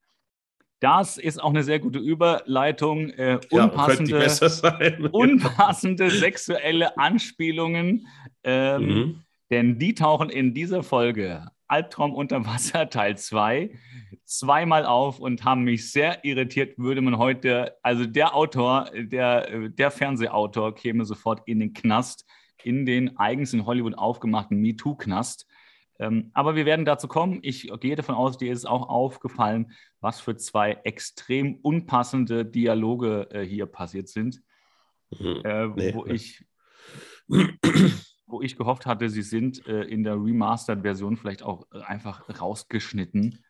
Das 0.79 1.17
ist 1.17 1.41
auch 1.41 1.49
eine 1.49 1.63
sehr 1.63 1.79
gute 1.79 1.99
Überleitung. 1.99 3.09
Äh, 3.09 3.39
unpassende, 3.49 4.27
genau. 4.79 5.09
unpassende 5.11 6.11
sexuelle 6.11 6.97
Anspielungen, 6.97 8.07
ähm, 8.43 8.85
mhm. 8.85 9.23
denn 9.49 9.79
die 9.79 9.95
tauchen 9.95 10.29
in 10.29 10.53
dieser 10.53 10.83
Folge 10.83 11.47
Albtraum 11.67 12.13
unter 12.13 12.45
Wasser 12.45 12.89
Teil 12.89 13.17
2 13.17 13.71
zweimal 14.25 14.85
auf 14.85 15.19
und 15.19 15.43
haben 15.45 15.63
mich 15.63 15.91
sehr 15.91 16.23
irritiert, 16.23 16.77
würde 16.77 17.01
man 17.01 17.17
heute, 17.17 17.75
also 17.81 18.05
der 18.05 18.35
Autor, 18.35 18.91
der, 18.93 19.69
der 19.69 19.91
Fernsehautor 19.91 20.75
käme 20.75 21.05
sofort 21.05 21.41
in 21.45 21.59
den 21.59 21.73
Knast, 21.73 22.25
in 22.63 22.85
den 22.85 23.17
eigens 23.17 23.53
in 23.53 23.65
Hollywood 23.65 23.97
aufgemachten 23.97 24.59
MeToo-Knast. 24.59 25.47
Ähm, 25.99 26.31
aber 26.33 26.55
wir 26.55 26.65
werden 26.65 26.85
dazu 26.85 27.07
kommen. 27.07 27.39
Ich 27.41 27.71
gehe 27.79 27.95
davon 27.95 28.15
aus, 28.15 28.37
dir 28.37 28.51
ist 28.51 28.65
auch 28.65 28.87
aufgefallen, 28.87 29.71
was 29.99 30.19
für 30.19 30.35
zwei 30.37 30.73
extrem 30.83 31.55
unpassende 31.55 32.45
Dialoge 32.45 33.29
äh, 33.31 33.43
hier 33.43 33.65
passiert 33.65 34.07
sind, 34.07 34.41
mhm. 35.09 35.41
äh, 35.43 35.67
nee, 35.67 35.93
wo 35.93 36.05
nee. 36.05 36.13
ich 36.13 36.45
wo 38.27 38.41
ich 38.41 38.57
gehofft 38.57 38.85
hatte, 38.85 39.09
sie 39.09 39.21
sind 39.21 39.65
äh, 39.67 39.83
in 39.83 40.03
der 40.03 40.15
Remastered-Version 40.15 41.17
vielleicht 41.17 41.43
auch 41.43 41.65
äh, 41.71 41.81
einfach 41.81 42.23
rausgeschnitten. 42.39 43.43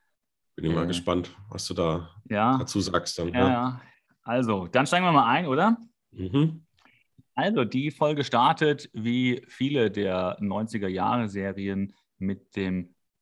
Bin 0.56 0.66
ich 0.66 0.74
mal 0.74 0.86
äh, 0.86 0.88
gespannt, 0.88 1.36
was 1.50 1.68
du 1.68 1.74
da 1.74 2.10
ja, 2.30 2.58
dazu 2.58 2.80
sagst 2.80 3.18
dann. 3.20 3.34
Ja, 3.34 3.50
ja. 3.50 3.82
Also, 4.22 4.68
dann 4.68 4.86
steigen 4.86 5.06
wir 5.06 5.12
mal 5.12 5.30
ein, 5.30 5.48
oder? 5.48 5.78
Mhm. 6.12 6.66
Also, 7.38 7.66
die 7.66 7.92
Folge 7.92 8.24
startet 8.24 8.90
wie 8.94 9.44
viele 9.48 9.92
der 9.92 10.40
90er-Jahre-Serien 10.40 11.94
mit, 12.18 12.56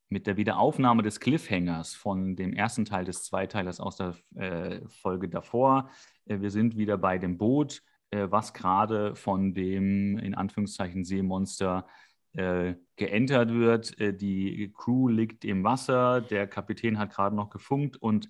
mit 0.10 0.28
der 0.28 0.38
Wiederaufnahme 0.38 1.04
des 1.04 1.20
Cliffhangers 1.20 1.94
von 1.94 2.36
dem 2.36 2.54
ersten 2.54 2.86
Teil 2.86 3.04
des 3.04 3.24
Zweiteilers 3.26 3.80
aus 3.80 3.98
der 3.98 4.16
äh, 4.36 4.88
Folge 4.88 5.28
davor. 5.28 5.90
Äh, 6.26 6.40
wir 6.40 6.50
sind 6.50 6.78
wieder 6.78 6.98
bei 6.98 7.18
dem 7.18 7.38
Boot 7.38 7.82
äh, 8.16 8.32
was 8.32 8.54
gerade 8.54 9.16
von 9.16 9.54
dem 9.54 10.18
in 10.18 10.36
Anführungszeichen 10.36 11.04
Seemonster 11.04 11.88
äh, 12.34 12.76
geentert 12.96 13.52
wird. 13.54 14.00
Äh, 14.00 14.14
die 14.14 14.72
Crew 14.74 15.10
liegt 15.10 15.44
im 15.44 15.64
Wasser, 15.64 16.22
der 16.22 16.48
Kapitän 16.48 16.98
hat 16.98 17.12
gerade 17.12 17.36
noch 17.36 17.50
gefunkt 17.50 17.98
und 17.98 18.30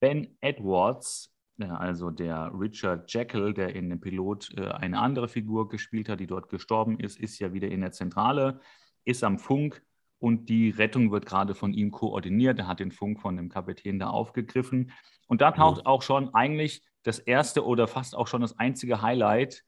Ben 0.00 0.36
Edwards, 0.40 1.34
also 1.66 2.10
der 2.10 2.52
Richard 2.54 3.12
Jekyll, 3.12 3.52
der 3.52 3.74
in 3.74 3.90
dem 3.90 4.00
Pilot 4.00 4.56
äh, 4.56 4.68
eine 4.68 4.98
andere 5.00 5.28
Figur 5.28 5.68
gespielt 5.68 6.08
hat, 6.08 6.20
die 6.20 6.26
dort 6.26 6.48
gestorben 6.48 7.00
ist, 7.00 7.18
ist 7.18 7.38
ja 7.38 7.52
wieder 7.52 7.68
in 7.68 7.80
der 7.80 7.92
Zentrale, 7.92 8.60
ist 9.04 9.24
am 9.24 9.38
Funk 9.38 9.82
und 10.20 10.48
die 10.48 10.70
Rettung 10.70 11.10
wird 11.10 11.26
gerade 11.26 11.54
von 11.54 11.72
ihm 11.72 11.90
koordiniert. 11.90 12.58
Er 12.58 12.68
hat 12.68 12.80
den 12.80 12.92
Funk 12.92 13.20
von 13.20 13.36
dem 13.36 13.48
Kapitän 13.48 13.98
da 13.98 14.10
aufgegriffen. 14.10 14.92
Und 15.26 15.40
da 15.40 15.52
taucht 15.52 15.86
auch 15.86 16.02
schon 16.02 16.34
eigentlich 16.34 16.82
das 17.02 17.18
erste 17.18 17.64
oder 17.64 17.88
fast 17.88 18.16
auch 18.16 18.26
schon 18.26 18.40
das 18.40 18.58
einzige 18.58 19.02
Highlight 19.02 19.64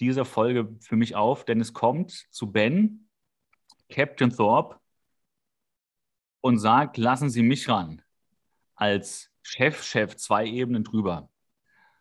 dieser 0.00 0.24
Folge 0.24 0.76
für 0.80 0.96
mich 0.96 1.14
auf, 1.14 1.44
denn 1.44 1.60
es 1.60 1.72
kommt 1.72 2.10
zu 2.10 2.50
Ben, 2.50 3.08
Captain 3.88 4.30
Thorpe, 4.30 4.80
und 6.40 6.58
sagt, 6.58 6.98
lassen 6.98 7.30
Sie 7.30 7.42
mich 7.42 7.68
ran. 7.68 8.02
Als 8.74 9.33
Chef, 9.44 9.84
Chef, 9.84 10.16
zwei 10.16 10.46
Ebenen 10.46 10.82
drüber. 10.82 11.28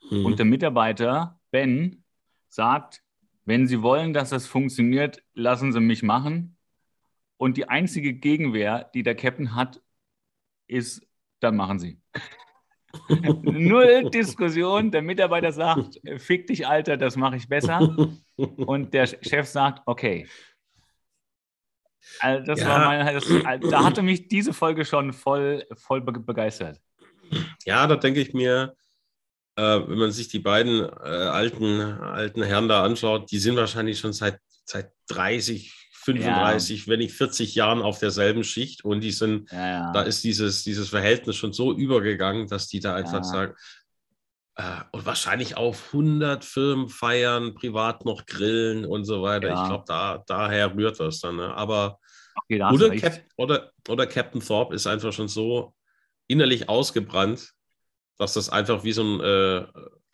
Mhm. 0.10 0.26
Und 0.26 0.40
der 0.40 0.46
Mitarbeiter, 0.46 1.40
Ben, 1.52 2.04
sagt, 2.48 3.04
wenn 3.46 3.68
Sie 3.68 3.82
wollen, 3.82 4.14
dass 4.14 4.30
das 4.30 4.48
funktioniert, 4.48 5.22
lassen 5.34 5.74
Sie 5.74 5.80
mich 5.80 6.02
machen. 6.02 6.58
Und 7.38 7.58
die 7.58 7.68
einzige 7.68 8.14
Gegenwehr, 8.14 8.90
die 8.94 9.04
der 9.04 9.16
Captain 9.16 9.56
hat, 9.56 9.82
ist, 10.68 11.06
dann 11.42 11.58
machen 11.58 11.80
Sie. 11.80 12.00
Null 13.44 14.10
Diskussion. 14.10 14.92
Der 14.92 15.02
Mitarbeiter 15.02 15.52
sagt, 15.52 16.00
fick 16.18 16.48
dich, 16.48 16.66
Alter, 16.66 16.96
das 16.96 17.18
mache 17.18 17.36
ich 17.36 17.50
besser. 17.50 18.10
Und 18.38 18.94
der 18.94 19.08
Chef 19.08 19.48
sagt, 19.48 19.82
okay. 19.86 20.28
Also 22.20 22.46
das 22.46 22.62
ja. 22.62 22.68
war 22.68 22.86
meine, 22.86 23.14
das, 23.14 23.26
da 23.70 23.84
hatte 23.84 24.04
mich 24.04 24.28
diese 24.28 24.54
Folge 24.54 24.86
schon 24.86 25.12
voll, 25.12 25.66
voll 25.74 26.02
begeistert. 26.02 26.80
Ja, 27.66 27.88
da 27.88 27.96
denke 27.96 28.22
ich 28.22 28.34
mir, 28.34 28.76
äh, 29.56 29.62
wenn 29.62 29.98
man 29.98 30.12
sich 30.12 30.28
die 30.28 30.40
beiden 30.40 30.82
äh, 30.82 30.88
alten, 30.88 31.80
alten 31.82 32.44
Herren 32.44 32.68
da 32.68 32.84
anschaut, 32.84 33.32
die 33.32 33.40
sind 33.40 33.56
wahrscheinlich 33.56 34.00
schon 34.00 34.14
seit, 34.14 34.40
seit 34.66 34.92
30, 35.10 35.74
35, 35.94 36.82
ja. 36.82 36.92
wenn 36.92 37.00
nicht 37.00 37.14
40 37.14 37.56
Jahren 37.56 37.82
auf 37.82 38.00
derselben 38.00 38.44
Schicht 38.44 38.84
und 38.84 39.02
die 39.02 39.12
sind, 39.12 39.50
ja, 39.52 39.68
ja. 39.68 39.92
da 39.94 40.02
ist 40.02 40.24
dieses, 40.24 40.64
dieses 40.64 40.90
Verhältnis 40.90 41.36
schon 41.38 41.54
so 41.54 41.74
übergegangen, 41.74 42.48
dass 42.48 42.68
die 42.68 42.80
da 42.80 42.96
einfach 42.96 43.24
sagen, 43.24 43.54
Äh, 44.56 44.82
und 44.92 45.06
wahrscheinlich 45.06 45.58
auf 45.58 45.88
100 45.94 46.46
Firmen 46.46 46.88
feiern, 46.88 47.56
privat 47.56 48.06
noch 48.06 48.26
grillen 48.28 48.86
und 48.86 49.04
so 49.04 49.24
weiter. 49.24 49.48
Ich 49.48 49.68
glaube, 49.68 49.84
da, 49.88 50.24
daher 50.28 50.76
rührt 50.76 51.00
das 51.00 51.22
dann. 51.22 51.38
Ne? 51.38 51.52
Aber 51.56 52.00
okay, 52.36 52.62
oder, 52.62 52.96
Cap, 52.96 53.20
oder, 53.38 53.72
oder 53.90 54.06
Captain 54.06 54.42
Thorpe 54.42 54.76
ist 54.76 54.86
einfach 54.86 55.12
schon 55.12 55.28
so 55.28 55.74
innerlich 56.28 56.70
ausgebrannt, 56.70 57.54
dass 58.18 58.34
das 58.34 58.50
einfach 58.50 58.84
wie 58.84 58.92
so 58.92 59.04
ein 59.04 59.20
äh, 59.20 59.68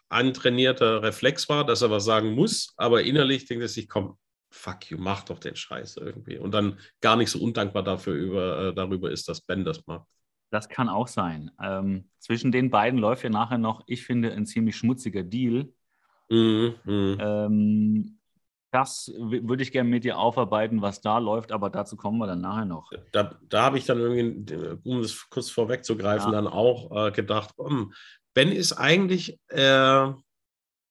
antrainierter 0.10 1.04
Reflex 1.04 1.48
war, 1.50 1.66
dass 1.66 1.82
er 1.82 1.92
was 1.92 2.06
sagen 2.06 2.34
muss, 2.34 2.74
aber 2.78 3.04
innerlich 3.04 3.46
denkt 3.46 3.62
er 3.62 3.68
sich, 3.68 3.88
komm, 3.88 4.18
fuck 4.52 4.90
you, 4.90 4.98
mach 4.98 5.24
doch 5.24 5.40
den 5.40 5.56
Scheiß 5.56 5.98
irgendwie. 5.98 6.38
Und 6.38 6.52
dann 6.54 6.80
gar 7.02 7.16
nicht 7.16 7.30
so 7.30 7.40
undankbar 7.40 7.84
dafür 7.84 8.14
über, 8.14 8.70
äh, 8.70 8.74
darüber 8.74 9.12
ist, 9.12 9.30
dass 9.30 9.42
Ben 9.42 9.64
das 9.64 9.86
macht. 9.86 10.08
Das 10.50 10.68
kann 10.68 10.90
auch 10.90 11.08
sein. 11.08 11.52
Ähm, 11.62 12.10
zwischen 12.18 12.52
den 12.52 12.72
beiden 12.72 13.00
läuft 13.00 13.24
ja 13.24 13.30
nachher 13.30 13.60
noch, 13.60 13.84
ich 13.86 14.04
finde, 14.04 14.32
ein 14.34 14.48
ziemlich 14.48 14.76
schmutziger 14.76 15.24
Deal. 15.24 15.72
Mhm, 16.30 16.76
mh. 16.84 17.18
ähm, 17.20 18.19
das 18.72 19.12
würde 19.18 19.64
ich 19.64 19.72
gerne 19.72 19.90
mit 19.90 20.04
dir 20.04 20.18
aufarbeiten, 20.18 20.82
was 20.82 21.02
da 21.02 21.18
läuft, 21.18 21.52
aber 21.52 21.70
dazu 21.70 21.96
kommen 21.96 22.20
wir 22.20 22.28
dann 22.28 22.42
nachher 22.42 22.66
noch. 22.66 22.92
Da, 23.12 23.36
da 23.50 23.64
habe 23.64 23.78
ich 23.78 23.86
dann 23.86 24.00
irgendwie, 24.00 24.56
um 24.84 25.00
es 25.00 25.28
kurz 25.30 25.50
vorwegzugreifen, 25.50 26.32
ja. 26.32 26.42
dann 26.42 26.48
auch 26.48 27.08
äh, 27.08 27.12
gedacht, 27.12 27.52
um, 27.58 27.94
Ben 28.34 28.52
ist 28.52 28.74
eigentlich 28.74 29.40
äh, 29.48 30.08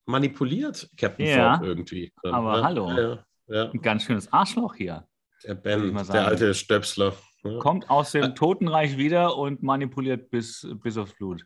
manipuliert, 0.07 0.91
Captain 0.97 1.27
ja, 1.27 1.57
Thorpe 1.57 1.67
irgendwie. 1.67 2.13
aber 2.25 2.57
ne? 2.57 2.65
hallo, 2.65 2.91
ja, 2.91 3.25
ja. 3.47 3.71
ein 3.71 3.81
ganz 3.81 4.05
schönes 4.05 4.33
Arschloch 4.33 4.75
hier. 4.75 5.07
Der 5.45 5.55
Ben, 5.55 5.95
der 5.95 6.27
alte 6.27 6.53
Stöpsler. 6.53 7.15
Kommt 7.61 7.89
aus 7.89 8.11
dem 8.11 8.35
Totenreich 8.35 8.97
wieder 8.97 9.37
und 9.37 9.63
manipuliert 9.63 10.31
bis, 10.31 10.67
bis 10.83 10.97
aufs 10.99 11.15
Blut. 11.15 11.45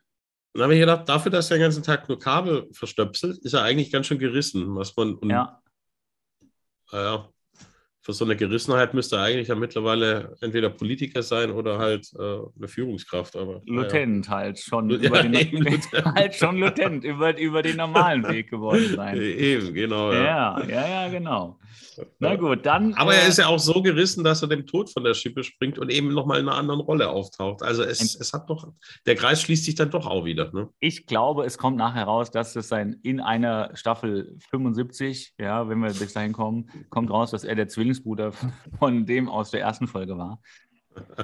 Dann 0.55 0.65
habe 0.65 0.75
ich 0.75 0.81
gedacht, 0.81 1.09
dafür, 1.09 1.31
dass 1.31 1.51
er 1.51 1.59
den 1.59 1.63
ganzen 1.63 1.83
Tag 1.83 2.09
nur 2.09 2.19
Kabel 2.19 2.69
verstöpselt, 2.73 3.39
ist 3.39 3.53
er 3.53 3.63
eigentlich 3.63 3.93
ganz 3.93 4.07
schön 4.07 4.19
gerissen. 4.19 4.75
Was 4.75 4.97
man, 4.97 5.15
und, 5.17 5.31
ja. 5.31 5.62
Naja, 6.93 7.32
für 8.03 8.13
so 8.13 8.25
eine 8.25 8.35
Gerissenheit 8.37 8.95
müsste 8.95 9.17
er 9.17 9.23
eigentlich 9.23 9.49
ja 9.49 9.55
mittlerweile 9.55 10.37
entweder 10.41 10.71
Politiker 10.71 11.23
sein 11.23 11.53
oder 11.53 11.79
halt 11.79 12.13
äh, 12.19 12.39
eine 12.57 12.67
Führungskraft. 12.67 13.37
Aber, 13.37 13.63
Lieutenant 13.65 14.27
ja. 14.27 14.33
halt 14.33 14.59
schon 14.59 14.91
ja, 14.91 14.97
über 14.97 15.23
den, 15.23 15.35
eben, 15.35 15.65
halt 16.15 16.35
schon 16.35 16.57
Lieutenant 16.59 17.05
über, 17.05 17.39
über 17.39 17.63
den 17.63 17.77
normalen 17.77 18.27
Weg 18.29 18.51
geworden 18.51 18.95
sein. 18.97 19.17
Eben, 19.23 19.73
genau. 19.73 20.13
Ja, 20.13 20.61
ja, 20.61 20.69
ja, 20.69 20.89
ja 20.89 21.09
genau. 21.09 21.59
Na 22.19 22.37
gut, 22.37 22.65
dann. 22.65 22.95
Aber 22.95 23.15
äh, 23.15 23.19
er 23.19 23.29
ist 23.29 23.39
ja 23.39 23.47
auch 23.47 23.59
so 23.59 23.83
gerissen, 23.83 24.25
dass 24.25 24.43
er 24.43 24.49
dem 24.49 24.67
Tod 24.67 24.91
von 24.91 25.05
der 25.05 25.15
Schippe 25.15 25.45
springt 25.45 25.79
und 25.79 25.91
eben 25.91 26.13
nochmal 26.13 26.41
in 26.41 26.49
einer 26.49 26.57
anderen 26.57 26.81
Rolle 26.81 27.11
auftaucht. 27.11 27.63
Also 27.63 27.83
es, 27.83 28.15
es 28.15 28.33
hat 28.33 28.49
doch, 28.49 28.73
der 29.07 29.15
Kreis 29.15 29.43
schließt 29.43 29.65
sich 29.65 29.75
dann 29.75 29.91
doch 29.91 30.07
auch 30.07 30.25
wieder. 30.25 30.53
Ne? 30.53 30.69
Ich 30.81 31.07
glaube, 31.07 31.45
es 31.45 31.59
kommt 31.59 31.77
nachher 31.77 32.05
raus, 32.05 32.31
dass 32.31 32.57
es 32.57 32.69
sein 32.69 32.99
in 33.03 33.21
einer 33.21 33.71
Staffel 33.75 34.37
75, 34.51 35.35
ja, 35.39 35.69
wenn 35.69 35.81
wir 35.81 35.93
bis 35.93 36.13
dahin 36.13 36.33
kommen, 36.33 36.71
kommt 36.89 37.11
raus, 37.11 37.31
dass 37.31 37.45
er 37.45 37.55
der 37.55 37.69
Zwillingsbruder 37.93 38.33
von 38.79 39.07
dem 39.07 39.29
aus 39.29 39.51
der 39.51 39.61
ersten 39.61 39.87
Folge 39.87 40.17
war. 40.17 40.41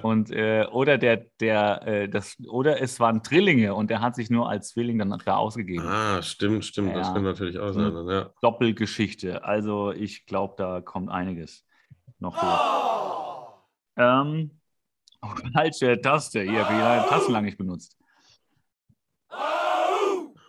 Und 0.03 0.31
äh, 0.31 0.67
oder 0.73 0.97
der, 0.97 1.27
der, 1.41 1.87
äh, 1.87 2.09
das, 2.09 2.39
oder 2.49 2.81
es 2.81 3.01
waren 3.01 3.23
Drillinge 3.23 3.75
und 3.75 3.91
der 3.91 4.01
hat 4.01 4.15
sich 4.15 4.31
nur 4.31 4.49
als 4.49 4.71
Zwilling 4.71 4.99
dann 4.99 5.11
da 5.23 5.37
ausgegeben. 5.37 5.87
Ah, 5.87 6.23
stimmt, 6.23 6.65
stimmt. 6.65 6.89
Ja, 6.89 6.95
das 6.95 7.13
kann 7.13 7.23
natürlich 7.23 7.59
auch 7.59 7.73
sein. 7.73 7.93
Ja. 8.09 8.31
Doppelgeschichte. 8.41 9.45
Also 9.45 9.93
ich 9.93 10.25
glaube, 10.25 10.55
da 10.57 10.81
kommt 10.81 11.11
einiges 11.11 11.67
noch 12.19 12.39
durch. 12.41 12.61
Oh! 12.61 14.03
Ähm, 14.03 14.53
falsche 15.53 16.01
Taste. 16.01 16.41
Hier, 16.41 16.65
habe 16.65 16.75
ich 16.75 16.83
eine 16.83 17.07
Tasten 17.07 17.33
lang 17.33 17.45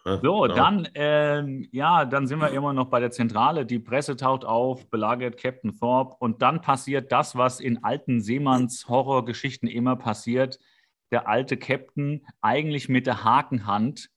So, 0.06 0.18
genau. 0.20 0.48
dann, 0.48 0.88
ähm, 0.96 1.68
ja, 1.72 2.06
dann 2.06 2.28
sind 2.28 2.40
wir 2.40 2.52
immer 2.52 2.74
noch 2.74 2.90
bei 2.90 3.00
der 3.00 3.12
Zentrale. 3.12 3.66
Die 3.66 3.80
Presse 3.80 4.16
taucht 4.16 4.46
auf, 4.46 4.90
belagert 4.90 5.38
Captain 5.38 5.78
Thorpe 5.78 6.16
und 6.20 6.42
dann 6.42 6.62
passiert 6.62 7.12
das, 7.12 7.36
was 7.36 7.60
in 7.60 7.84
alten 7.84 8.22
Seemanns-Horrorgeschichten 8.22 9.68
immer 9.68 9.96
passiert. 9.96 10.60
Der 11.12 11.28
alte 11.28 11.58
Captain 11.58 12.26
eigentlich 12.42 12.88
mit 12.90 13.08
der 13.08 13.24
Hakenhand 13.24 14.10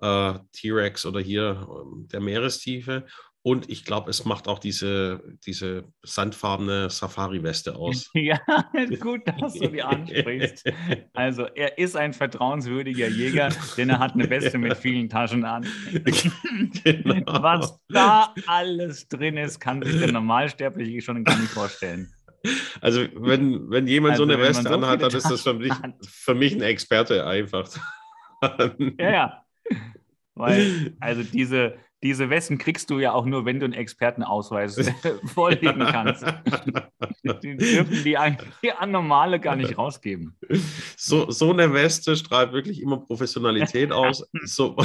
Äh, 0.00 0.34
T-Rex 0.52 1.06
oder 1.06 1.20
hier 1.20 1.68
äh, 1.68 2.08
der 2.08 2.20
Meerestiefe. 2.20 3.06
Und 3.48 3.70
ich 3.70 3.86
glaube, 3.86 4.10
es 4.10 4.26
macht 4.26 4.46
auch 4.46 4.58
diese, 4.58 5.22
diese 5.46 5.84
sandfarbene 6.02 6.90
Safari-Weste 6.90 7.76
aus. 7.76 8.10
Ja, 8.14 8.38
gut, 9.00 9.22
dass 9.26 9.54
du 9.54 9.68
die 9.68 9.82
ansprichst. 9.82 10.70
Also, 11.14 11.44
er 11.54 11.78
ist 11.78 11.96
ein 11.96 12.12
vertrauenswürdiger 12.12 13.08
Jäger, 13.08 13.48
denn 13.78 13.88
er 13.88 14.00
hat 14.00 14.12
eine 14.12 14.28
Weste 14.28 14.58
mit 14.58 14.76
vielen 14.76 15.08
Taschen 15.08 15.46
an. 15.46 15.66
Genau. 16.84 17.42
Was 17.42 17.80
da 17.88 18.34
alles 18.46 19.08
drin 19.08 19.38
ist, 19.38 19.60
kann 19.60 19.82
sich 19.82 19.98
der 19.98 20.12
Normalsterbliche 20.12 21.00
schon 21.00 21.24
gar 21.24 21.38
nicht 21.38 21.52
vorstellen. 21.52 22.12
Also, 22.82 23.06
wenn, 23.14 23.70
wenn 23.70 23.86
jemand 23.86 24.12
also, 24.12 24.26
so 24.26 24.30
eine 24.30 24.42
Weste 24.42 24.64
so 24.64 24.74
anhat, 24.74 25.00
dann 25.00 25.14
ist 25.14 25.30
das 25.30 25.40
für 25.40 25.54
mich, 25.54 25.72
für 26.02 26.34
mich 26.34 26.54
ein 26.54 26.60
Experte 26.60 27.26
einfach. 27.26 27.66
ja, 28.98 29.10
ja. 29.10 29.44
Weil, 30.34 30.96
also 31.00 31.22
diese, 31.22 31.78
diese 32.02 32.30
Westen 32.30 32.58
kriegst 32.58 32.90
du 32.90 32.98
ja 32.98 33.12
auch 33.12 33.24
nur, 33.24 33.44
wenn 33.44 33.58
du 33.58 33.64
einen 33.64 33.74
Expertenausweis 33.74 34.76
vorlegen 35.34 35.80
kannst. 35.80 36.24
die 37.42 37.56
dürfen 37.56 38.04
die, 38.04 38.16
die 38.62 38.86
Normale 38.86 39.40
gar 39.40 39.56
nicht 39.56 39.76
rausgeben. 39.76 40.36
So, 40.96 41.30
so 41.30 41.52
eine 41.52 41.72
Weste 41.72 42.16
strahlt 42.16 42.52
wirklich 42.52 42.80
immer 42.80 42.98
Professionalität 42.98 43.92
aus, 43.92 44.24
so, 44.44 44.76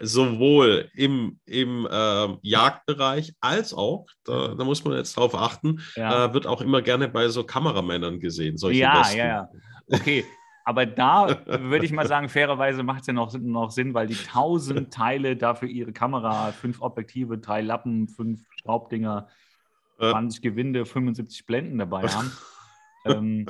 sowohl 0.00 0.88
im, 0.94 1.38
im 1.46 1.86
äh, 1.90 2.28
Jagdbereich 2.42 3.34
als 3.40 3.74
auch, 3.74 4.06
da, 4.24 4.54
da, 4.54 4.64
muss 4.64 4.84
man 4.84 4.96
jetzt 4.96 5.16
drauf 5.16 5.34
achten, 5.34 5.80
ja. 5.96 6.26
äh, 6.26 6.34
wird 6.34 6.46
auch 6.46 6.60
immer 6.60 6.82
gerne 6.82 7.08
bei 7.08 7.28
so 7.28 7.44
Kameramännern 7.44 8.20
gesehen. 8.20 8.56
Solche 8.56 8.80
ja, 8.80 9.00
Westen. 9.00 9.18
ja, 9.18 9.26
ja. 9.26 9.48
Okay, 9.88 10.24
aber 10.66 10.84
da 10.84 11.46
würde 11.46 11.84
ich 11.84 11.92
mal 11.92 12.08
sagen, 12.08 12.28
fairerweise 12.28 12.82
macht 12.82 13.02
es 13.02 13.06
ja 13.06 13.12
noch, 13.12 13.32
noch 13.38 13.70
Sinn, 13.70 13.94
weil 13.94 14.08
die 14.08 14.16
tausend 14.16 14.92
Teile 14.92 15.36
dafür 15.36 15.68
ihre 15.68 15.92
Kamera, 15.92 16.50
fünf 16.50 16.82
Objektive, 16.82 17.38
drei 17.38 17.60
Lappen, 17.60 18.08
fünf 18.08 18.42
Schraubdinger, 18.60 19.28
20 19.98 20.42
Gewinde, 20.42 20.84
75 20.84 21.46
Blenden 21.46 21.78
dabei 21.78 22.08
haben. 22.08 22.32
ähm, 23.04 23.46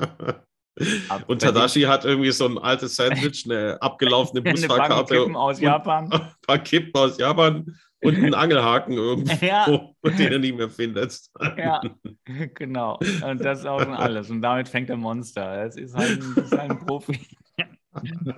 und 1.27 1.41
Tadashi 1.41 1.81
hat 1.81 2.05
irgendwie 2.05 2.31
so 2.31 2.45
ein 2.45 2.57
altes 2.57 2.95
Sandwich, 2.95 3.45
eine 3.45 3.81
abgelaufene 3.81 4.41
Busfahrkarte. 4.51 5.13
Ein 5.13 5.19
Kippen 5.19 5.35
aus 5.35 5.59
Japan. 5.59 6.11
Ein 6.11 6.21
paar 6.47 6.59
Kippen 6.59 6.93
aus 6.95 7.17
Japan 7.17 7.77
und 8.03 8.15
einen 8.15 8.33
Angelhaken 8.33 8.93
irgendwo, 8.93 9.45
ja. 9.45 9.65
den 10.03 10.31
er 10.31 10.39
nicht 10.39 10.55
mehr 10.55 10.69
findet. 10.69 11.19
Ja, 11.57 11.81
genau. 12.53 12.99
Und 13.23 13.43
das 13.43 13.59
ist 13.59 13.65
auch 13.65 13.81
schon 13.81 13.93
alles. 13.93 14.29
Und 14.29 14.41
damit 14.41 14.69
fängt 14.69 14.89
der 14.89 14.97
Monster. 14.97 15.65
Es 15.65 15.75
ist 15.75 15.95
halt 15.95 16.21
ein, 16.21 16.43
ist 16.43 16.57
halt 16.57 16.71
ein 16.71 16.85
Profi. 16.85 17.19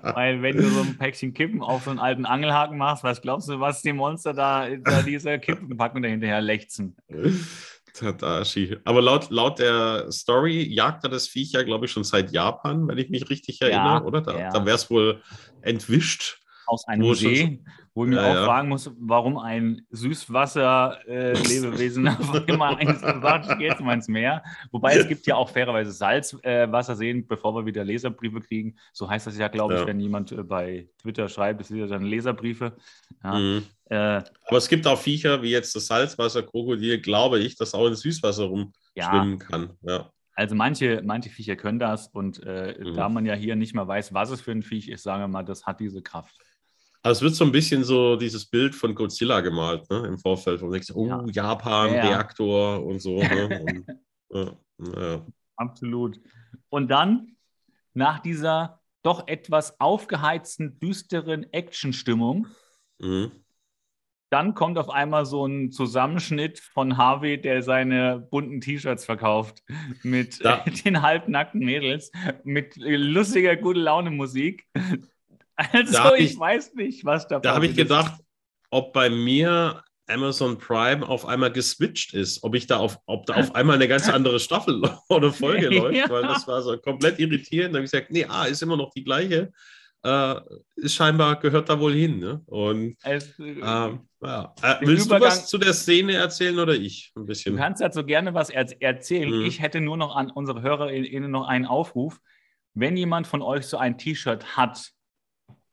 Weil 0.02 0.41
wenn 0.41 0.56
du 0.56 0.63
so 0.63 0.82
ein 0.82 0.97
Päckchen 0.97 1.34
Kippen 1.34 1.62
auf 1.62 1.84
so 1.84 1.89
einen 1.89 1.99
alten 1.99 2.25
Angelhaken 2.25 2.78
machst, 2.78 3.04
was 3.04 3.21
glaubst 3.21 3.49
du, 3.49 3.60
was 3.60 3.82
die 3.82 3.91
Monster 3.91 4.34
da, 4.34 4.69
da 4.69 5.02
diese 5.02 5.38
Kippen 5.39 5.75
packen 5.75 6.02
dahinterher 6.02 6.39
lechzen? 6.39 6.95
Tadashi. 7.93 8.78
Aber 8.84 9.02
laut, 9.02 9.30
laut 9.30 9.60
der 9.60 10.12
Story 10.12 10.62
jagt 10.63 11.04
er 11.04 11.10
das 11.10 11.28
Viech 11.28 11.52
ja, 11.52 11.63
glaube 11.63 11.86
ich, 11.86 11.91
schon 11.91 12.04
seit 12.04 12.32
Japan, 12.32 12.88
wenn 12.88 12.97
ich 12.97 13.10
mich 13.10 13.30
richtig 13.30 13.62
erinnere, 13.62 13.84
ja, 13.84 14.04
oder? 14.04 14.21
Da, 14.21 14.39
ja. 14.39 14.49
da 14.49 14.65
wäre 14.65 14.75
es 14.75 14.89
wohl 14.89 15.21
entwischt. 15.62 16.39
Aus 16.67 16.88
einem 16.88 17.15
See, 17.15 17.63
wo 17.99 18.05
ich 18.05 18.12
mir 18.12 18.15
ja, 18.15 18.31
auch 18.31 18.45
fragen 18.45 18.69
muss, 18.69 18.89
warum 18.97 19.38
ein 19.38 19.85
Süßwasser-Lebewesen 19.89 22.07
äh, 22.07 22.12
auf 22.17 22.47
einmal 22.47 22.77
eins 22.77 23.01
sagt, 23.01 23.51
ich 23.51 23.57
gehe 23.57 23.67
jetzt 23.67 23.81
mal 23.81 23.93
ins 23.93 24.07
Meer. 24.07 24.41
Wobei 24.71 24.95
es 24.95 25.05
gibt 25.05 25.27
ja 25.27 25.35
auch 25.35 25.49
fairerweise 25.49 25.91
Salzwasserseen, 25.91 27.19
äh, 27.19 27.25
bevor 27.27 27.53
wir 27.55 27.65
wieder 27.65 27.83
Leserbriefe 27.83 28.39
kriegen. 28.39 28.77
So 28.93 29.09
heißt 29.09 29.27
das 29.27 29.38
ja, 29.38 29.49
glaube 29.49 29.75
ich, 29.75 29.85
wenn 29.85 29.99
jemand 29.99 30.31
äh, 30.31 30.43
bei 30.43 30.88
Twitter 31.01 31.27
schreibt, 31.27 31.65
sind 31.65 31.75
ja 31.75 31.88
dann 31.88 32.05
Leserbriefe. 32.05 32.71
Mhm. 33.21 33.65
Äh, 33.89 33.97
Aber 33.97 34.57
es 34.57 34.69
gibt 34.69 34.88
auch 34.88 34.97
Viecher 34.97 35.41
wie 35.41 35.51
jetzt 35.51 35.75
das 35.75 35.88
Salzwasserkrokodil, 35.88 37.01
glaube 37.01 37.39
ich, 37.39 37.57
das 37.57 37.73
auch 37.73 37.88
in 37.88 37.95
Süßwasser 37.95 38.45
rumschwimmen 38.45 39.39
kann. 39.39 39.71
Ja. 39.81 40.09
Also 40.35 40.55
manche, 40.55 41.01
manche 41.03 41.29
Viecher 41.29 41.57
können 41.57 41.79
das 41.79 42.07
und 42.07 42.41
äh, 42.45 42.77
mhm. 42.79 42.95
da 42.95 43.09
man 43.09 43.25
ja 43.25 43.33
hier 43.33 43.57
nicht 43.57 43.75
mehr 43.75 43.89
weiß, 43.89 44.13
was 44.13 44.29
es 44.29 44.39
für 44.39 44.51
ein 44.51 44.63
Viech 44.63 44.88
ist, 44.88 45.03
sagen 45.03 45.21
wir 45.21 45.27
mal, 45.27 45.43
das 45.43 45.65
hat 45.65 45.81
diese 45.81 46.01
Kraft. 46.01 46.38
Also 47.01 47.19
es 47.19 47.21
wird 47.21 47.35
so 47.35 47.45
ein 47.45 47.51
bisschen 47.51 47.83
so 47.83 48.17
dieses 48.17 48.45
Bild 48.45 48.75
von 48.75 48.93
Godzilla 48.93 49.39
gemalt, 49.39 49.89
ne, 49.89 50.05
im 50.05 50.17
Vorfeld, 50.17 50.62
man 50.62 50.71
denkt, 50.71 50.91
oh, 50.93 51.07
ja. 51.07 51.23
Japan, 51.27 51.93
ja, 51.93 52.01
Reaktor 52.01 52.85
und 52.85 53.01
so. 53.01 53.19
Ne? 53.19 53.83
und, 54.27 54.57
ja, 54.79 55.25
Absolut. 55.55 56.19
Und 56.69 56.89
dann, 56.89 57.35
nach 57.93 58.19
dieser 58.19 58.81
doch 59.03 59.27
etwas 59.27 59.79
aufgeheizten, 59.79 60.79
düsteren 60.79 61.51
Actionstimmung, 61.53 62.47
mhm. 62.99 63.31
dann 64.29 64.53
kommt 64.53 64.77
auf 64.77 64.89
einmal 64.89 65.25
so 65.25 65.45
ein 65.45 65.71
Zusammenschnitt 65.71 66.59
von 66.59 66.97
Harvey, 66.97 67.39
der 67.39 67.63
seine 67.63 68.19
bunten 68.19 68.62
T-Shirts 68.62 69.05
verkauft 69.05 69.63
mit 70.03 70.39
ja. 70.39 70.63
den 70.85 71.01
halbnackten 71.01 71.62
Mädels, 71.62 72.12
mit 72.43 72.75
lustiger, 72.75 73.55
gute 73.55 73.79
Laune 73.79 74.12
Musik. 74.12 74.67
Also 75.74 76.15
ich, 76.15 76.32
ich, 76.32 76.39
weiß 76.39 76.74
nicht, 76.76 77.06
was 77.06 77.28
da 77.28 77.39
Da 77.39 77.54
habe 77.54 77.65
ich 77.65 77.76
gedacht, 77.76 78.13
ob 78.69 78.93
bei 78.93 79.10
mir 79.10 79.84
Amazon 80.08 80.58
Prime 80.58 81.08
auf 81.08 81.26
einmal 81.26 81.52
geswitcht 81.52 82.13
ist, 82.13 82.43
ob 82.43 82.56
ich 82.56 82.67
da 82.67 82.78
auf, 82.78 83.00
ob 83.06 83.26
da 83.26 83.36
auf 83.36 83.56
einmal 83.56 83.76
eine 83.76 83.88
ganz 83.88 84.10
andere 84.10 84.39
Staffel 84.39 84.82
oder 85.10 85.32
Folge 85.32 85.69
läuft, 85.69 85.95
ja. 85.95 86.10
weil 86.10 86.24
das 86.24 86.48
war 86.48 86.62
so 86.62 86.78
komplett 86.78 87.19
irritierend. 87.19 87.74
Da 87.74 87.78
habe 87.78 87.86
ich 87.86 87.91
gesagt, 87.91 88.12
nee, 88.12 88.26
ah, 88.26 88.45
ist 88.45 88.62
immer 88.62 88.78
noch 88.78 88.91
die 88.91 89.04
gleiche. 89.04 89.52
Äh, 90.02 90.36
ist 90.78 90.95
scheinbar 90.95 91.39
gehört 91.39 91.67
da 91.67 91.78
wohl 91.78 91.93
hin. 91.93 92.19
Ne? 92.19 92.41
Und 92.45 92.95
also, 93.04 93.43
ähm, 93.43 94.08
ja. 94.22 94.56
äh, 94.62 94.76
willst 94.80 95.08
Übergang, 95.08 95.30
du 95.30 95.36
was 95.36 95.48
zu 95.48 95.58
der 95.58 95.74
Szene 95.74 96.13
erzählen 96.13 96.58
oder 96.58 96.74
ich? 96.74 97.12
Ein 97.15 97.26
bisschen. 97.26 97.56
Du 97.56 97.62
kannst 97.62 97.82
dazu 97.82 98.06
gerne 98.06 98.34
was 98.34 98.50
er 98.50 98.65
erzählen. 98.82 99.30
Hm. 99.30 99.45
Ich 99.45 99.62
hätte 99.62 99.82
nur 99.82 99.98
noch 99.98 100.15
an 100.15 100.32
unsere 100.32 100.62
HörerInnen 100.62 101.30
noch 101.30 101.48
einen 101.48 101.65
Aufruf. 101.65 102.22
Wenn 102.74 102.95
jemand 102.95 103.28
von 103.28 103.41
euch 103.41 103.65
so 103.65 103.78
ein 103.78 103.98
T-Shirt 103.98 104.56
hat, 104.56 104.93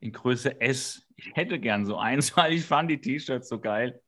in 0.00 0.12
Größe 0.12 0.60
S. 0.60 1.02
Ich 1.16 1.30
hätte 1.34 1.58
gern 1.58 1.86
so 1.86 1.96
eins, 1.96 2.36
weil 2.36 2.52
ich 2.52 2.64
fand 2.64 2.90
die 2.90 3.00
T-Shirts 3.00 3.48
so 3.48 3.58
geil. 3.58 4.00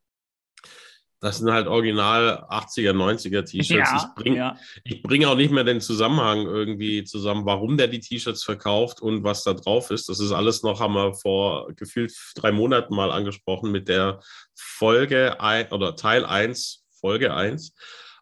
Das 1.20 1.38
sind 1.38 1.50
halt 1.50 1.66
original 1.66 2.46
80er, 2.48 2.92
90er 2.92 3.44
T-Shirts. 3.44 3.90
Ja, 3.90 3.96
ich 3.96 4.22
bringe 4.22 4.36
ja. 4.36 4.56
bring 5.02 5.24
auch 5.24 5.34
nicht 5.34 5.50
mehr 5.50 5.64
den 5.64 5.80
Zusammenhang 5.80 6.46
irgendwie 6.46 7.02
zusammen, 7.02 7.44
warum 7.44 7.76
der 7.76 7.88
die 7.88 7.98
T-Shirts 7.98 8.44
verkauft 8.44 9.02
und 9.02 9.24
was 9.24 9.42
da 9.42 9.54
drauf 9.54 9.90
ist. 9.90 10.08
Das 10.08 10.20
ist 10.20 10.30
alles 10.30 10.62
noch, 10.62 10.78
haben 10.78 10.94
wir 10.94 11.14
vor 11.14 11.74
gefühlt 11.74 12.14
drei 12.36 12.52
Monaten 12.52 12.94
mal 12.94 13.10
angesprochen 13.10 13.72
mit 13.72 13.88
der 13.88 14.20
Folge 14.54 15.40
ein, 15.40 15.72
oder 15.72 15.96
Teil 15.96 16.24
1, 16.24 16.86
Folge 17.00 17.34
1. 17.34 17.74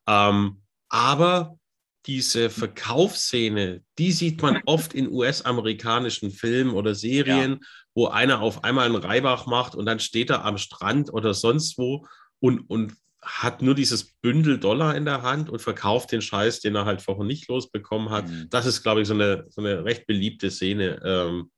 Ähm, 0.08 0.62
aber 0.88 1.58
diese 2.06 2.50
Verkaufsszene, 2.50 3.82
die 3.98 4.12
sieht 4.12 4.40
man 4.40 4.60
oft 4.66 4.94
in 4.94 5.10
US-amerikanischen 5.10 6.30
Filmen 6.30 6.74
oder 6.74 6.94
Serien, 6.94 7.52
ja. 7.52 7.58
wo 7.94 8.06
einer 8.06 8.40
auf 8.40 8.64
einmal 8.64 8.86
einen 8.86 8.96
Reibach 8.96 9.46
macht 9.46 9.74
und 9.74 9.86
dann 9.86 9.98
steht 9.98 10.30
er 10.30 10.44
am 10.44 10.58
Strand 10.58 11.12
oder 11.12 11.34
sonst 11.34 11.78
wo 11.78 12.06
und, 12.38 12.60
und 12.70 12.94
hat 13.22 13.60
nur 13.60 13.74
dieses 13.74 14.14
Bündel 14.20 14.58
Dollar 14.60 14.94
in 14.94 15.04
der 15.04 15.22
Hand 15.22 15.50
und 15.50 15.60
verkauft 15.60 16.12
den 16.12 16.22
Scheiß, 16.22 16.60
den 16.60 16.76
er 16.76 16.84
halt 16.84 17.02
vorher 17.02 17.24
nicht 17.24 17.48
losbekommen 17.48 18.10
hat. 18.10 18.28
Mhm. 18.28 18.46
Das 18.50 18.66
ist, 18.66 18.82
glaube 18.82 19.02
ich, 19.02 19.08
so 19.08 19.14
eine, 19.14 19.46
so 19.48 19.60
eine 19.60 19.84
recht 19.84 20.06
beliebte 20.06 20.50
Szene, 20.50 21.00
ähm, 21.04 21.50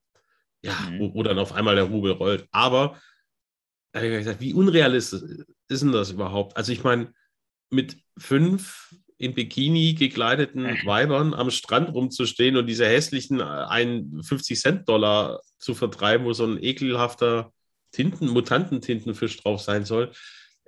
ja, 0.62 0.72
mhm. 0.90 0.98
wo, 0.98 1.14
wo, 1.14 1.22
dann 1.22 1.38
auf 1.38 1.52
einmal 1.52 1.74
der 1.74 1.84
Rubel 1.84 2.12
rollt. 2.12 2.48
Aber 2.52 2.98
gesagt, 3.92 4.40
wie 4.40 4.54
unrealistisch 4.54 5.22
ist 5.68 5.82
denn 5.82 5.92
das 5.92 6.10
überhaupt? 6.10 6.56
Also 6.56 6.72
ich 6.72 6.84
meine, 6.84 7.12
mit 7.70 7.98
fünf 8.16 8.94
in 9.18 9.34
Bikini 9.34 9.94
gekleideten 9.94 10.64
Weibern 10.86 11.34
am 11.34 11.50
Strand 11.50 11.92
rumzustehen 11.92 12.56
und 12.56 12.66
diese 12.66 12.86
hässlichen 12.86 13.40
50-Cent-Dollar 13.40 15.36
äh, 15.36 15.38
zu 15.58 15.74
vertreiben, 15.74 16.24
wo 16.24 16.32
so 16.32 16.44
ein 16.44 16.62
ekelhafter 16.62 17.52
Tinten, 17.90 18.28
Mutantentintenfisch 18.28 19.38
drauf 19.38 19.60
sein 19.60 19.84
soll. 19.84 20.12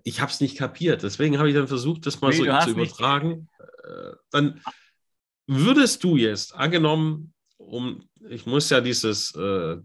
Ich 0.03 0.21
habe 0.21 0.33
es 0.33 0.41
nicht 0.41 0.57
kapiert. 0.57 1.03
Deswegen 1.03 1.39
habe 1.39 1.49
ich 1.49 1.55
dann 1.55 1.69
versucht, 1.69 2.07
das 2.07 2.21
mal 2.21 2.31
nee, 2.31 2.37
so 2.37 2.45
zu 2.45 2.71
übertragen. 2.71 3.49
Äh, 3.59 4.13
dann 4.31 4.61
würdest 5.47 6.03
du 6.03 6.17
jetzt, 6.17 6.55
angenommen, 6.55 7.35
um, 7.59 8.09
ich 8.29 8.47
muss 8.47 8.71
ja 8.71 8.81
dieses, 8.81 9.35
äh, 9.35 9.77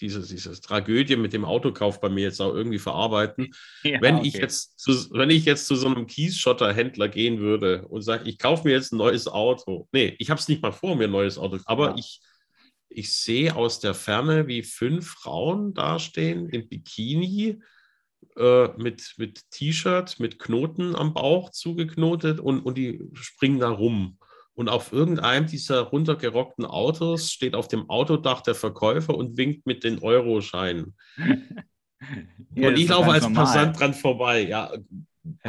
diese, 0.00 0.26
diese 0.26 0.60
Tragödie 0.60 1.16
mit 1.16 1.32
dem 1.32 1.44
Autokauf 1.44 2.00
bei 2.00 2.08
mir 2.08 2.22
jetzt 2.22 2.40
auch 2.40 2.54
irgendwie 2.54 2.78
verarbeiten. 2.78 3.54
Ja, 3.82 4.00
wenn, 4.00 4.16
okay. 4.16 4.28
ich 4.28 4.34
jetzt 4.34 4.80
zu, 4.80 4.92
wenn 5.12 5.28
ich 5.28 5.44
jetzt 5.44 5.66
zu 5.66 5.76
so 5.76 5.86
einem 5.86 6.06
Kiesschotterhändler 6.06 7.08
gehen 7.08 7.38
würde 7.40 7.86
und 7.88 8.00
sage, 8.00 8.28
ich 8.28 8.38
kaufe 8.38 8.66
mir 8.66 8.72
jetzt 8.72 8.92
ein 8.92 8.96
neues 8.96 9.28
Auto. 9.28 9.88
Nee, 9.92 10.16
ich 10.18 10.30
habe 10.30 10.40
es 10.40 10.48
nicht 10.48 10.62
mal 10.62 10.72
vor, 10.72 10.96
mir 10.96 11.04
ein 11.04 11.10
neues 11.10 11.36
Auto, 11.36 11.58
aber 11.66 11.90
ja. 11.90 11.96
ich, 11.98 12.20
ich 12.88 13.14
sehe 13.14 13.54
aus 13.54 13.80
der 13.80 13.92
Ferne, 13.92 14.46
wie 14.46 14.62
fünf 14.62 15.10
Frauen 15.10 15.74
dastehen 15.74 16.48
im 16.48 16.66
Bikini 16.66 17.60
äh, 18.36 18.68
mit, 18.78 19.14
mit 19.18 19.50
T-Shirt, 19.50 20.18
mit 20.18 20.38
Knoten 20.38 20.96
am 20.96 21.14
Bauch 21.14 21.50
zugeknotet 21.50 22.40
und, 22.40 22.60
und 22.60 22.78
die 22.78 23.00
springen 23.12 23.60
da 23.60 23.68
rum. 23.68 24.18
Und 24.54 24.68
auf 24.68 24.92
irgendeinem 24.92 25.46
dieser 25.46 25.80
runtergerockten 25.80 26.64
Autos 26.64 27.32
steht 27.32 27.56
auf 27.56 27.66
dem 27.66 27.90
Autodach 27.90 28.40
der 28.40 28.54
Verkäufer 28.54 29.16
und 29.16 29.36
winkt 29.36 29.66
mit 29.66 29.82
den 29.82 29.98
Euroscheinen. 29.98 30.96
ja, 32.54 32.68
und 32.68 32.78
ich 32.78 32.88
laufe 32.88 33.10
als 33.10 33.24
normal. 33.24 33.44
Passant 33.44 33.80
dran 33.80 33.94
vorbei. 33.94 34.46
Ja, 34.46 34.72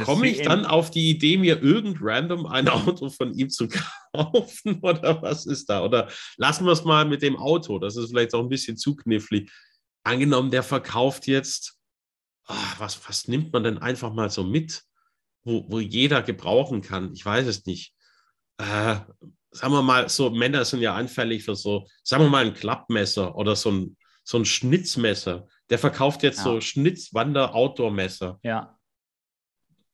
komme 0.04 0.28
ich 0.28 0.42
dann 0.42 0.66
auf 0.66 0.90
die 0.90 1.10
Idee, 1.10 1.36
mir 1.36 1.62
irgend 1.62 1.98
random 2.00 2.46
ein 2.46 2.68
Auto 2.68 3.08
von 3.10 3.32
ihm 3.34 3.48
zu 3.48 3.68
kaufen 4.12 4.80
oder 4.80 5.22
was 5.22 5.46
ist 5.46 5.66
da? 5.66 5.84
Oder 5.84 6.10
lassen 6.36 6.64
wir 6.64 6.72
es 6.72 6.84
mal 6.84 7.04
mit 7.04 7.22
dem 7.22 7.36
Auto, 7.36 7.78
das 7.78 7.96
ist 7.96 8.10
vielleicht 8.10 8.34
auch 8.34 8.40
ein 8.40 8.48
bisschen 8.48 8.76
zu 8.76 8.96
knifflig. 8.96 9.52
Angenommen, 10.02 10.50
der 10.50 10.64
verkauft 10.64 11.28
jetzt, 11.28 11.78
ach, 12.46 12.80
was, 12.80 13.08
was 13.08 13.28
nimmt 13.28 13.52
man 13.52 13.62
denn 13.62 13.78
einfach 13.78 14.12
mal 14.12 14.30
so 14.30 14.42
mit, 14.42 14.82
wo, 15.44 15.64
wo 15.68 15.78
jeder 15.78 16.22
gebrauchen 16.22 16.80
kann? 16.80 17.12
Ich 17.12 17.24
weiß 17.24 17.46
es 17.46 17.66
nicht 17.66 17.95
äh, 18.58 18.96
sagen 19.50 19.72
wir 19.72 19.82
mal, 19.82 20.08
so 20.08 20.30
Männer 20.30 20.64
sind 20.64 20.80
ja 20.80 20.94
anfällig 20.94 21.44
für 21.44 21.56
so, 21.56 21.86
sagen 22.02 22.24
wir 22.24 22.30
mal, 22.30 22.46
ein 22.46 22.54
Klappmesser 22.54 23.36
oder 23.36 23.56
so 23.56 23.70
ein, 23.70 23.96
so 24.22 24.38
ein 24.38 24.44
Schnitzmesser. 24.44 25.46
der 25.70 25.78
verkauft 25.78 26.22
jetzt 26.22 26.38
ja. 26.38 26.44
so 26.44 26.60
Schnitzwander-Outdoor-Messer. 26.60 28.38
Ja. 28.42 28.78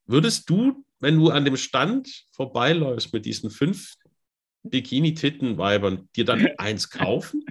Würdest 0.06 0.50
du, 0.50 0.84
wenn 1.00 1.16
du 1.16 1.30
an 1.30 1.44
dem 1.44 1.56
Stand 1.56 2.26
vorbeiläufst 2.32 3.12
mit 3.12 3.24
diesen 3.24 3.50
fünf 3.50 3.94
Bikini-Titten-Weibern, 4.64 6.08
dir 6.14 6.24
dann 6.24 6.46
eins 6.58 6.90
kaufen? 6.90 7.44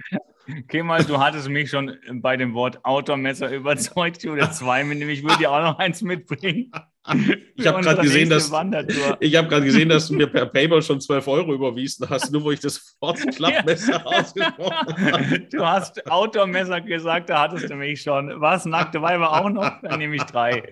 Okay, 0.48 0.82
mal, 0.82 1.04
du 1.04 1.18
hattest 1.18 1.48
mich 1.48 1.70
schon 1.70 1.96
bei 2.20 2.36
dem 2.36 2.54
Wort 2.54 2.84
Outdoor-Messer 2.84 3.54
überzeugt, 3.54 4.24
oder 4.26 4.50
zwei, 4.50 4.82
nämlich 4.82 5.22
würde 5.22 5.38
dir 5.38 5.52
auch 5.52 5.62
noch 5.62 5.78
eins 5.78 6.02
mitbringen. 6.02 6.70
Ich 7.54 7.66
habe 7.66 7.82
gerade 7.82 8.02
gesehen, 8.02 8.30
dass 8.30 8.50
ich 9.20 9.36
habe 9.36 9.48
gerade 9.48 9.64
gesehen, 9.64 9.88
dass 9.88 10.08
du 10.08 10.14
mir 10.14 10.26
per 10.26 10.46
PayPal 10.46 10.82
schon 10.82 11.00
12 11.00 11.28
Euro 11.28 11.54
überwiesen 11.54 12.08
hast, 12.08 12.32
nur 12.32 12.42
wo 12.42 12.50
ich 12.50 12.60
das 12.60 12.96
Wort 13.00 13.20
Klappmesser 13.36 14.04
ausgesprochen 14.06 15.12
habe. 15.12 15.40
Du 15.50 15.64
hast 15.64 16.10
Outdoor-Messer 16.10 16.80
gesagt, 16.80 17.30
da 17.30 17.42
hattest 17.42 17.70
du 17.70 17.74
mich 17.74 18.02
schon. 18.02 18.40
Was? 18.40 18.64
Nackte 18.64 19.02
Weiber 19.02 19.32
auch 19.32 19.50
noch? 19.50 19.80
Dann 19.82 19.98
nehme 19.98 20.16
ich 20.16 20.22
drei. 20.22 20.62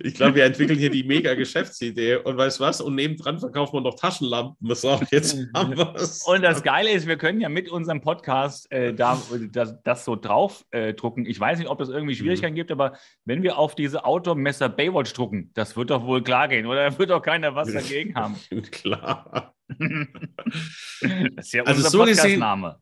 Ich 0.00 0.14
glaube, 0.14 0.36
wir 0.36 0.44
entwickeln 0.44 0.78
hier 0.78 0.90
die 0.90 1.02
mega 1.02 1.34
Geschäftsidee 1.34 2.16
und 2.16 2.36
weißt 2.36 2.60
was? 2.60 2.80
Und 2.80 2.94
nebendran 2.94 3.40
verkaufen 3.40 3.74
wir 3.74 3.80
noch 3.80 3.96
Taschenlampen. 3.96 4.74
So, 4.74 5.00
jetzt 5.10 5.38
haben 5.54 5.76
wir's. 5.76 6.24
Und 6.26 6.42
das 6.42 6.62
Geile 6.62 6.90
ist, 6.90 7.06
wir 7.06 7.16
können 7.16 7.40
ja 7.40 7.48
mit 7.48 7.70
unserem 7.70 8.00
Podcast 8.00 8.70
äh, 8.70 8.94
da, 8.94 9.20
das, 9.50 9.82
das, 9.82 10.04
so 10.04 10.14
draufdrucken. 10.14 11.26
Äh, 11.26 11.30
ich 11.30 11.40
weiß 11.40 11.58
nicht, 11.58 11.68
ob 11.68 11.80
es 11.80 11.88
irgendwie 11.88 12.14
Schwierigkeiten 12.14 12.52
mhm. 12.52 12.58
gibt, 12.58 12.70
aber 12.70 12.98
wenn 13.24 13.42
wir 13.42 13.58
auf 13.58 13.74
diese 13.74 14.04
Outdoor-Messer 14.04 14.47
Messer 14.48 14.70
Baywatch 14.70 15.12
drucken. 15.12 15.50
Das 15.52 15.76
wird 15.76 15.90
doch 15.90 16.06
wohl 16.06 16.22
klar 16.22 16.48
gehen, 16.48 16.64
oder? 16.64 16.88
Da 16.88 16.98
wird 16.98 17.10
doch 17.10 17.20
keiner 17.20 17.54
was 17.54 17.70
dagegen 17.70 18.14
haben. 18.14 18.34
klar. 18.70 19.54
das 19.68 21.46
ist 21.46 21.52
ja 21.52 21.64
also 21.64 21.76
unser 21.76 21.90
so 21.90 21.98
Podcast-Name. 21.98 22.80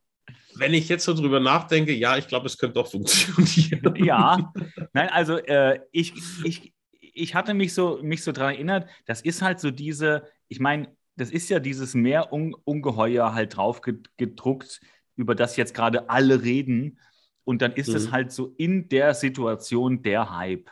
Wenn 0.55 0.75
ich 0.75 0.89
jetzt 0.89 1.05
so 1.05 1.13
drüber 1.13 1.41
nachdenke, 1.41 1.93
ja, 1.93 2.17
ich 2.17 2.29
glaube, 2.29 2.47
es 2.47 2.57
könnte 2.57 2.75
doch 2.75 2.89
funktionieren. 2.89 3.97
ja, 3.97 4.53
nein, 4.93 5.09
also 5.09 5.39
äh, 5.39 5.81
ich, 5.91 6.15
ich, 6.45 6.73
ich 7.01 7.35
hatte 7.35 7.53
mich 7.53 7.75
so, 7.75 7.99
mich 8.01 8.23
so 8.23 8.31
daran 8.31 8.55
erinnert, 8.55 8.89
das 9.05 9.23
ist 9.23 9.43
halt 9.43 9.59
so 9.59 9.73
diese, 9.73 10.23
ich 10.47 10.61
meine, 10.61 10.97
das 11.17 11.33
ist 11.33 11.51
ja 11.51 11.59
dieses 11.59 11.95
Meerungeheuer 11.95 13.35
halt 13.35 13.57
drauf 13.57 13.81
gedruckt, 13.81 14.81
über 15.17 15.35
das 15.35 15.57
jetzt 15.57 15.75
gerade 15.75 16.09
alle 16.09 16.45
reden. 16.45 17.01
Und 17.43 17.61
dann 17.61 17.73
ist 17.73 17.89
es 17.89 18.07
mhm. 18.07 18.13
halt 18.13 18.31
so 18.31 18.55
in 18.57 18.89
der 18.89 19.15
Situation 19.15 20.03
der 20.03 20.31
Hype. 20.31 20.71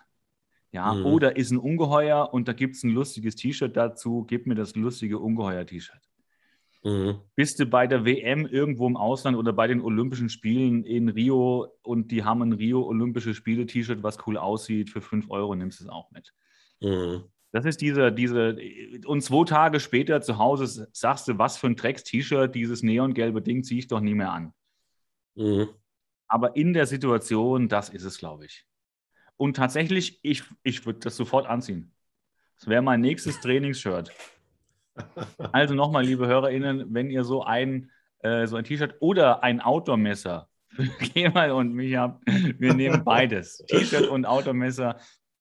Ja, 0.74 0.92
mhm. 0.92 1.06
oder 1.06 1.36
ist 1.36 1.52
ein 1.52 1.58
Ungeheuer 1.58 2.30
und 2.32 2.48
da 2.48 2.52
gibt 2.52 2.74
es 2.74 2.82
ein 2.82 2.90
lustiges 2.90 3.36
T-Shirt 3.36 3.76
dazu, 3.76 4.24
gib 4.28 4.48
mir 4.48 4.56
das 4.56 4.74
lustige 4.74 5.20
Ungeheuer-T-Shirt. 5.20 6.00
Mhm. 6.82 7.20
Bist 7.36 7.60
du 7.60 7.66
bei 7.66 7.86
der 7.86 8.04
WM 8.04 8.44
irgendwo 8.44 8.88
im 8.88 8.96
Ausland 8.96 9.36
oder 9.36 9.52
bei 9.52 9.68
den 9.68 9.80
Olympischen 9.80 10.28
Spielen 10.28 10.82
in 10.82 11.10
Rio 11.10 11.68
und 11.82 12.10
die 12.10 12.24
haben 12.24 12.42
ein 12.42 12.52
Rio 12.52 12.82
Olympische 12.82 13.34
Spiele-T-Shirt, 13.34 14.02
was 14.02 14.18
cool 14.26 14.36
aussieht, 14.36 14.90
für 14.90 15.00
5 15.00 15.30
Euro 15.30 15.54
nimmst 15.54 15.78
du 15.78 15.84
es 15.84 15.90
auch 15.90 16.10
mit. 16.10 16.34
Mhm. 16.80 17.22
Das 17.52 17.66
ist 17.66 17.80
diese, 17.80 18.10
diese, 18.10 18.56
und 19.06 19.22
zwei 19.22 19.44
Tage 19.44 19.78
später 19.78 20.22
zu 20.22 20.38
Hause 20.38 20.88
sagst 20.90 21.28
du, 21.28 21.38
was 21.38 21.56
für 21.56 21.68
ein 21.68 21.76
Drecks-T-Shirt, 21.76 22.52
dieses 22.52 22.82
neongelbe 22.82 23.40
Ding 23.42 23.62
ziehe 23.62 23.78
ich 23.78 23.86
doch 23.86 24.00
nie 24.00 24.14
mehr 24.14 24.32
an. 24.32 24.52
Mhm. 25.36 25.68
Aber 26.26 26.56
in 26.56 26.72
der 26.72 26.86
Situation, 26.86 27.68
das 27.68 27.90
ist 27.90 28.02
es, 28.02 28.18
glaube 28.18 28.46
ich. 28.46 28.66
Und 29.36 29.56
tatsächlich, 29.56 30.20
ich, 30.22 30.44
ich 30.62 30.86
würde 30.86 31.00
das 31.00 31.16
sofort 31.16 31.46
anziehen. 31.46 31.92
Das 32.58 32.68
wäre 32.68 32.82
mein 32.82 33.00
nächstes 33.00 33.40
Trainingsshirt. 33.40 34.12
Also 35.52 35.74
nochmal, 35.74 36.04
liebe 36.04 36.26
HörerInnen, 36.26 36.94
wenn 36.94 37.10
ihr 37.10 37.24
so 37.24 37.42
ein, 37.42 37.90
äh, 38.20 38.46
so 38.46 38.56
ein 38.56 38.64
T-Shirt 38.64 38.94
oder 39.00 39.42
ein 39.42 39.60
Outdoor-Messer 39.60 40.48
für 40.68 40.86
Kemal 41.04 41.50
und 41.50 41.74
mich 41.74 41.96
habt, 41.96 42.22
wir 42.26 42.74
nehmen 42.74 43.04
beides. 43.04 43.58
T-Shirt 43.68 44.08
und 44.08 44.24
Outdoor-Messer. 44.24 44.96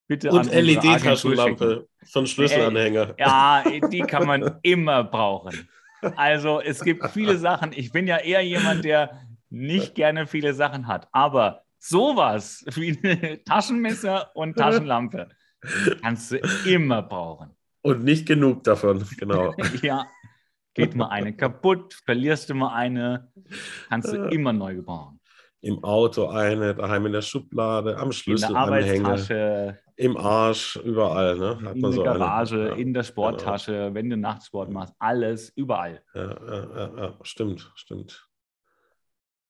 Bitte 0.06 0.30
und 0.30 0.52
LED-Taschenlampe 0.52 1.88
von 2.04 2.26
Schlüsselanhänger. 2.26 3.14
Äh, 3.16 3.22
ja, 3.22 3.64
die 3.90 4.00
kann 4.00 4.26
man 4.26 4.58
immer 4.62 5.02
brauchen. 5.02 5.68
Also 6.16 6.60
es 6.60 6.84
gibt 6.84 7.08
viele 7.10 7.38
Sachen. 7.38 7.72
Ich 7.72 7.90
bin 7.90 8.06
ja 8.06 8.18
eher 8.18 8.42
jemand, 8.42 8.84
der 8.84 9.22
nicht 9.48 9.94
gerne 9.94 10.26
viele 10.26 10.52
Sachen 10.52 10.86
hat. 10.86 11.08
Aber 11.12 11.63
sowas 11.84 12.64
wie 12.74 13.42
Taschenmesser 13.44 14.30
und 14.34 14.56
Taschenlampe 14.56 15.28
kannst 16.02 16.32
du 16.32 16.40
immer 16.66 17.02
brauchen. 17.02 17.50
Und 17.82 18.04
nicht 18.04 18.26
genug 18.26 18.64
davon, 18.64 19.04
genau. 19.18 19.54
ja, 19.82 20.06
geht 20.72 20.94
mal 20.94 21.08
eine 21.08 21.36
kaputt, 21.36 21.94
verlierst 22.04 22.48
du 22.48 22.54
mal 22.54 22.74
eine, 22.74 23.30
kannst 23.88 24.12
du 24.12 24.24
immer 24.28 24.52
neu 24.52 24.76
gebrauchen. 24.76 25.20
Im 25.60 25.82
Auto 25.82 26.28
eine, 26.28 26.74
daheim 26.74 27.06
in 27.06 27.12
der 27.12 27.22
Schublade, 27.22 27.96
am 27.96 28.12
Schlüsselanhänger, 28.12 29.76
im 29.96 30.16
Arsch, 30.16 30.76
überall. 30.76 31.38
Ne? 31.38 31.58
Hat 31.62 31.76
in 31.76 31.82
der 31.82 31.92
so 31.92 32.02
Garage, 32.02 32.68
ja, 32.68 32.74
in 32.74 32.92
der 32.92 33.02
Sporttasche, 33.02 33.72
genau. 33.72 33.94
wenn 33.94 34.10
du 34.10 34.16
Nachtsport 34.16 34.70
machst, 34.70 34.94
alles, 34.98 35.50
überall. 35.50 36.02
Ja, 36.14 36.22
ja, 36.22 36.90
ja, 36.96 37.18
stimmt, 37.22 37.70
stimmt. 37.76 38.28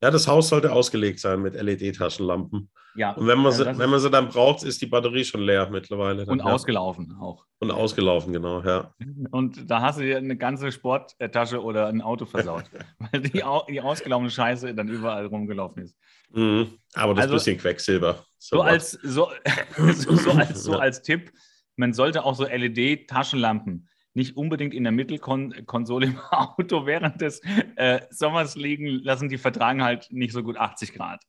Ja, 0.05 0.11
das 0.11 0.29
Haus 0.29 0.51
sollte 0.51 0.71
ausgelegt 0.71 1.19
sein 1.19 1.41
mit 1.41 1.55
LED-Taschenlampen. 1.55 2.69
Ja. 2.95 3.13
Und 3.13 3.27
wenn 3.27 3.39
man, 3.39 3.53
sie, 3.53 3.65
wenn 3.65 3.89
man 3.89 3.99
sie 4.01 4.11
dann 4.11 4.29
braucht, 4.29 4.63
ist 4.63 4.83
die 4.83 4.87
Batterie 4.87 5.25
schon 5.25 5.41
leer 5.41 5.71
mittlerweile. 5.71 6.27
Dann, 6.27 6.33
und 6.35 6.39
ja. 6.41 6.53
ausgelaufen 6.53 7.17
auch. 7.19 7.47
Und 7.59 7.71
ausgelaufen, 7.71 8.35
genau, 8.35 8.63
ja. 8.63 8.93
Und 9.31 9.71
da 9.71 9.81
hast 9.81 9.99
du 9.99 10.03
dir 10.03 10.19
eine 10.19 10.37
ganze 10.37 10.71
Sporttasche 10.71 11.63
oder 11.63 11.87
ein 11.87 12.03
Auto 12.03 12.27
versaut, 12.27 12.65
weil 12.99 13.23
die, 13.23 13.43
die 13.71 13.81
ausgelaufene 13.81 14.29
Scheiße 14.29 14.75
dann 14.75 14.89
überall 14.89 15.25
rumgelaufen 15.25 15.85
ist. 15.85 15.97
Mhm. 16.35 16.79
Aber 16.93 17.15
das 17.15 17.23
also, 17.23 17.37
bisschen 17.37 17.57
Quecksilber. 17.57 18.23
So, 18.39 18.57
so 18.59 18.63
als, 18.63 18.91
so, 18.91 19.31
so, 19.79 20.17
so, 20.17 20.31
als, 20.33 20.63
so 20.65 20.79
als 20.79 21.01
Tipp, 21.01 21.33
man 21.77 21.95
sollte 21.95 22.23
auch 22.27 22.35
so 22.35 22.45
LED-Taschenlampen 22.45 23.89
nicht 24.15 24.37
unbedingt 24.37 24.73
in 24.73 24.85
der 24.85 24.93
Mittelkonsole 24.93 26.07
im 26.07 26.19
Auto 26.31 26.87
während 26.87 27.21
des 27.21 27.41
äh, 27.77 28.01
Sommers 28.11 28.57
liegen 28.57 28.87
lassen, 28.87 29.29
die 29.29 29.39
vertragen 29.39 29.83
halt 29.83 30.09
nicht 30.11 30.33
so 30.33 30.43
gut 30.43 30.57
80 30.57 30.95
Grad. 30.95 31.23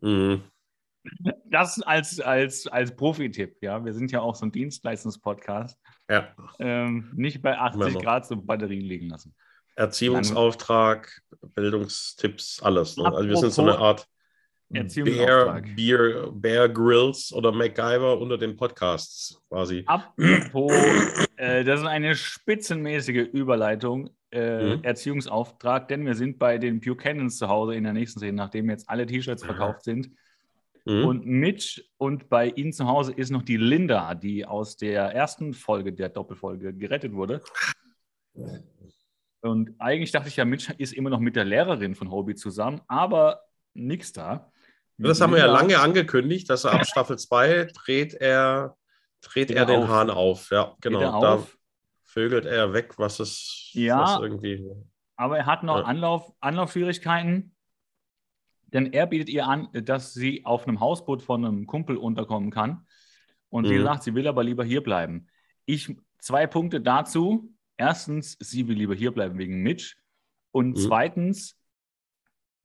Mhm. 0.00 0.42
Das 1.44 1.80
als, 1.82 2.18
als, 2.20 2.66
als 2.66 2.96
Profi-Tipp, 2.96 3.58
ja. 3.60 3.84
Wir 3.84 3.92
sind 3.92 4.10
ja 4.10 4.20
auch 4.20 4.34
so 4.34 4.46
ein 4.46 4.52
Dienstleistungspodcast. 4.52 5.78
Ja. 6.10 6.34
Ähm, 6.58 7.12
nicht 7.14 7.42
bei 7.42 7.58
80 7.58 8.02
Grad 8.02 8.26
so 8.26 8.36
Batterien 8.36 8.84
liegen 8.84 9.08
lassen. 9.08 9.34
Erziehungsauftrag, 9.76 11.22
Bildungstipps, 11.54 12.62
alles. 12.62 12.96
Ne? 12.96 13.06
Also 13.06 13.28
wir 13.28 13.36
sind 13.36 13.52
so 13.52 13.62
eine 13.62 13.78
Art 13.78 14.06
Bear, 14.74 15.62
Bear, 15.76 16.32
Bear 16.32 16.68
Grills 16.68 17.32
oder 17.32 17.52
MacGyver 17.52 18.18
unter 18.20 18.36
den 18.36 18.56
Podcasts 18.56 19.40
quasi. 19.48 19.82
Apropos, 19.86 20.72
äh, 21.36 21.64
das 21.64 21.80
ist 21.80 21.86
eine 21.86 22.14
spitzenmäßige 22.14 23.28
Überleitung. 23.32 24.10
Äh, 24.30 24.76
mhm. 24.76 24.82
Erziehungsauftrag, 24.82 25.86
denn 25.86 26.04
wir 26.04 26.16
sind 26.16 26.40
bei 26.40 26.58
den 26.58 26.80
Buchanans 26.80 27.38
zu 27.38 27.48
Hause 27.48 27.76
in 27.76 27.84
der 27.84 27.92
nächsten 27.92 28.18
Szene, 28.18 28.32
nachdem 28.32 28.68
jetzt 28.68 28.90
alle 28.90 29.06
T-Shirts 29.06 29.44
verkauft 29.44 29.84
sind. 29.84 30.10
Mhm. 30.84 31.04
Und 31.04 31.26
Mitch 31.26 31.82
und 31.98 32.28
bei 32.28 32.48
ihnen 32.48 32.72
zu 32.72 32.86
Hause 32.86 33.12
ist 33.12 33.30
noch 33.30 33.42
die 33.42 33.56
Linda, 33.56 34.14
die 34.14 34.44
aus 34.44 34.76
der 34.76 35.04
ersten 35.04 35.54
Folge 35.54 35.92
der 35.92 36.08
Doppelfolge 36.08 36.74
gerettet 36.74 37.12
wurde. 37.12 37.42
Und 39.40 39.70
eigentlich 39.78 40.10
dachte 40.10 40.28
ich 40.28 40.36
ja, 40.36 40.44
Mitch 40.44 40.72
ist 40.78 40.94
immer 40.94 41.10
noch 41.10 41.20
mit 41.20 41.36
der 41.36 41.44
Lehrerin 41.44 41.94
von 41.94 42.10
Hobie 42.10 42.34
zusammen, 42.34 42.80
aber 42.88 43.40
nix 43.72 44.12
da. 44.12 44.50
Das 44.98 45.20
haben 45.20 45.32
wir 45.32 45.40
ja 45.40 45.46
lange 45.46 45.80
angekündigt, 45.80 46.48
dass 46.48 46.64
er 46.64 46.72
ab 46.72 46.86
Staffel 46.86 47.18
2 47.18 47.68
dreht 47.74 48.14
er, 48.14 48.76
dreht 49.20 49.50
er 49.50 49.66
den 49.66 49.82
auf. 49.82 49.88
Hahn 49.88 50.10
auf. 50.10 50.50
Ja, 50.50 50.76
genau. 50.80 51.20
Da 51.20 51.46
vögelt 52.02 52.46
er 52.46 52.72
weg, 52.72 52.98
was 52.98 53.18
es 53.20 53.70
ja, 53.72 54.00
was 54.00 54.20
irgendwie. 54.20 54.64
Aber 55.16 55.38
er 55.38 55.46
hat 55.46 55.62
noch 55.62 55.78
ja. 55.78 55.84
Anlauf, 55.84 56.32
Anlaufschwierigkeiten, 56.40 57.54
denn 58.66 58.92
er 58.92 59.06
bietet 59.06 59.28
ihr 59.28 59.46
an, 59.46 59.68
dass 59.72 60.14
sie 60.14 60.44
auf 60.44 60.66
einem 60.66 60.80
Hausboot 60.80 61.22
von 61.22 61.44
einem 61.44 61.66
Kumpel 61.66 61.96
unterkommen 61.96 62.50
kann. 62.50 62.86
Und 63.48 63.66
sie 63.66 63.78
mhm. 63.78 63.84
sagt, 63.84 64.02
sie 64.02 64.14
will 64.14 64.26
aber 64.26 64.42
lieber 64.42 64.64
hier 64.64 64.82
bleiben. 64.82 65.28
Ich 65.64 65.96
zwei 66.18 66.46
Punkte 66.46 66.80
dazu. 66.80 67.52
Erstens, 67.76 68.36
sie 68.40 68.66
will 68.68 68.76
lieber 68.76 68.94
hier 68.94 69.12
bleiben 69.12 69.38
wegen 69.38 69.62
Mitch. 69.62 69.96
Und 70.50 70.70
mhm. 70.70 70.76
zweitens, 70.76 71.56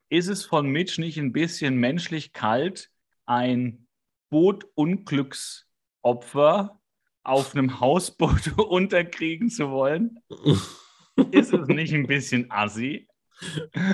ist 0.09 0.27
es 0.27 0.45
von 0.45 0.69
Mitch 0.69 0.99
nicht 0.99 1.17
ein 1.17 1.31
bisschen 1.31 1.77
menschlich 1.77 2.33
kalt, 2.33 2.91
ein 3.25 3.87
Bootunglücksopfer 4.29 6.81
auf 7.23 7.55
einem 7.55 7.79
Hausboot 7.79 8.57
unterkriegen 8.69 9.49
zu 9.49 9.69
wollen? 9.69 10.19
ist 11.31 11.53
es 11.53 11.67
nicht 11.67 11.93
ein 11.93 12.07
bisschen 12.07 12.49
assi? 12.49 13.07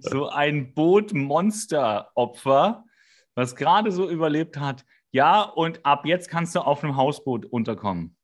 so 0.00 0.28
ein 0.28 0.74
Bootmonsteropfer, 0.74 2.84
was 3.34 3.56
gerade 3.56 3.92
so 3.92 4.08
überlebt 4.08 4.58
hat. 4.58 4.84
Ja, 5.10 5.42
und 5.42 5.84
ab 5.84 6.06
jetzt 6.06 6.28
kannst 6.28 6.54
du 6.54 6.60
auf 6.60 6.82
einem 6.82 6.96
Hausboot 6.96 7.46
unterkommen. 7.46 8.16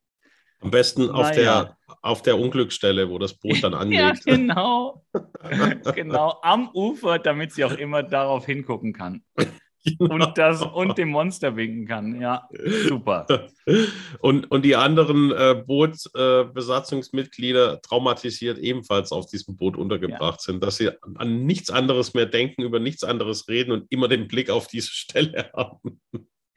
Am 0.60 0.70
besten 0.70 1.10
auf, 1.10 1.30
naja. 1.30 1.64
der, 1.64 1.76
auf 2.02 2.22
der 2.22 2.38
Unglücksstelle, 2.38 3.10
wo 3.10 3.18
das 3.18 3.34
Boot 3.34 3.62
dann 3.62 3.74
anlegt. 3.74 4.24
ja, 4.26 4.36
genau. 4.36 5.04
genau, 5.94 6.38
am 6.42 6.70
Ufer, 6.74 7.18
damit 7.18 7.52
sie 7.52 7.64
auch 7.64 7.72
immer 7.72 8.02
darauf 8.02 8.46
hingucken 8.46 8.92
kann. 8.92 9.22
und, 9.98 10.36
das, 10.36 10.62
und 10.62 10.98
dem 10.98 11.08
Monster 11.10 11.56
winken 11.56 11.86
kann. 11.86 12.20
Ja, 12.20 12.46
super. 12.86 13.26
Und, 14.20 14.50
und 14.50 14.64
die 14.64 14.74
anderen 14.76 15.32
äh, 15.32 15.62
Bootbesatzungsmitglieder 15.66 17.74
äh, 17.74 17.80
traumatisiert 17.80 18.58
ebenfalls 18.58 19.10
auf 19.12 19.26
diesem 19.26 19.56
Boot 19.56 19.78
untergebracht 19.78 20.40
ja. 20.40 20.52
sind, 20.52 20.62
dass 20.62 20.76
sie 20.76 20.90
an 21.14 21.46
nichts 21.46 21.70
anderes 21.70 22.12
mehr 22.12 22.26
denken, 22.26 22.62
über 22.62 22.78
nichts 22.78 23.04
anderes 23.04 23.48
reden 23.48 23.72
und 23.72 23.90
immer 23.90 24.08
den 24.08 24.28
Blick 24.28 24.50
auf 24.50 24.66
diese 24.66 24.90
Stelle 24.90 25.50
haben. 25.54 26.02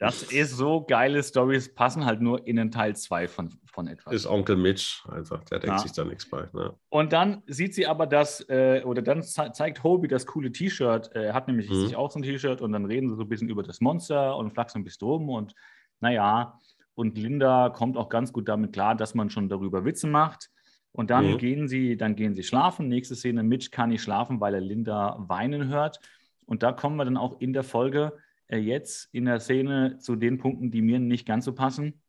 Das 0.03 0.23
ist 0.23 0.57
so 0.57 0.81
geile 0.81 1.23
Stories, 1.23 1.73
passen 1.73 2.05
halt 2.05 2.19
nur 2.19 2.45
in 2.45 2.57
den 2.57 2.71
Teil 2.71 2.93
2 2.93 3.27
von, 3.29 3.49
von 3.65 3.87
etwas. 3.87 4.13
Ist 4.13 4.25
Onkel 4.25 4.57
Mitch 4.57 5.01
einfach, 5.09 5.43
der 5.45 5.59
denkt 5.59 5.77
ja. 5.77 5.81
sich 5.81 5.93
da 5.93 6.03
nichts 6.03 6.29
bei. 6.29 6.49
Ne? 6.51 6.73
Und 6.89 7.13
dann 7.13 7.41
sieht 7.47 7.73
sie 7.73 7.87
aber 7.87 8.05
das, 8.05 8.41
äh, 8.49 8.81
oder 8.83 9.01
dann 9.01 9.23
zeigt 9.23 9.81
Hobie 9.81 10.09
das 10.09 10.25
coole 10.25 10.51
T-Shirt. 10.51 11.11
Er 11.13 11.33
hat 11.33 11.47
nämlich 11.47 11.69
mhm. 11.69 11.75
sich 11.75 11.95
auch 11.95 12.11
so 12.11 12.19
ein 12.19 12.23
T-Shirt 12.23 12.61
und 12.61 12.73
dann 12.73 12.85
reden 12.85 13.09
sie 13.09 13.15
so 13.15 13.21
ein 13.21 13.29
bisschen 13.29 13.47
über 13.47 13.63
das 13.63 13.79
Monster 13.79 14.35
und 14.35 14.51
flachsen 14.51 14.81
ein 14.81 14.83
bisschen 14.83 15.07
rum 15.07 15.29
und 15.29 15.53
naja, 16.01 16.59
und 16.95 17.17
Linda 17.17 17.69
kommt 17.69 17.95
auch 17.95 18.09
ganz 18.09 18.33
gut 18.33 18.49
damit 18.49 18.73
klar, 18.73 18.95
dass 18.95 19.15
man 19.15 19.29
schon 19.29 19.47
darüber 19.47 19.85
Witze 19.85 20.07
macht. 20.07 20.49
Und 20.91 21.09
dann 21.09 21.31
mhm. 21.31 21.37
gehen 21.37 21.67
sie, 21.67 21.97
dann 21.97 22.15
gehen 22.15 22.35
sie 22.35 22.43
schlafen. 22.43 22.87
Nächste 22.89 23.15
Szene, 23.15 23.41
Mitch 23.41 23.69
kann 23.71 23.89
nicht 23.89 24.03
schlafen, 24.03 24.41
weil 24.41 24.53
er 24.53 24.61
Linda 24.61 25.15
weinen 25.17 25.69
hört. 25.69 25.99
Und 26.45 26.61
da 26.61 26.71
kommen 26.71 26.97
wir 26.97 27.05
dann 27.05 27.17
auch 27.17 27.39
in 27.39 27.53
der 27.53 27.63
Folge 27.63 28.13
äh, 28.13 28.22
jetzt 28.49 29.09
in 29.13 29.25
der 29.25 29.39
Szene 29.39 29.97
zu 29.99 30.15
den 30.15 30.37
Punkten, 30.37 30.71
die 30.71 30.81
mir 30.81 30.99
nicht 30.99 31.25
ganz 31.25 31.45
so 31.45 31.53
passen. 31.53 32.01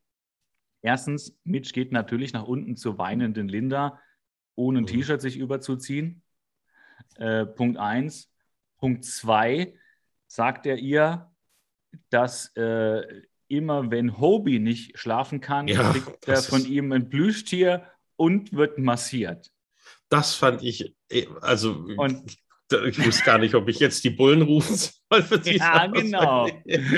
Erstens, 0.81 1.37
Mitch 1.43 1.71
geht 1.73 1.91
natürlich 1.91 2.33
nach 2.33 2.43
unten 2.43 2.75
zur 2.75 2.97
weinenden 2.97 3.47
Linda, 3.47 3.99
ohne 4.55 4.79
ein 4.79 4.83
mhm. 4.83 4.87
T-Shirt 4.87 5.21
sich 5.21 5.37
überzuziehen. 5.37 6.21
Äh, 7.15 7.45
Punkt 7.45 7.77
eins. 7.77 8.31
Punkt 8.77 9.05
zwei, 9.05 9.73
sagt 10.27 10.65
er 10.65 10.77
ihr, 10.77 11.31
dass 12.09 12.55
äh, 12.55 13.01
immer 13.47 13.89
wenn 13.91 14.19
Hobie 14.19 14.59
nicht 14.59 14.97
schlafen 14.97 15.41
kann, 15.41 15.67
ja, 15.67 15.91
kriegt 15.91 16.27
er 16.27 16.37
von 16.37 16.65
ihm 16.65 16.91
ein 16.91 17.09
Plüschtier 17.09 17.87
und 18.15 18.53
wird 18.53 18.77
massiert. 18.77 19.51
Das 20.09 20.35
fand 20.35 20.61
ich, 20.63 20.95
äh, 21.09 21.25
also 21.41 21.85
und 21.97 22.37
ich 22.71 23.05
wusste 23.05 23.23
gar 23.23 23.37
nicht, 23.37 23.55
ob 23.55 23.67
ich 23.69 23.79
jetzt 23.79 24.03
die 24.03 24.09
Bullen 24.09 24.41
rufen 24.41 24.75
soll. 24.75 25.21
Für 25.23 25.49
ja, 25.49 25.87
genau. 25.87 26.49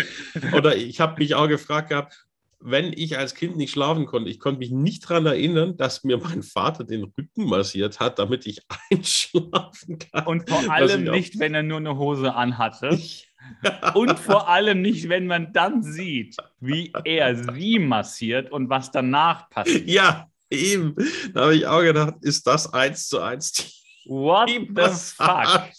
Oder 0.54 0.76
ich 0.76 1.00
habe 1.00 1.20
mich 1.20 1.36
auch 1.36 1.48
gefragt 1.48 1.90
gehabt, 1.90 2.28
wenn 2.60 2.92
ich 2.94 3.18
als 3.18 3.36
Kind 3.36 3.56
nicht 3.56 3.72
schlafen 3.72 4.06
konnte, 4.06 4.30
ich 4.30 4.40
konnte 4.40 4.60
mich 4.60 4.72
nicht 4.72 5.10
daran 5.10 5.26
erinnern, 5.26 5.78
dass 5.78 6.04
mir 6.04 6.18
mein 6.18 6.42
Vater 6.42 6.84
den 6.84 7.04
Rücken 7.04 7.46
massiert 7.46 8.00
hat, 8.00 8.18
damit 8.18 8.48
ich 8.48 8.62
einschlafen 8.92 10.00
kann. 10.00 10.26
Und 10.26 10.50
vor 10.50 10.72
allem 10.72 11.04
nicht, 11.04 11.40
wenn 11.40 11.54
er 11.54 11.64
nur 11.64 11.78
eine 11.78 11.98
Hose 11.98 12.34
anhatte. 12.34 13.00
und 13.94 14.18
vor 14.20 14.50
allem 14.50 14.82
nicht, 14.82 15.08
wenn 15.10 15.28
man 15.28 15.54
dann 15.54 15.84
sieht, 15.84 16.36
wie 16.60 16.92
er 17.04 17.36
sie 17.36 17.80
massiert 17.80 18.52
und 18.52 18.70
was 18.70 18.92
danach 18.92 19.50
passiert. 19.50 19.88
Ja, 19.88 20.28
eben. 20.50 20.96
Da 21.34 21.42
habe 21.42 21.56
ich 21.56 21.68
auch 21.68 21.82
gedacht, 21.82 22.16
ist 22.22 22.48
das 22.48 22.74
eins 22.74 23.08
zu 23.08 23.20
eins 23.20 23.52
die 23.52 23.78
What 24.08 24.50
the 24.50 24.90
fuck? 24.94 25.70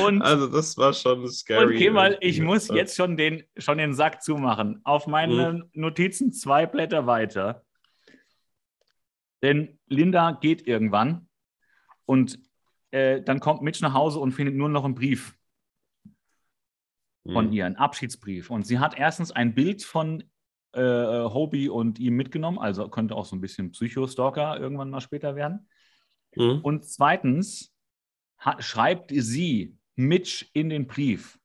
Und, 0.00 0.22
also 0.22 0.46
das 0.46 0.76
war 0.76 0.92
schon 0.92 1.28
scary. 1.28 1.74
Okay, 1.74 1.90
mal, 1.90 2.16
ich 2.20 2.40
muss 2.40 2.68
jetzt 2.68 2.96
schon 2.96 3.16
den, 3.16 3.42
schon 3.56 3.78
den 3.78 3.94
Sack 3.94 4.22
zumachen. 4.22 4.80
Auf 4.84 5.06
meinen 5.06 5.62
hm. 5.62 5.70
Notizen 5.72 6.32
zwei 6.32 6.66
Blätter 6.66 7.06
weiter. 7.06 7.64
Denn 9.42 9.78
Linda 9.88 10.32
geht 10.32 10.66
irgendwann 10.66 11.28
und 12.04 12.38
äh, 12.90 13.20
dann 13.22 13.40
kommt 13.40 13.62
Mitch 13.62 13.82
nach 13.82 13.92
Hause 13.92 14.20
und 14.20 14.32
findet 14.32 14.54
nur 14.54 14.68
noch 14.68 14.84
einen 14.84 14.94
Brief 14.94 15.36
von 17.24 17.46
hm. 17.46 17.52
ihr, 17.52 17.66
einen 17.66 17.76
Abschiedsbrief. 17.76 18.50
Und 18.50 18.66
sie 18.66 18.78
hat 18.78 18.96
erstens 18.96 19.32
ein 19.32 19.54
Bild 19.54 19.82
von 19.82 20.22
äh, 20.72 20.80
Hobie 20.80 21.68
und 21.68 21.98
ihm 21.98 22.14
mitgenommen, 22.16 22.58
also 22.58 22.88
könnte 22.88 23.16
auch 23.16 23.24
so 23.24 23.34
ein 23.34 23.40
bisschen 23.40 23.72
Psychostalker 23.72 24.60
irgendwann 24.60 24.90
mal 24.90 25.00
später 25.00 25.34
werden. 25.34 25.68
Mhm. 26.36 26.60
Und 26.62 26.84
zweitens 26.84 27.72
hat, 28.38 28.62
schreibt 28.62 29.12
sie 29.14 29.76
Mitch 29.96 30.46
in 30.52 30.68
den 30.68 30.86
Brief, 30.86 31.38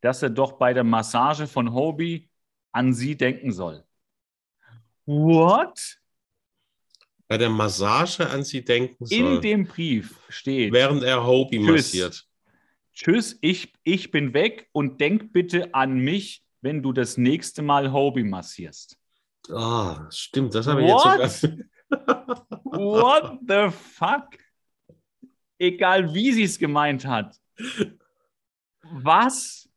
dass 0.00 0.22
er 0.22 0.30
doch 0.30 0.52
bei 0.52 0.74
der 0.74 0.84
Massage 0.84 1.46
von 1.46 1.72
Hobie 1.72 2.28
an 2.72 2.92
sie 2.92 3.16
denken 3.16 3.52
soll. 3.52 3.84
What? 5.06 5.98
Bei 7.28 7.38
der 7.38 7.50
Massage 7.50 8.28
an 8.28 8.44
sie 8.44 8.64
denken 8.64 9.06
soll. 9.06 9.18
In 9.18 9.40
dem 9.40 9.66
Brief 9.66 10.18
steht. 10.28 10.72
Während 10.72 11.02
er 11.02 11.24
Hobie 11.24 11.58
Tschüss. 11.58 11.70
massiert. 11.70 12.26
Tschüss, 12.92 13.38
ich, 13.40 13.72
ich 13.84 14.10
bin 14.10 14.34
weg 14.34 14.68
und 14.72 15.00
denk 15.00 15.32
bitte 15.32 15.74
an 15.74 15.98
mich, 15.98 16.44
wenn 16.60 16.82
du 16.82 16.92
das 16.92 17.16
nächste 17.16 17.62
Mal 17.62 17.92
Hobie 17.92 18.24
massierst. 18.24 18.98
Ah, 19.48 20.04
oh, 20.06 20.10
stimmt, 20.10 20.54
das 20.54 20.66
habe 20.66 20.82
ich 20.82 20.88
What? 20.88 21.20
jetzt 21.20 21.40
sogar. 21.40 21.56
What 21.90 23.40
the 23.46 23.70
fuck? 23.70 24.38
Egal 25.58 26.14
wie 26.14 26.32
sie 26.32 26.44
es 26.44 26.58
gemeint 26.58 27.04
hat. 27.04 27.36
Was? 28.82 29.68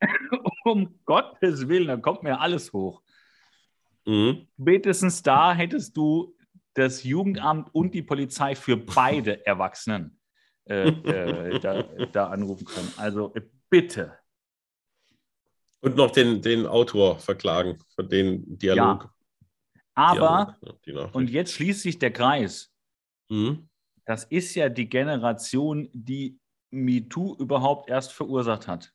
um 0.64 0.98
Gottes 1.04 1.66
Willen, 1.68 1.88
da 1.88 1.96
kommt 1.96 2.22
mir 2.22 2.40
alles 2.40 2.72
hoch. 2.72 3.02
Mhm. 4.04 4.46
Spätestens 4.60 5.22
da 5.22 5.54
hättest 5.54 5.96
du 5.96 6.36
das 6.74 7.02
Jugendamt 7.02 7.74
und 7.74 7.94
die 7.94 8.02
Polizei 8.02 8.54
für 8.54 8.76
beide 8.76 9.44
Erwachsenen 9.44 10.18
äh, 10.68 10.88
äh, 10.88 11.58
da, 11.60 11.82
da, 11.82 12.26
anrufen 12.28 12.64
können. 12.64 12.92
Also 12.96 13.34
bitte. 13.68 14.16
Und 15.80 15.96
noch 15.96 16.10
den, 16.10 16.42
den 16.42 16.66
Autor 16.66 17.18
verklagen 17.18 17.78
für 17.94 18.04
den 18.04 18.58
Dialog. 18.58 19.04
Ja. 19.04 19.14
Aber, 19.98 20.56
und 21.12 21.28
jetzt 21.28 21.54
schließt 21.54 21.82
sich 21.82 21.98
der 21.98 22.12
Kreis. 22.12 22.72
Mhm. 23.28 23.68
Das 24.04 24.22
ist 24.22 24.54
ja 24.54 24.68
die 24.68 24.88
Generation, 24.88 25.88
die 25.92 26.38
MeToo 26.70 27.34
überhaupt 27.36 27.90
erst 27.90 28.12
verursacht 28.12 28.68
hat. 28.68 28.94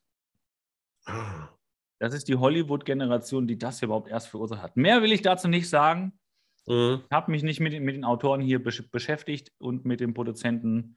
Das 1.98 2.14
ist 2.14 2.26
die 2.28 2.36
Hollywood-Generation, 2.36 3.46
die 3.46 3.58
das 3.58 3.82
überhaupt 3.82 4.08
erst 4.08 4.28
verursacht 4.28 4.62
hat. 4.62 4.76
Mehr 4.78 5.02
will 5.02 5.12
ich 5.12 5.20
dazu 5.20 5.46
nicht 5.46 5.68
sagen. 5.68 6.18
Mhm. 6.66 7.02
Ich 7.04 7.14
habe 7.14 7.30
mich 7.30 7.42
nicht 7.42 7.60
mit, 7.60 7.78
mit, 7.82 7.96
den 7.96 8.04
Autoren 8.04 8.40
hier 8.40 8.64
besch 8.64 8.90
beschäftigt 8.90 9.52
und 9.58 9.84
mit 9.84 10.00
den 10.00 10.14
Produzentenkreisen, 10.14 10.96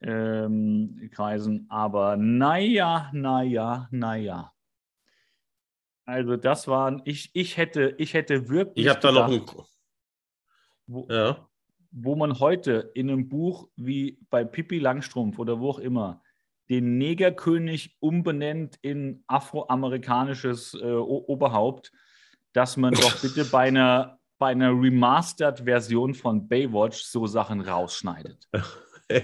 ähm, 0.00 1.66
aber 1.68 2.16
naja, 2.16 3.10
naja, 3.12 3.86
naja. 3.90 4.52
Also 6.04 6.36
das 6.36 6.66
waren, 6.68 7.02
ich, 7.04 7.30
ich 7.32 7.56
hätte, 7.56 7.94
ich 7.98 8.14
hätte 8.14 8.48
wirklich. 8.48 8.86
Ich 8.86 8.90
habe 8.90 9.00
da 9.00 9.12
noch 9.12 9.30
ein. 9.30 9.44
Wo, 10.86 11.06
ja. 11.08 11.48
wo 11.92 12.16
man 12.16 12.40
heute 12.40 12.90
in 12.94 13.08
einem 13.08 13.28
Buch 13.28 13.68
wie 13.76 14.18
bei 14.30 14.44
Pippi 14.44 14.78
Langstrumpf 14.78 15.38
oder 15.38 15.60
wo 15.60 15.70
auch 15.70 15.78
immer 15.78 16.22
den 16.68 16.98
Negerkönig 16.98 17.96
umbenennt 18.00 18.78
in 18.82 19.22
afroamerikanisches 19.26 20.74
äh, 20.74 20.92
Oberhaupt, 20.92 21.92
dass 22.52 22.76
man 22.76 22.94
doch 22.94 23.16
bitte 23.22 23.44
bei 23.44 23.68
einer, 23.68 24.18
bei 24.38 24.48
einer 24.48 24.70
Remastered-Version 24.70 26.14
von 26.14 26.48
Baywatch 26.48 27.02
so 27.02 27.26
Sachen 27.26 27.60
rausschneidet. 27.60 28.48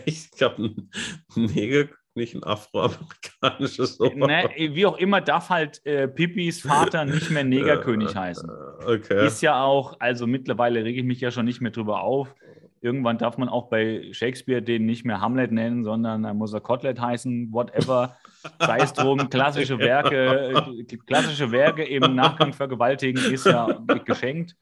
Ich 0.05 0.31
glaube, 0.33 0.65
ein 0.65 0.91
Neger, 1.35 1.89
nicht 2.19 2.35
ein 2.35 2.45
afroamerikanisches 2.45 3.99
ne, 3.99 4.51
Wie 4.57 4.85
auch 4.85 4.99
immer 4.99 5.23
darf 5.23 5.49
halt 5.49 5.85
äh, 5.87 6.07
Pippis 6.07 6.61
Vater 6.61 7.05
nicht 7.07 7.31
mehr 7.31 7.45
Negerkönig 7.45 8.15
heißen. 8.15 8.51
Okay. 8.87 9.27
Ist 9.27 9.41
ja 9.41 9.63
auch, 9.63 9.99
also 10.01 10.27
mittlerweile 10.27 10.85
rege 10.85 11.01
ich 11.01 11.07
mich 11.07 11.21
ja 11.21 11.31
schon 11.31 11.47
nicht 11.47 11.63
mehr 11.63 11.71
drüber 11.71 12.03
auf. 12.03 12.35
Irgendwann 12.81 13.19
darf 13.19 13.39
man 13.39 13.49
auch 13.49 13.69
bei 13.69 14.09
Shakespeare 14.13 14.63
den 14.63 14.87
nicht 14.87 15.05
mehr 15.05 15.21
Hamlet 15.21 15.51
nennen, 15.51 15.83
sondern 15.83 16.23
dann 16.23 16.37
muss 16.37 16.53
er 16.53 16.61
Kotlet 16.61 17.01
heißen, 17.01 17.53
whatever. 17.53 18.17
Sei 18.61 18.79
es 18.79 18.93
drum, 18.93 19.19
klassische 19.31 19.79
Werke, 19.79 20.53
äh, 20.53 20.97
klassische 21.07 21.51
Werke 21.51 21.85
im 21.85 22.15
Nachgang 22.15 22.53
vergewaltigen 22.53 23.33
ist 23.33 23.47
ja 23.47 23.67
geschenkt. 24.05 24.55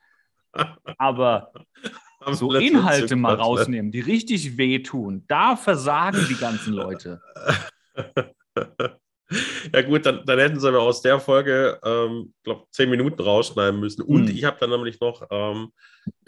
Aber 0.96 1.52
so 2.35 2.53
Inhalte 2.53 3.16
mal 3.16 3.35
rausnehmen, 3.35 3.93
die 3.93 4.01
richtig 4.01 4.57
wehtun. 4.57 5.24
Da 5.29 5.57
versagen 5.57 6.27
die 6.29 6.37
ganzen 6.37 6.72
Leute. 6.72 7.20
Ja 9.72 9.83
gut, 9.83 10.07
dann, 10.07 10.24
dann 10.24 10.39
hätten 10.39 10.61
sie 10.61 10.68
aber 10.68 10.83
aus 10.83 11.03
der 11.03 11.18
Folge, 11.18 11.81
ähm, 11.85 12.33
glaube 12.45 12.64
zehn 12.70 12.89
Minuten 12.89 13.20
rausschneiden 13.20 13.81
müssen. 13.81 14.03
Und 14.03 14.24
mhm. 14.24 14.29
ich 14.29 14.45
habe 14.45 14.57
dann 14.61 14.70
nämlich 14.70 15.01
noch 15.01 15.27
ähm, 15.31 15.72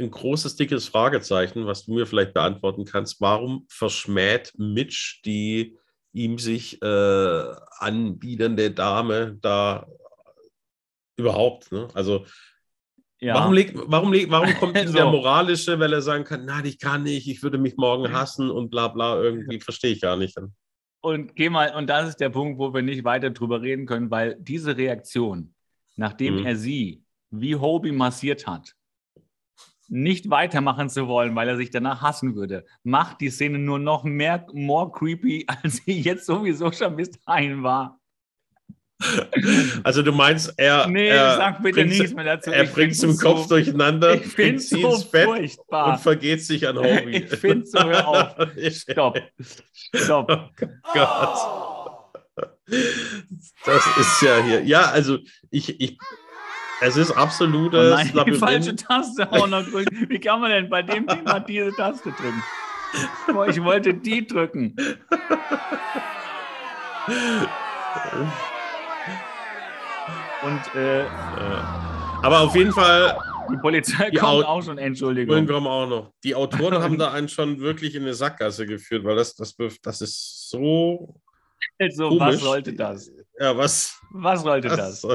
ein 0.00 0.10
großes, 0.10 0.56
dickes 0.56 0.88
Fragezeichen, 0.88 1.66
was 1.66 1.84
du 1.84 1.94
mir 1.94 2.06
vielleicht 2.06 2.34
beantworten 2.34 2.84
kannst. 2.84 3.20
Warum 3.20 3.66
verschmäht 3.68 4.52
Mitch 4.56 5.20
die 5.24 5.76
ihm 6.12 6.38
sich 6.38 6.82
äh, 6.82 7.54
anbietende 7.78 8.72
Dame 8.72 9.38
da 9.40 9.86
überhaupt? 11.16 11.70
Ne? 11.70 11.86
Also 11.94 12.26
ja. 13.20 13.34
Warum, 13.34 13.52
leg, 13.52 13.72
warum, 13.74 14.12
leg, 14.12 14.30
warum 14.30 14.54
kommt 14.54 14.78
so. 14.86 14.92
der 14.92 15.06
moralische, 15.06 15.78
weil 15.80 15.92
er 15.92 16.02
sagen 16.02 16.24
kann, 16.24 16.44
nein, 16.44 16.64
ich 16.64 16.78
kann 16.78 17.02
nicht, 17.02 17.28
ich 17.28 17.42
würde 17.42 17.58
mich 17.58 17.76
morgen 17.76 18.12
hassen 18.12 18.50
und 18.50 18.70
bla 18.70 18.88
bla, 18.88 19.20
irgendwie 19.20 19.60
verstehe 19.60 19.92
ich 19.92 20.00
gar 20.00 20.16
nicht. 20.16 20.36
Und 21.00 21.34
geh 21.34 21.48
mal, 21.48 21.74
und 21.74 21.88
das 21.88 22.10
ist 22.10 22.20
der 22.20 22.30
Punkt, 22.30 22.58
wo 22.58 22.72
wir 22.72 22.82
nicht 22.82 23.04
weiter 23.04 23.30
drüber 23.30 23.62
reden 23.62 23.86
können, 23.86 24.10
weil 24.10 24.36
diese 24.38 24.76
Reaktion, 24.76 25.54
nachdem 25.96 26.40
mhm. 26.40 26.46
er 26.46 26.56
sie 26.56 27.02
wie 27.30 27.56
Hobie 27.56 27.92
massiert 27.92 28.46
hat, 28.46 28.74
nicht 29.88 30.28
weitermachen 30.28 30.88
zu 30.90 31.08
wollen, 31.08 31.34
weil 31.34 31.48
er 31.48 31.56
sich 31.56 31.70
danach 31.70 32.02
hassen 32.02 32.34
würde, 32.36 32.66
macht 32.82 33.20
die 33.20 33.30
Szene 33.30 33.58
nur 33.58 33.78
noch 33.78 34.04
mehr 34.04 34.46
more 34.52 34.92
creepy, 34.92 35.46
als 35.62 35.76
sie 35.76 36.00
jetzt 36.00 36.26
sowieso 36.26 36.70
schon 36.70 36.96
bis 36.96 37.10
dahin 37.10 37.62
war. 37.62 37.97
Also 39.84 40.02
du 40.02 40.12
meinst, 40.12 40.52
er, 40.56 40.88
nee, 40.88 41.08
er 41.08 41.36
sag 41.36 41.62
bitte 41.62 41.84
nichts 41.84 42.12
mehr 42.14 42.24
dazu. 42.24 42.50
Er 42.50 42.64
bringt 42.64 42.96
zum 42.96 43.12
so, 43.12 43.28
Kopf 43.28 43.48
durcheinander, 43.48 44.14
ich 44.14 44.34
bringt 44.34 44.62
sie 44.62 44.82
so 44.82 44.94
ins 44.94 45.04
Bett 45.04 45.24
furchtbar. 45.24 45.92
und 45.92 46.00
vergeht 46.00 46.44
sich 46.44 46.66
an 46.66 46.78
Hobie. 46.78 47.24
Ich 47.24 47.36
finde 47.36 47.66
so, 47.66 47.78
hör 47.78 48.08
auf. 48.08 48.34
Stopp. 48.70 49.20
Stopp. 49.94 50.50
Oh 50.84 50.94
Gott. 50.94 51.38
Das 53.64 53.96
ist 53.98 54.22
ja 54.22 54.42
hier. 54.42 54.62
Ja, 54.62 54.90
also 54.90 55.18
ich, 55.50 55.80
ich 55.80 55.98
es 56.80 56.96
ist 56.96 57.10
absolutes 57.10 57.92
oh 57.92 57.94
nein, 57.94 58.10
Labyrinth. 58.12 58.36
die 58.36 58.38
falsche 58.38 58.76
Taste 58.76 59.32
auch 59.32 59.48
noch 59.48 59.64
drücken. 59.64 60.06
Wie 60.08 60.20
kann 60.20 60.40
man 60.40 60.50
denn 60.50 60.68
bei 60.68 60.82
dem 60.82 61.06
Thema 61.06 61.40
diese 61.40 61.72
Taste 61.72 62.12
drücken? 62.12 62.42
Ich 63.50 63.62
wollte 63.62 63.94
die 63.94 64.26
drücken. 64.26 64.76
Und 70.42 70.74
äh, 70.74 71.04
aber 72.22 72.40
auf 72.40 72.54
jeden 72.54 72.72
Fall. 72.72 73.18
Die 73.50 73.56
Polizei 73.56 74.10
die 74.10 74.18
kommt 74.18 74.44
auch 74.44 74.62
schon, 74.62 74.76
Entschuldigung. 74.76 75.46
Kommen 75.46 75.66
auch 75.66 75.88
noch. 75.88 76.12
Die 76.22 76.34
Autoren 76.34 76.82
haben 76.82 76.98
da 76.98 77.12
einen 77.12 77.28
schon 77.28 77.60
wirklich 77.60 77.94
in 77.94 78.02
eine 78.02 78.12
Sackgasse 78.12 78.66
geführt, 78.66 79.04
weil 79.04 79.16
das, 79.16 79.34
das, 79.34 79.56
das 79.82 80.00
ist 80.02 80.50
so. 80.50 81.20
Also, 81.78 82.08
komisch. 82.08 82.34
was 82.34 82.40
sollte 82.40 82.72
das? 82.74 83.10
Ja, 83.38 83.56
was? 83.56 83.97
Was 84.10 84.42
sollte 84.42 84.68
das? 84.68 85.06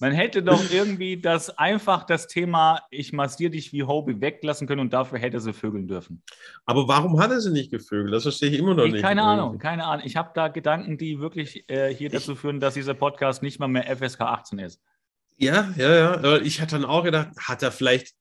Man 0.00 0.12
hätte 0.12 0.42
doch 0.42 0.62
irgendwie 0.72 1.20
das 1.20 1.50
einfach 1.58 2.04
das 2.04 2.26
Thema, 2.26 2.80
ich 2.90 3.12
massiere 3.12 3.50
dich 3.50 3.72
wie 3.72 3.82
Hobie 3.82 4.20
weglassen 4.20 4.66
können 4.66 4.80
und 4.80 4.92
dafür 4.92 5.18
hätte 5.18 5.40
sie 5.40 5.52
vögeln 5.52 5.86
dürfen. 5.86 6.22
Aber 6.64 6.88
warum 6.88 7.20
hat 7.20 7.30
er 7.30 7.40
sie 7.40 7.52
nicht 7.52 7.70
gevögelt? 7.70 8.14
Das 8.14 8.22
verstehe 8.22 8.50
ich 8.50 8.58
immer 8.58 8.74
noch 8.74 8.86
nicht. 8.86 9.02
Keine 9.02 9.22
Ahnung, 9.22 9.58
keine 9.58 9.84
Ahnung. 9.84 10.06
Ich 10.06 10.16
habe 10.16 10.30
da 10.34 10.48
Gedanken, 10.48 10.96
die 10.96 11.20
wirklich 11.20 11.68
äh, 11.68 11.94
hier 11.94 12.08
dazu 12.08 12.34
führen, 12.34 12.60
dass 12.60 12.74
dieser 12.74 12.94
Podcast 12.94 13.42
nicht 13.42 13.60
mal 13.60 13.68
mehr 13.68 13.94
FSK 13.96 14.22
18 14.22 14.58
ist. 14.58 14.80
Ja, 15.36 15.72
ja, 15.76 16.22
ja. 16.22 16.36
Ich 16.38 16.60
hatte 16.60 16.76
dann 16.76 16.84
auch 16.84 17.04
gedacht, 17.04 17.28
hat 17.38 17.62
er 17.62 17.72
vielleicht 17.72 18.14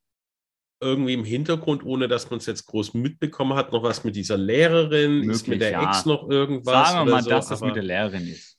irgendwie 0.82 1.14
im 1.14 1.24
Hintergrund, 1.24 1.86
ohne 1.86 2.08
dass 2.08 2.30
man 2.30 2.40
es 2.40 2.46
jetzt 2.46 2.66
groß 2.66 2.94
mitbekommen 2.94 3.56
hat, 3.56 3.72
noch 3.72 3.84
was 3.84 4.04
mit 4.04 4.16
dieser 4.16 4.38
Lehrerin? 4.38 5.20
Möglich, 5.20 5.32
ist 5.32 5.48
mit 5.48 5.62
der 5.62 5.72
ja. 5.72 5.90
Ex 5.90 6.06
noch 6.06 6.30
irgendwas? 6.30 6.90
Sagen 6.90 7.08
wir 7.08 7.12
mal, 7.14 7.24
so, 7.24 7.30
dass 7.30 7.48
das 7.48 7.62
mit 7.62 7.76
der 7.76 7.84
Lehrerin 7.84 8.28
ist. 8.28 8.58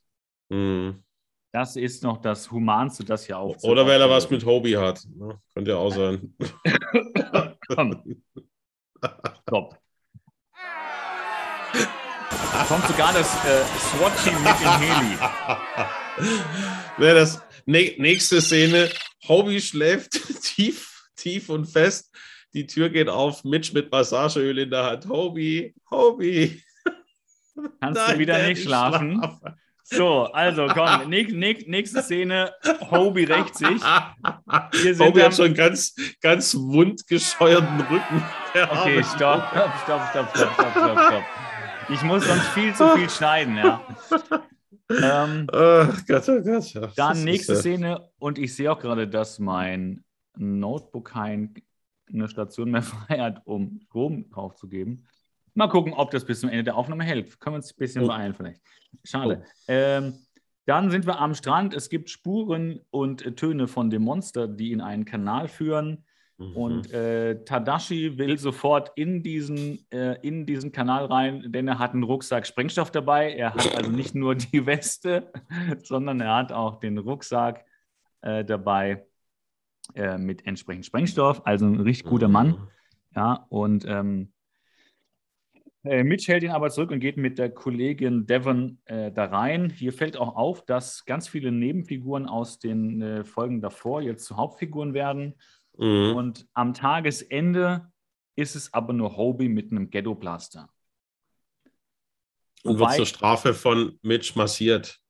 Mh. 0.48 0.94
Das 1.54 1.76
ist 1.76 2.02
noch 2.02 2.20
das 2.20 2.50
Humanste, 2.50 3.04
das 3.04 3.28
ja 3.28 3.36
auch. 3.36 3.56
Oder 3.62 3.86
weil 3.86 4.00
er 4.00 4.10
was 4.10 4.28
mit 4.28 4.44
Hobie 4.44 4.76
hat. 4.76 5.06
Ne? 5.14 5.40
Könnte 5.54 5.70
ja 5.70 5.76
auch 5.76 5.94
sein. 5.94 6.34
Komm. 7.68 8.24
Stopp. 9.42 9.78
Da 11.72 12.64
kommt 12.66 12.84
sogar 12.88 13.12
das 13.12 13.32
äh, 13.44 13.62
SWAT-Team 13.78 14.42
mit 14.42 14.60
dem 14.60 14.80
Heli. 14.80 15.16
Ja, 16.98 17.14
das 17.14 17.40
nächste 17.66 18.40
Szene. 18.40 18.90
Hobie 19.28 19.60
schläft 19.60 20.10
tief, 20.42 21.04
tief 21.14 21.50
und 21.50 21.66
fest. 21.66 22.12
Die 22.52 22.66
Tür 22.66 22.88
geht 22.88 23.08
auf. 23.08 23.44
Mitch 23.44 23.72
mit 23.72 23.92
Massageöl 23.92 24.58
in 24.58 24.70
der 24.70 24.82
Hand. 24.82 25.08
Hobie, 25.08 25.72
Hobie. 25.88 26.60
Kannst 27.80 28.00
Nein, 28.00 28.14
du 28.14 28.18
wieder 28.18 28.44
nicht 28.44 28.62
schlafen? 28.64 29.18
schlafen? 29.18 29.60
So, 29.86 30.24
also 30.32 30.66
komm, 30.66 31.10
nächste, 31.10 31.36
nächste 31.70 32.02
Szene, 32.02 32.52
Hobie 32.90 33.24
rächt 33.24 33.54
sich. 33.54 33.82
Hobie 34.98 35.22
hat 35.22 35.34
schon 35.34 35.52
ganz, 35.52 35.94
ganz 36.22 36.54
wundgescheuerten 36.54 37.80
Rücken. 37.82 38.22
okay, 38.54 39.04
stopp, 39.04 39.46
stopp, 39.52 39.70
stopp, 39.82 40.10
stopp, 40.10 40.30
stopp, 40.34 40.70
stopp, 40.72 40.98
stopp. 40.98 41.22
Ich 41.90 42.02
muss 42.02 42.26
sonst 42.26 42.46
viel 42.48 42.74
zu 42.74 42.88
viel 42.96 43.10
schneiden, 43.10 43.58
ja. 43.58 43.82
Ähm, 44.90 45.46
oh 45.52 45.86
Gott, 46.06 46.28
oh 46.28 46.40
Gott. 46.42 46.72
Ja. 46.72 46.88
Dann 46.96 47.24
nächste 47.24 47.56
Szene 47.56 48.08
und 48.18 48.38
ich 48.38 48.54
sehe 48.54 48.72
auch 48.72 48.78
gerade, 48.78 49.06
dass 49.06 49.38
mein 49.38 50.04
Notebook 50.36 51.10
keine 51.10 51.50
Station 52.26 52.70
mehr 52.70 52.82
frei 52.82 53.18
hat, 53.18 53.42
um 53.44 53.80
Strom 53.84 54.30
draufzugeben. 54.30 55.06
Mal 55.54 55.68
gucken, 55.68 55.92
ob 55.92 56.10
das 56.10 56.24
bis 56.24 56.40
zum 56.40 56.50
Ende 56.50 56.64
der 56.64 56.76
Aufnahme 56.76 57.04
hält. 57.04 57.38
Können 57.40 57.54
wir 57.54 57.58
uns 57.58 57.72
ein 57.72 57.78
bisschen 57.78 58.06
beeilen 58.06 58.34
vielleicht. 58.34 58.60
Schade. 59.04 59.42
Oh. 59.44 59.50
Ähm, 59.68 60.14
dann 60.66 60.90
sind 60.90 61.06
wir 61.06 61.20
am 61.20 61.34
Strand. 61.34 61.74
Es 61.74 61.88
gibt 61.88 62.10
Spuren 62.10 62.80
und 62.90 63.24
äh, 63.24 63.32
Töne 63.32 63.68
von 63.68 63.90
dem 63.90 64.02
Monster, 64.02 64.48
die 64.48 64.72
in 64.72 64.80
einen 64.80 65.04
Kanal 65.04 65.48
führen. 65.48 66.04
Mhm. 66.38 66.56
Und 66.56 66.92
äh, 66.92 67.44
Tadashi 67.44 68.18
will 68.18 68.38
sofort 68.38 68.90
in 68.96 69.22
diesen, 69.22 69.86
äh, 69.90 70.18
in 70.22 70.46
diesen 70.46 70.72
Kanal 70.72 71.06
rein, 71.06 71.52
denn 71.52 71.68
er 71.68 71.78
hat 71.78 71.92
einen 71.92 72.02
Rucksack 72.02 72.46
Sprengstoff 72.46 72.90
dabei. 72.90 73.34
Er 73.34 73.54
hat 73.54 73.76
also 73.76 73.90
nicht 73.90 74.14
nur 74.14 74.34
die 74.34 74.66
Weste, 74.66 75.30
sondern 75.82 76.20
er 76.20 76.34
hat 76.34 76.52
auch 76.52 76.80
den 76.80 76.98
Rucksack 76.98 77.64
äh, 78.22 78.44
dabei 78.44 79.06
äh, 79.94 80.18
mit 80.18 80.46
entsprechend 80.46 80.86
Sprengstoff. 80.86 81.46
Also 81.46 81.66
ein 81.66 81.80
richtig 81.80 82.10
guter 82.10 82.28
Mann. 82.28 82.48
Mhm. 82.48 82.68
Ja, 83.14 83.46
und 83.48 83.84
ähm, 83.86 84.22
äh, 84.22 84.33
Mitch 85.84 86.32
hält 86.32 86.42
ihn 86.42 86.50
aber 86.50 86.70
zurück 86.70 86.90
und 86.90 87.00
geht 87.00 87.18
mit 87.18 87.38
der 87.38 87.50
Kollegin 87.50 88.26
Devon 88.26 88.78
äh, 88.86 89.12
da 89.12 89.26
rein. 89.26 89.68
Hier 89.68 89.92
fällt 89.92 90.16
auch 90.16 90.34
auf, 90.34 90.64
dass 90.64 91.04
ganz 91.04 91.28
viele 91.28 91.52
Nebenfiguren 91.52 92.26
aus 92.26 92.58
den 92.58 93.02
äh, 93.02 93.24
Folgen 93.24 93.60
davor 93.60 94.00
jetzt 94.00 94.24
zu 94.24 94.36
Hauptfiguren 94.36 94.94
werden. 94.94 95.34
Mhm. 95.76 96.16
Und 96.16 96.46
am 96.54 96.72
Tagesende 96.72 97.92
ist 98.34 98.56
es 98.56 98.72
aber 98.72 98.94
nur 98.94 99.16
Hobie 99.16 99.48
mit 99.50 99.70
einem 99.70 99.90
Ghetto-Blaster. 99.90 100.70
Und 102.62 102.78
wird 102.78 102.92
zur 102.92 103.06
Strafe 103.06 103.52
von 103.52 103.98
Mitch 104.00 104.32
massiert. 104.36 105.00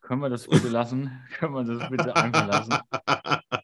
Können 0.00 0.22
wir 0.22 0.28
das 0.28 0.48
bitte 0.48 0.68
lassen? 0.68 1.10
Können 1.38 1.54
wir 1.54 1.62
das 1.62 1.88
bitte 1.88 2.16
einfach 2.16 2.48
lassen? 2.48 2.74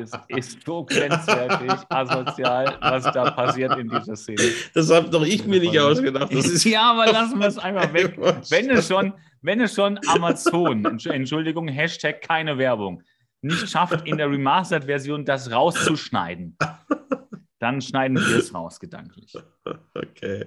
Es 0.00 0.12
ist 0.28 0.64
so 0.64 0.84
grenzwertig, 0.84 1.72
asozial, 1.88 2.76
was 2.80 3.04
da 3.04 3.30
passiert 3.30 3.76
in 3.78 3.88
dieser 3.88 4.16
Szene. 4.16 4.42
Das 4.74 4.90
habe 4.90 5.08
doch 5.08 5.24
ich 5.24 5.46
mir 5.46 5.60
nicht 5.60 5.78
ausgedacht. 5.78 6.32
ja, 6.64 6.92
aber 6.92 7.12
lassen 7.12 7.38
wir 7.38 7.46
es 7.46 7.58
einfach 7.58 7.92
weg. 7.92 8.16
Wenn 8.50 8.70
es 8.70 8.88
schon, 8.88 9.12
wenn 9.42 9.60
es 9.60 9.74
schon 9.74 9.98
Amazon, 10.08 10.84
Entschuldigung, 10.84 11.68
Hashtag 11.68 12.22
keine 12.22 12.58
Werbung, 12.58 13.02
nicht 13.42 13.68
schafft, 13.68 14.06
in 14.06 14.16
der 14.16 14.30
Remastered-Version 14.30 15.24
das 15.24 15.50
rauszuschneiden, 15.52 16.56
dann 17.58 17.80
schneiden 17.80 18.18
wir 18.18 18.36
es 18.38 18.52
raus, 18.52 18.80
gedanklich. 18.80 19.34
Okay. 19.94 20.46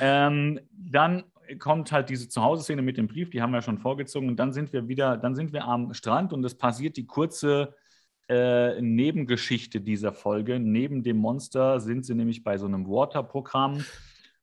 Ähm, 0.00 0.60
dann 0.72 1.24
kommt 1.58 1.90
halt 1.92 2.08
diese 2.08 2.28
Zuhause-Szene 2.28 2.82
mit 2.82 2.96
dem 2.96 3.08
Brief, 3.08 3.30
die 3.30 3.42
haben 3.42 3.52
wir 3.52 3.62
schon 3.62 3.78
vorgezogen. 3.78 4.28
Und 4.28 4.36
dann 4.36 4.52
sind 4.52 4.72
wir 4.72 4.88
wieder, 4.88 5.16
dann 5.16 5.34
sind 5.34 5.52
wir 5.52 5.64
am 5.64 5.92
Strand 5.94 6.32
und 6.32 6.44
es 6.44 6.56
passiert 6.56 6.96
die 6.96 7.06
kurze 7.06 7.74
äh, 8.30 8.80
Nebengeschichte 8.80 9.80
dieser 9.80 10.12
Folge. 10.12 10.60
Neben 10.60 11.02
dem 11.02 11.16
Monster 11.16 11.80
sind 11.80 12.06
sie 12.06 12.14
nämlich 12.14 12.44
bei 12.44 12.58
so 12.58 12.66
einem 12.66 12.86
Water-Programm. 12.86 13.84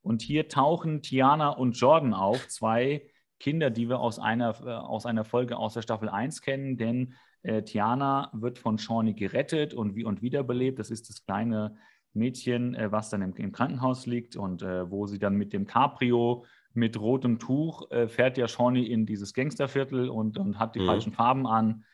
Und 0.02 0.22
hier 0.22 0.50
tauchen 0.50 1.02
Tiana 1.02 1.50
und 1.50 1.80
Jordan 1.80 2.14
auf, 2.14 2.48
zwei 2.50 3.08
Kinder, 3.40 3.70
die 3.70 3.88
wir 3.88 4.00
aus 4.00 4.20
einer, 4.20 4.56
äh, 4.66 4.72
aus 4.72 5.06
einer 5.06 5.24
Folge 5.24 5.58
aus 5.58 5.74
der 5.74 5.84
Staffel 5.84 6.10
1 6.10 6.42
kennen, 6.42 6.76
denn 6.78 7.14
äh, 7.44 7.64
Tiana 7.64 8.30
wird 8.34 8.60
von 8.60 8.78
Shawnee 8.78 9.14
gerettet 9.14 9.74
und, 9.74 9.96
wie, 9.96 10.04
und 10.04 10.22
wiederbelebt. 10.22 10.80
Das 10.80 10.92
ist 10.92 11.10
das 11.10 11.26
kleine 11.26 11.78
Mädchen, 12.14 12.76
äh, 12.76 12.92
was 12.92 13.10
dann 13.10 13.22
im, 13.22 13.34
im, 13.36 13.54
Krankenhaus 13.54 14.06
liegt 14.06 14.36
und 14.36 14.64
äh, 14.64 14.92
wo 14.92 15.08
sie 15.08 15.20
dann 15.20 15.36
mit 15.36 15.54
dem 15.54 15.66
Cabrio 15.66 16.44
mit 16.74 17.00
rotem 17.00 17.40
Tuch 17.40 17.90
äh, 17.92 18.10
fährt 18.10 18.38
ja 18.38 18.50
Shawnee 18.50 18.84
in 18.84 19.06
dieses 19.06 19.34
Gangsterviertel 19.34 20.10
und, 20.10 20.38
und 20.38 20.60
hat 20.60 20.76
die 20.76 20.82
mhm. 20.82 20.88
falschen 20.88 21.14
Farben 21.14 21.48
an. 21.48 21.86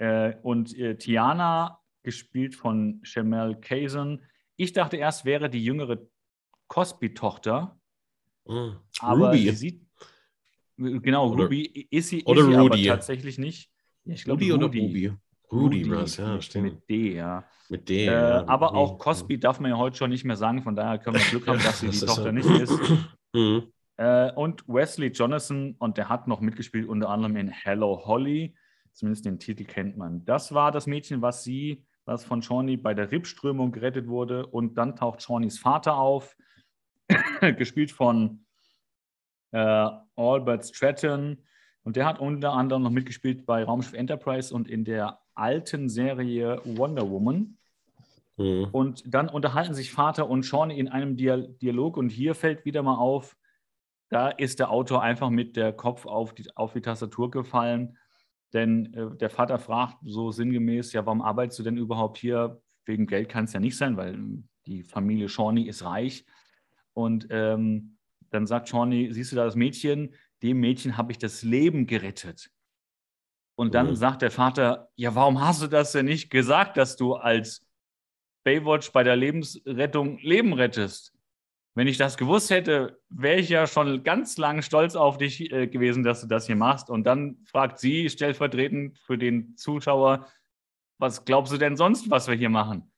Äh, 0.00 0.36
und 0.42 0.76
äh, 0.78 0.96
Tiana, 0.96 1.78
gespielt 2.02 2.54
von 2.54 3.00
Shamel 3.02 3.56
Kazan, 3.60 4.22
ich 4.56 4.72
dachte 4.72 4.96
erst, 4.96 5.26
wäre 5.26 5.50
die 5.50 5.62
jüngere 5.62 5.98
Cosby-Tochter. 6.68 7.78
Mhm. 8.46 8.76
Aber 9.00 9.26
Ruby. 9.26 9.38
sie 9.38 9.50
sieht. 9.50 9.86
Genau, 10.78 11.30
oder, 11.30 11.44
Ruby 11.44 11.86
ist 11.90 12.08
sie, 12.08 12.24
oder 12.24 12.40
ist 12.40 12.46
sie 12.46 12.54
Rudy. 12.54 12.88
aber 12.88 12.96
tatsächlich 12.96 13.36
nicht. 13.36 13.70
Ich 14.04 14.24
glaube, 14.24 14.42
Rudy, 14.42 14.52
Rudy 14.52 14.64
oder 14.64 14.86
Ruby. 14.86 15.06
Rudy, 15.52 15.82
Rudy 15.82 15.90
was, 15.90 16.16
ja, 16.16 16.40
stimmt. 16.40 16.64
Mit 16.64 16.88
D, 16.88 17.16
ja. 17.16 17.44
Mit 17.68 17.88
D. 17.88 18.06
Äh, 18.06 18.06
ja, 18.06 18.48
aber 18.48 18.74
auch 18.74 18.98
Cosby 18.98 19.38
darf 19.38 19.60
man 19.60 19.70
ja 19.70 19.76
heute 19.76 19.98
schon 19.98 20.10
nicht 20.10 20.24
mehr 20.24 20.36
sagen, 20.36 20.62
von 20.62 20.74
daher 20.74 20.98
können 20.98 21.16
wir 21.16 21.24
Glück 21.26 21.46
haben, 21.46 21.62
dass 21.62 21.80
sie 21.80 21.88
das 21.88 22.00
die 22.00 22.06
Tochter 22.06 22.22
so. 22.24 22.32
nicht 22.32 22.48
ist. 22.48 22.72
Mhm. 23.32 23.70
Äh, 23.96 24.32
und 24.32 24.66
Wesley 24.66 25.12
Jonathan, 25.12 25.76
und 25.78 25.96
der 25.96 26.08
hat 26.08 26.26
noch 26.26 26.40
mitgespielt, 26.40 26.88
unter 26.88 27.10
anderem 27.10 27.36
in 27.36 27.48
Hello 27.48 28.02
Holly. 28.06 28.56
Zumindest 28.92 29.24
den 29.24 29.38
Titel 29.38 29.64
kennt 29.64 29.96
man. 29.96 30.24
Das 30.24 30.52
war 30.52 30.72
das 30.72 30.86
Mädchen, 30.86 31.22
was 31.22 31.44
sie, 31.44 31.84
was 32.04 32.24
von 32.24 32.42
Shawnee 32.42 32.76
bei 32.76 32.94
der 32.94 33.10
Ripströmung 33.10 33.72
gerettet 33.72 34.08
wurde. 34.08 34.46
Und 34.46 34.76
dann 34.76 34.96
taucht 34.96 35.22
Shawnees 35.22 35.58
Vater 35.58 35.96
auf, 35.96 36.36
gespielt 37.56 37.92
von 37.92 38.44
äh, 39.52 39.88
Albert 40.16 40.66
Stratton. 40.66 41.44
Und 41.82 41.96
der 41.96 42.06
hat 42.06 42.20
unter 42.20 42.52
anderem 42.52 42.82
noch 42.82 42.90
mitgespielt 42.90 43.46
bei 43.46 43.64
Raumschiff 43.64 43.94
Enterprise 43.94 44.54
und 44.54 44.68
in 44.68 44.84
der 44.84 45.20
alten 45.34 45.88
Serie 45.88 46.60
Wonder 46.64 47.08
Woman. 47.08 47.56
Mhm. 48.36 48.68
Und 48.72 49.02
dann 49.06 49.28
unterhalten 49.28 49.74
sich 49.74 49.92
Vater 49.92 50.28
und 50.28 50.44
Sean 50.44 50.70
in 50.70 50.88
einem 50.88 51.16
Dialog. 51.16 51.96
Und 51.96 52.10
hier 52.10 52.34
fällt 52.34 52.64
wieder 52.64 52.82
mal 52.82 52.96
auf, 52.96 53.36
da 54.08 54.28
ist 54.28 54.58
der 54.58 54.70
Autor 54.70 55.02
einfach 55.02 55.30
mit 55.30 55.56
der 55.56 55.72
Kopf 55.72 56.04
auf 56.04 56.34
die, 56.34 56.48
auf 56.56 56.72
die 56.72 56.80
Tastatur 56.80 57.30
gefallen. 57.30 57.96
Denn 58.52 58.92
äh, 58.94 59.16
der 59.16 59.30
Vater 59.30 59.58
fragt 59.58 59.98
so 60.04 60.30
sinngemäß: 60.30 60.92
Ja, 60.92 61.06
warum 61.06 61.22
arbeitest 61.22 61.58
du 61.58 61.62
denn 61.62 61.76
überhaupt 61.76 62.18
hier? 62.18 62.60
Wegen 62.86 63.06
Geld 63.06 63.28
kann 63.28 63.44
es 63.44 63.52
ja 63.52 63.60
nicht 63.60 63.76
sein, 63.76 63.96
weil 63.96 64.18
die 64.66 64.82
Familie 64.82 65.28
Shawnee 65.28 65.68
ist 65.68 65.84
reich. 65.84 66.24
Und 66.94 67.28
ähm, 67.30 67.96
dann 68.30 68.46
sagt 68.46 68.68
Shawnee: 68.68 69.12
Siehst 69.12 69.32
du 69.32 69.36
da 69.36 69.44
das 69.44 69.56
Mädchen? 69.56 70.14
Dem 70.42 70.60
Mädchen 70.60 70.96
habe 70.96 71.12
ich 71.12 71.18
das 71.18 71.42
Leben 71.42 71.86
gerettet. 71.86 72.50
Und 73.54 73.74
dann 73.74 73.90
mhm. 73.90 73.96
sagt 73.96 74.22
der 74.22 74.30
Vater: 74.30 74.90
Ja, 74.96 75.14
warum 75.14 75.40
hast 75.40 75.62
du 75.62 75.66
das 75.66 75.92
denn 75.92 76.06
nicht 76.06 76.30
gesagt, 76.30 76.76
dass 76.76 76.96
du 76.96 77.14
als 77.14 77.66
Baywatch 78.44 78.90
bei 78.92 79.02
der 79.04 79.16
Lebensrettung 79.16 80.18
Leben 80.18 80.54
rettest? 80.54 81.12
Wenn 81.74 81.86
ich 81.86 81.98
das 81.98 82.16
gewusst 82.16 82.50
hätte, 82.50 83.00
wäre 83.08 83.38
ich 83.38 83.48
ja 83.48 83.66
schon 83.66 84.02
ganz 84.02 84.36
lang 84.38 84.62
stolz 84.62 84.96
auf 84.96 85.18
dich 85.18 85.52
äh, 85.52 85.68
gewesen, 85.68 86.02
dass 86.02 86.20
du 86.20 86.26
das 86.26 86.46
hier 86.46 86.56
machst. 86.56 86.90
Und 86.90 87.04
dann 87.04 87.38
fragt 87.46 87.78
sie 87.78 88.08
stellvertretend 88.08 88.98
für 88.98 89.16
den 89.16 89.56
Zuschauer, 89.56 90.26
was 90.98 91.24
glaubst 91.24 91.52
du 91.52 91.56
denn 91.56 91.76
sonst, 91.76 92.10
was 92.10 92.28
wir 92.28 92.34
hier 92.34 92.50
machen? 92.50 92.90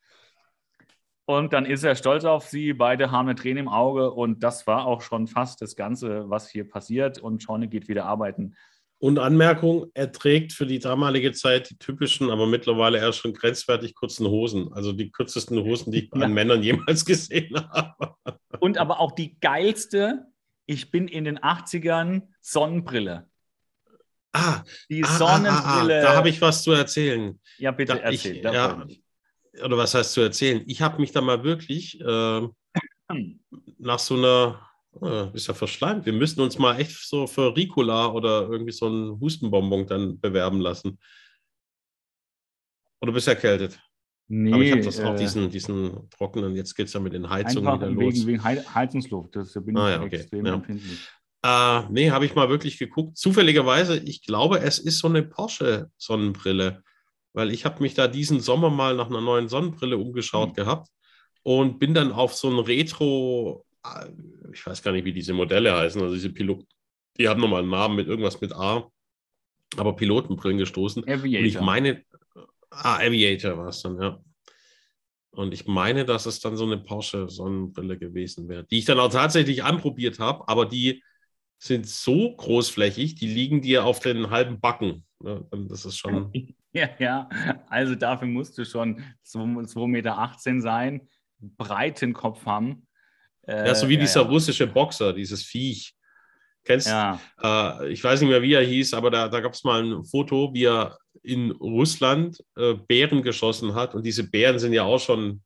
Und 1.24 1.52
dann 1.52 1.66
ist 1.66 1.84
er 1.84 1.94
stolz 1.94 2.24
auf 2.24 2.46
sie. 2.46 2.72
Beide 2.72 3.10
haben 3.10 3.28
eine 3.28 3.36
Träne 3.36 3.60
im 3.60 3.68
Auge. 3.68 4.10
Und 4.10 4.42
das 4.42 4.66
war 4.66 4.86
auch 4.86 5.02
schon 5.02 5.28
fast 5.28 5.62
das 5.62 5.76
Ganze, 5.76 6.28
was 6.28 6.50
hier 6.50 6.68
passiert. 6.68 7.18
Und 7.18 7.42
Shawnee 7.42 7.68
geht 7.68 7.88
wieder 7.88 8.06
arbeiten. 8.06 8.56
Und 9.02 9.18
Anmerkung, 9.18 9.90
er 9.94 10.12
trägt 10.12 10.52
für 10.52 10.64
die 10.64 10.78
damalige 10.78 11.32
Zeit 11.32 11.68
die 11.70 11.76
typischen, 11.76 12.30
aber 12.30 12.46
mittlerweile 12.46 12.98
eher 12.98 13.12
schon 13.12 13.32
grenzwertig 13.32 13.96
kurzen 13.96 14.28
Hosen. 14.28 14.72
Also 14.74 14.92
die 14.92 15.10
kürzesten 15.10 15.58
Hosen, 15.58 15.90
die 15.90 16.04
ich 16.04 16.10
ja. 16.14 16.22
an 16.22 16.32
Männern 16.32 16.62
jemals 16.62 17.04
gesehen 17.04 17.52
habe. 17.72 18.14
Und 18.60 18.78
aber 18.78 19.00
auch 19.00 19.10
die 19.10 19.40
geilste, 19.40 20.26
ich 20.66 20.92
bin 20.92 21.08
in 21.08 21.24
den 21.24 21.40
80ern, 21.40 22.28
Sonnenbrille. 22.40 23.28
Ah, 24.30 24.62
die 24.88 25.02
ah, 25.02 25.18
Sonnenbrille. 25.18 25.96
Ah, 25.96 25.98
ah, 25.98 26.02
da 26.02 26.14
habe 26.14 26.28
ich 26.28 26.40
was 26.40 26.62
zu 26.62 26.70
erzählen. 26.70 27.40
Ja, 27.58 27.72
bitte 27.72 27.94
da, 27.94 27.98
erzähl. 27.98 28.36
Ich, 28.36 28.44
ja, 28.44 28.86
oder 29.64 29.78
was 29.78 29.96
heißt 29.96 30.12
zu 30.12 30.20
erzählen? 30.20 30.62
Ich 30.68 30.80
habe 30.80 31.00
mich 31.00 31.10
da 31.10 31.20
mal 31.22 31.42
wirklich 31.42 32.00
äh, 32.00 32.48
nach 33.78 33.98
so 33.98 34.14
einer 34.14 34.60
Oh, 35.00 35.28
ist 35.32 35.46
ja 35.46 35.54
verschleimt. 35.54 36.04
Wir 36.04 36.12
müssten 36.12 36.40
uns 36.42 36.58
mal 36.58 36.78
echt 36.78 37.08
so 37.08 37.26
für 37.26 37.56
Ricola 37.56 38.12
oder 38.12 38.48
irgendwie 38.48 38.72
so 38.72 38.88
ein 38.88 39.18
Hustenbonbon 39.20 39.86
dann 39.86 40.20
bewerben 40.20 40.60
lassen. 40.60 40.98
Oder 43.00 43.12
bist 43.12 43.26
du 43.26 43.32
erkältet? 43.32 43.80
Nee, 44.28 44.52
Aber 44.52 44.62
ich 44.62 44.70
habe 44.70 44.82
das 44.82 44.98
äh, 44.98 45.04
auch 45.04 45.16
diesen, 45.16 45.50
diesen 45.50 46.08
trockenen, 46.10 46.54
jetzt 46.54 46.74
geht 46.74 46.86
es 46.86 46.92
ja 46.92 47.00
mit 47.00 47.12
den 47.12 47.28
Heizungen 47.28 47.74
wieder 47.74 47.90
los. 47.90 48.14
Wegen, 48.14 48.26
wegen 48.26 48.44
Heizungsluft, 48.44 49.34
das 49.34 49.52
bin 49.54 49.76
ah, 49.76 49.88
ich 49.88 49.96
ja, 49.96 50.02
okay. 50.02 50.16
extrem 50.16 50.46
ja. 50.46 50.54
empfindlich. 50.54 51.08
Äh, 51.44 51.82
nee, 51.90 52.10
habe 52.10 52.24
ich 52.24 52.34
mal 52.34 52.48
wirklich 52.48 52.78
geguckt. 52.78 53.16
Zufälligerweise, 53.16 53.98
ich 53.98 54.22
glaube, 54.22 54.60
es 54.60 54.78
ist 54.78 54.98
so 54.98 55.08
eine 55.08 55.22
Porsche-Sonnenbrille, 55.22 56.82
weil 57.32 57.50
ich 57.50 57.64
habe 57.64 57.82
mich 57.82 57.94
da 57.94 58.08
diesen 58.08 58.40
Sommer 58.40 58.70
mal 58.70 58.94
nach 58.94 59.08
einer 59.08 59.20
neuen 59.20 59.48
Sonnenbrille 59.48 59.98
umgeschaut 59.98 60.50
mhm. 60.50 60.54
gehabt 60.54 60.88
und 61.42 61.78
bin 61.78 61.94
dann 61.94 62.12
auf 62.12 62.34
so 62.34 62.48
ein 62.48 62.58
Retro 62.58 63.64
ich 64.52 64.66
weiß 64.66 64.82
gar 64.82 64.92
nicht, 64.92 65.04
wie 65.04 65.12
diese 65.12 65.32
Modelle 65.32 65.76
heißen, 65.76 66.00
also 66.00 66.14
diese 66.14 66.30
Piloten, 66.30 66.66
die 67.18 67.28
haben 67.28 67.40
nochmal 67.40 67.60
einen 67.60 67.70
Namen 67.70 67.96
mit 67.96 68.06
irgendwas 68.06 68.40
mit 68.40 68.52
A, 68.52 68.88
aber 69.76 69.96
Pilotenbrillen 69.96 70.58
gestoßen. 70.58 71.04
Aviator. 71.04 71.40
Und 71.40 71.46
ich 71.46 71.60
meine, 71.60 72.04
ah, 72.70 72.96
Aviator 72.96 73.58
war 73.58 73.68
es 73.68 73.82
dann, 73.82 74.00
ja. 74.00 74.20
Und 75.34 75.54
ich 75.54 75.66
meine, 75.66 76.04
dass 76.04 76.26
es 76.26 76.40
dann 76.40 76.56
so 76.56 76.66
eine 76.66 76.78
Porsche-Sonnenbrille 76.78 77.98
gewesen 77.98 78.48
wäre, 78.48 78.64
die 78.64 78.78
ich 78.78 78.84
dann 78.84 78.98
auch 78.98 79.10
tatsächlich 79.10 79.64
anprobiert 79.64 80.18
habe, 80.18 80.46
aber 80.46 80.66
die 80.66 81.02
sind 81.58 81.86
so 81.86 82.36
großflächig, 82.36 83.14
die 83.14 83.28
liegen 83.28 83.62
dir 83.62 83.86
auf 83.86 84.00
den 84.00 84.28
halben 84.28 84.60
Backen. 84.60 85.06
Ne? 85.20 85.46
Das 85.50 85.84
ist 85.84 85.98
schon. 85.98 86.32
Ja, 86.74 86.88
ja, 86.98 87.28
also 87.68 87.94
dafür 87.94 88.26
musst 88.26 88.56
du 88.56 88.64
schon 88.64 89.04
2,18 89.26 89.86
Meter 89.88 90.32
sein, 90.62 91.06
breiten 91.38 92.14
Kopf 92.14 92.46
haben 92.46 92.86
äh, 93.46 93.66
ja, 93.66 93.74
so 93.74 93.88
wie 93.88 93.94
ja, 93.94 94.00
dieser 94.00 94.22
ja. 94.22 94.28
russische 94.28 94.66
Boxer, 94.66 95.12
dieses 95.12 95.42
Viech. 95.42 95.94
Kennst 96.64 96.86
ja. 96.86 97.20
Äh, 97.42 97.92
ich 97.92 98.02
weiß 98.02 98.20
nicht 98.20 98.30
mehr, 98.30 98.42
wie 98.42 98.54
er 98.54 98.64
hieß, 98.64 98.94
aber 98.94 99.10
da, 99.10 99.28
da 99.28 99.40
gab 99.40 99.52
es 99.52 99.64
mal 99.64 99.82
ein 99.82 100.04
Foto, 100.04 100.52
wie 100.54 100.64
er 100.64 100.96
in 101.22 101.50
Russland 101.50 102.42
äh, 102.56 102.74
Bären 102.74 103.22
geschossen 103.22 103.74
hat. 103.74 103.94
Und 103.94 104.04
diese 104.04 104.24
Bären 104.24 104.58
sind 104.58 104.72
ja 104.72 104.84
auch 104.84 105.00
schon, 105.00 105.42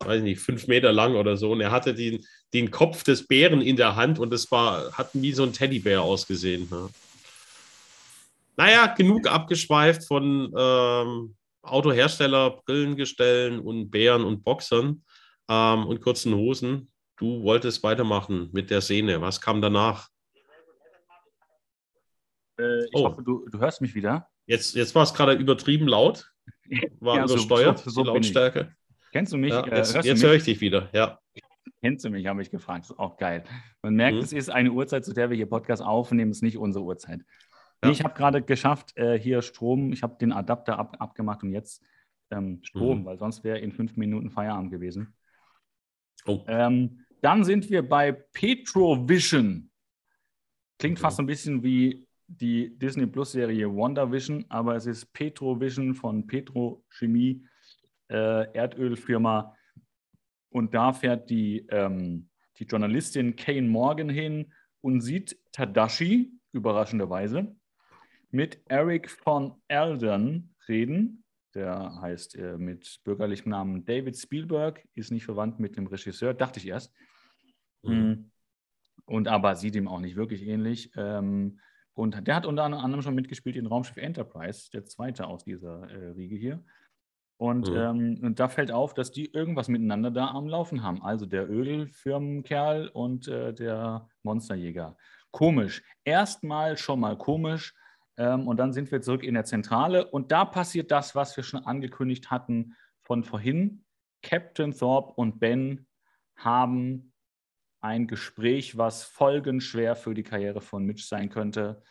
weiß 0.00 0.22
nicht, 0.22 0.40
fünf 0.40 0.66
Meter 0.66 0.92
lang 0.92 1.16
oder 1.16 1.36
so. 1.36 1.52
Und 1.52 1.62
er 1.62 1.70
hatte 1.70 1.94
den, 1.94 2.22
den 2.52 2.70
Kopf 2.70 3.02
des 3.02 3.26
Bären 3.26 3.62
in 3.62 3.76
der 3.76 3.96
Hand 3.96 4.18
und 4.18 4.30
das 4.30 4.50
war, 4.50 4.92
hat 4.92 5.10
wie 5.14 5.32
so 5.32 5.42
ein 5.42 5.54
Teddybär 5.54 6.02
ausgesehen. 6.02 6.68
Ne? 6.70 6.90
Naja, 8.58 8.86
genug 8.94 9.26
abgeschweift 9.26 10.06
von 10.06 10.52
ähm, 10.56 11.34
Autohersteller, 11.62 12.62
Brillengestellen 12.64 13.58
und 13.58 13.90
Bären 13.90 14.22
und 14.22 14.44
Boxern 14.44 15.02
ähm, 15.48 15.86
und 15.86 16.00
kurzen 16.02 16.34
Hosen 16.34 16.90
du 17.16 17.42
wolltest 17.42 17.82
weitermachen 17.82 18.50
mit 18.52 18.70
der 18.70 18.80
Szene. 18.80 19.20
Was 19.20 19.40
kam 19.40 19.60
danach? 19.60 20.08
Äh, 22.58 22.84
ich 22.84 22.90
oh. 22.94 23.04
hoffe, 23.04 23.22
du, 23.22 23.46
du 23.48 23.58
hörst 23.58 23.80
mich 23.80 23.94
wieder. 23.94 24.28
Jetzt, 24.46 24.74
jetzt 24.74 24.94
war 24.94 25.02
es 25.02 25.12
gerade 25.12 25.34
übertrieben 25.34 25.88
laut. 25.88 26.32
War 27.00 27.16
ja, 27.16 27.24
übersteuert, 27.24 27.78
so, 27.78 27.90
so, 27.90 27.90
so 27.90 28.02
die 28.02 28.08
Lautstärke. 28.08 28.74
Kennst 29.12 29.32
du 29.32 29.38
mich? 29.38 29.50
Ja, 29.50 29.66
jetzt, 29.66 29.94
äh, 29.94 30.00
jetzt 30.02 30.22
höre 30.22 30.34
ich 30.34 30.44
dich 30.44 30.60
wieder, 30.60 30.88
ja. 30.92 31.18
Kennst 31.80 32.04
du 32.04 32.10
mich, 32.10 32.26
habe 32.26 32.42
ich 32.42 32.50
gefragt. 32.50 32.84
Das 32.84 32.90
ist 32.90 32.98
auch 32.98 33.16
geil. 33.16 33.44
Man 33.82 33.94
merkt, 33.94 34.16
mhm. 34.16 34.22
es 34.22 34.32
ist 34.32 34.50
eine 34.50 34.72
Uhrzeit, 34.72 35.04
zu 35.04 35.12
der 35.12 35.30
wir 35.30 35.36
hier 35.36 35.46
Podcast 35.46 35.82
aufnehmen, 35.82 36.30
es 36.30 36.38
ist 36.38 36.42
nicht 36.42 36.58
unsere 36.58 36.84
Uhrzeit. 36.84 37.20
Ja. 37.84 37.90
Ich 37.90 38.02
habe 38.02 38.14
gerade 38.14 38.42
geschafft, 38.42 38.96
äh, 38.96 39.18
hier 39.18 39.42
Strom, 39.42 39.92
ich 39.92 40.02
habe 40.02 40.16
den 40.18 40.32
Adapter 40.32 40.78
ab, 40.78 40.96
abgemacht 40.98 41.42
und 41.42 41.52
jetzt 41.52 41.82
ähm, 42.30 42.60
Strom, 42.62 43.00
mhm. 43.00 43.04
weil 43.04 43.18
sonst 43.18 43.44
wäre 43.44 43.58
in 43.58 43.72
fünf 43.72 43.96
Minuten 43.96 44.30
Feierabend 44.30 44.70
gewesen. 44.70 45.14
Oh. 46.24 46.44
Ähm, 46.48 47.05
dann 47.20 47.44
sind 47.44 47.70
wir 47.70 47.86
bei 47.86 48.12
Petrovision. 48.12 49.70
Klingt 50.78 50.98
okay. 50.98 51.02
fast 51.02 51.20
ein 51.20 51.26
bisschen 51.26 51.62
wie 51.62 52.06
die 52.28 52.76
Disney 52.76 53.06
Plus 53.06 53.32
Serie 53.32 53.68
WandaVision, 53.68 54.44
aber 54.48 54.74
es 54.74 54.86
ist 54.86 55.12
Petrovision 55.12 55.94
von 55.94 56.26
Petrochemie, 56.26 57.46
äh, 58.08 58.52
Erdölfirma. 58.52 59.54
Und 60.50 60.74
da 60.74 60.92
fährt 60.92 61.30
die, 61.30 61.66
ähm, 61.70 62.28
die 62.58 62.64
Journalistin 62.64 63.36
Kane 63.36 63.68
Morgan 63.68 64.08
hin 64.08 64.52
und 64.80 65.00
sieht 65.00 65.38
Tadashi, 65.52 66.32
überraschenderweise, 66.52 67.54
mit 68.30 68.60
Eric 68.66 69.10
von 69.10 69.54
Eldon 69.68 70.54
reden. 70.68 71.24
Der 71.54 72.00
heißt 72.00 72.36
äh, 72.36 72.58
mit 72.58 73.00
bürgerlichem 73.04 73.50
Namen 73.50 73.84
David 73.84 74.16
Spielberg, 74.18 74.86
ist 74.94 75.10
nicht 75.10 75.24
verwandt 75.24 75.58
mit 75.58 75.76
dem 75.76 75.86
Regisseur, 75.86 76.34
dachte 76.34 76.60
ich 76.60 76.66
erst. 76.68 76.92
Mhm. 77.86 77.92
Hm. 77.92 78.30
Und 79.06 79.28
aber 79.28 79.54
sieht 79.54 79.76
ihm 79.76 79.88
auch 79.88 80.00
nicht 80.00 80.16
wirklich 80.16 80.46
ähnlich. 80.46 80.90
Ähm, 80.96 81.60
und 81.94 82.26
der 82.26 82.36
hat 82.36 82.46
unter 82.46 82.64
anderem 82.64 83.02
schon 83.02 83.14
mitgespielt 83.14 83.56
in 83.56 83.66
Raumschiff 83.66 83.96
Enterprise, 83.96 84.70
der 84.70 84.84
zweite 84.84 85.26
aus 85.26 85.44
dieser 85.44 85.88
äh, 85.90 86.08
Riege 86.10 86.36
hier. 86.36 86.64
Und, 87.38 87.70
mhm. 87.70 87.76
ähm, 87.76 88.18
und 88.22 88.40
da 88.40 88.48
fällt 88.48 88.70
auf, 88.70 88.94
dass 88.94 89.10
die 89.10 89.32
irgendwas 89.32 89.68
miteinander 89.68 90.10
da 90.10 90.28
am 90.28 90.46
Laufen 90.46 90.82
haben. 90.82 91.02
Also 91.02 91.26
der 91.26 91.48
Ölfirmenkerl 91.48 92.88
und 92.88 93.28
äh, 93.28 93.52
der 93.52 94.08
Monsterjäger. 94.22 94.96
Komisch. 95.30 95.82
Erstmal 96.04 96.76
schon 96.76 97.00
mal 97.00 97.16
komisch. 97.16 97.74
Ähm, 98.16 98.48
und 98.48 98.56
dann 98.56 98.72
sind 98.72 98.90
wir 98.90 99.02
zurück 99.02 99.22
in 99.22 99.34
der 99.34 99.44
Zentrale. 99.44 100.06
Und 100.06 100.32
da 100.32 100.44
passiert 100.44 100.90
das, 100.90 101.14
was 101.14 101.36
wir 101.36 101.44
schon 101.44 101.64
angekündigt 101.64 102.30
hatten 102.30 102.74
von 103.02 103.22
vorhin. 103.22 103.84
Captain 104.22 104.72
Thorpe 104.72 105.12
und 105.12 105.38
Ben 105.38 105.86
haben 106.36 107.12
ein 107.80 108.06
Gespräch, 108.06 108.76
was 108.76 109.04
folgenschwer 109.04 109.96
für 109.96 110.14
die 110.14 110.22
Karriere 110.22 110.60
von 110.60 110.84
Mitch 110.84 111.04
sein 111.06 111.28
könnte. 111.28 111.82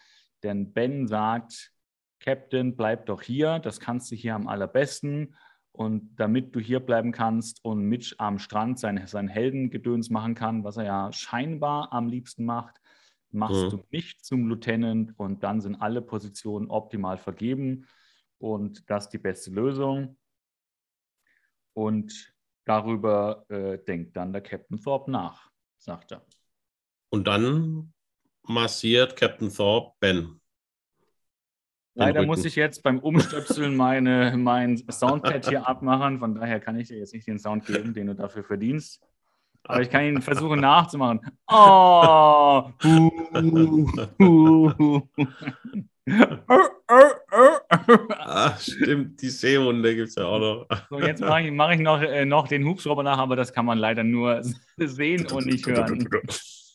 Denn 0.43 0.73
Ben 0.73 1.07
sagt, 1.07 1.71
Captain, 2.19 2.75
bleib 2.75 3.05
doch 3.05 3.21
hier, 3.21 3.59
das 3.59 3.79
kannst 3.79 4.11
du 4.11 4.15
hier 4.15 4.35
am 4.35 4.47
allerbesten. 4.47 5.35
Und 5.71 6.15
damit 6.15 6.55
du 6.55 6.59
hier 6.59 6.79
bleiben 6.79 7.11
kannst 7.11 7.63
und 7.63 7.83
Mitch 7.83 8.15
am 8.17 8.39
Strand 8.39 8.79
sein, 8.79 9.05
sein 9.07 9.27
Heldengedöns 9.27 10.09
machen 10.09 10.33
kann, 10.33 10.63
was 10.63 10.77
er 10.77 10.85
ja 10.85 11.11
scheinbar 11.11 11.91
am 11.91 12.07
liebsten 12.07 12.45
macht, 12.45 12.79
machst 13.31 13.65
mhm. 13.65 13.69
du 13.69 13.83
mich 13.91 14.17
zum 14.19 14.47
Lieutenant 14.47 15.13
und 15.17 15.43
dann 15.43 15.59
sind 15.59 15.75
alle 15.75 16.01
Positionen 16.01 16.69
optimal 16.69 17.17
vergeben. 17.17 17.85
Und 18.37 18.89
das 18.89 19.05
ist 19.05 19.13
die 19.13 19.17
beste 19.17 19.51
Lösung. 19.51 20.17
Und 21.73 22.33
darüber 22.63 23.45
äh, 23.49 23.77
denkt 23.83 24.15
dann 24.15 24.31
der 24.31 24.41
Captain 24.41 24.79
Thorpe 24.79 25.11
nach 25.11 25.51
sagt 25.85 26.11
er. 26.11 26.25
Und 27.09 27.27
dann 27.27 27.93
massiert 28.43 29.15
Captain 29.15 29.53
Thorpe 29.53 29.95
Ben. 29.99 30.41
Leider 31.97 32.25
muss 32.25 32.43
ich 32.43 32.57
jetzt 32.57 32.83
beim 32.83 32.99
Umstöpseln 32.99 33.73
meine, 33.73 34.35
mein 34.35 34.77
Soundpad 34.77 35.47
hier 35.47 35.65
abmachen. 35.65 36.19
Von 36.19 36.35
daher 36.35 36.59
kann 36.59 36.77
ich 36.77 36.89
dir 36.89 36.97
jetzt 36.97 37.13
nicht 37.13 37.25
den 37.25 37.39
Sound 37.39 37.65
geben, 37.65 37.93
den 37.93 38.07
du 38.07 38.15
dafür 38.15 38.43
verdienst. 38.43 39.01
Aber 39.63 39.81
ich 39.81 39.89
kann 39.89 40.03
ihn 40.03 40.21
versuchen 40.21 40.59
nachzumachen. 40.59 41.21
Oh! 41.47 42.69
ah, 47.69 48.55
stimmt, 48.57 49.21
die 49.21 49.29
Seehunde 49.29 49.95
gibt 49.95 50.09
es 50.09 50.15
ja 50.15 50.25
auch 50.25 50.39
noch. 50.39 50.67
So, 50.89 50.99
jetzt 50.99 51.21
mache 51.21 51.43
ich, 51.43 51.51
mach 51.51 51.71
ich 51.71 51.79
noch, 51.79 52.01
äh, 52.01 52.25
noch 52.25 52.47
den 52.47 52.65
Hubschrauber 52.65 53.03
nach, 53.03 53.17
aber 53.17 53.35
das 53.35 53.53
kann 53.53 53.65
man 53.65 53.77
leider 53.77 54.03
nur 54.03 54.41
sehen 54.77 55.25
und 55.27 55.45
nicht 55.45 55.65
hören. 55.65 56.09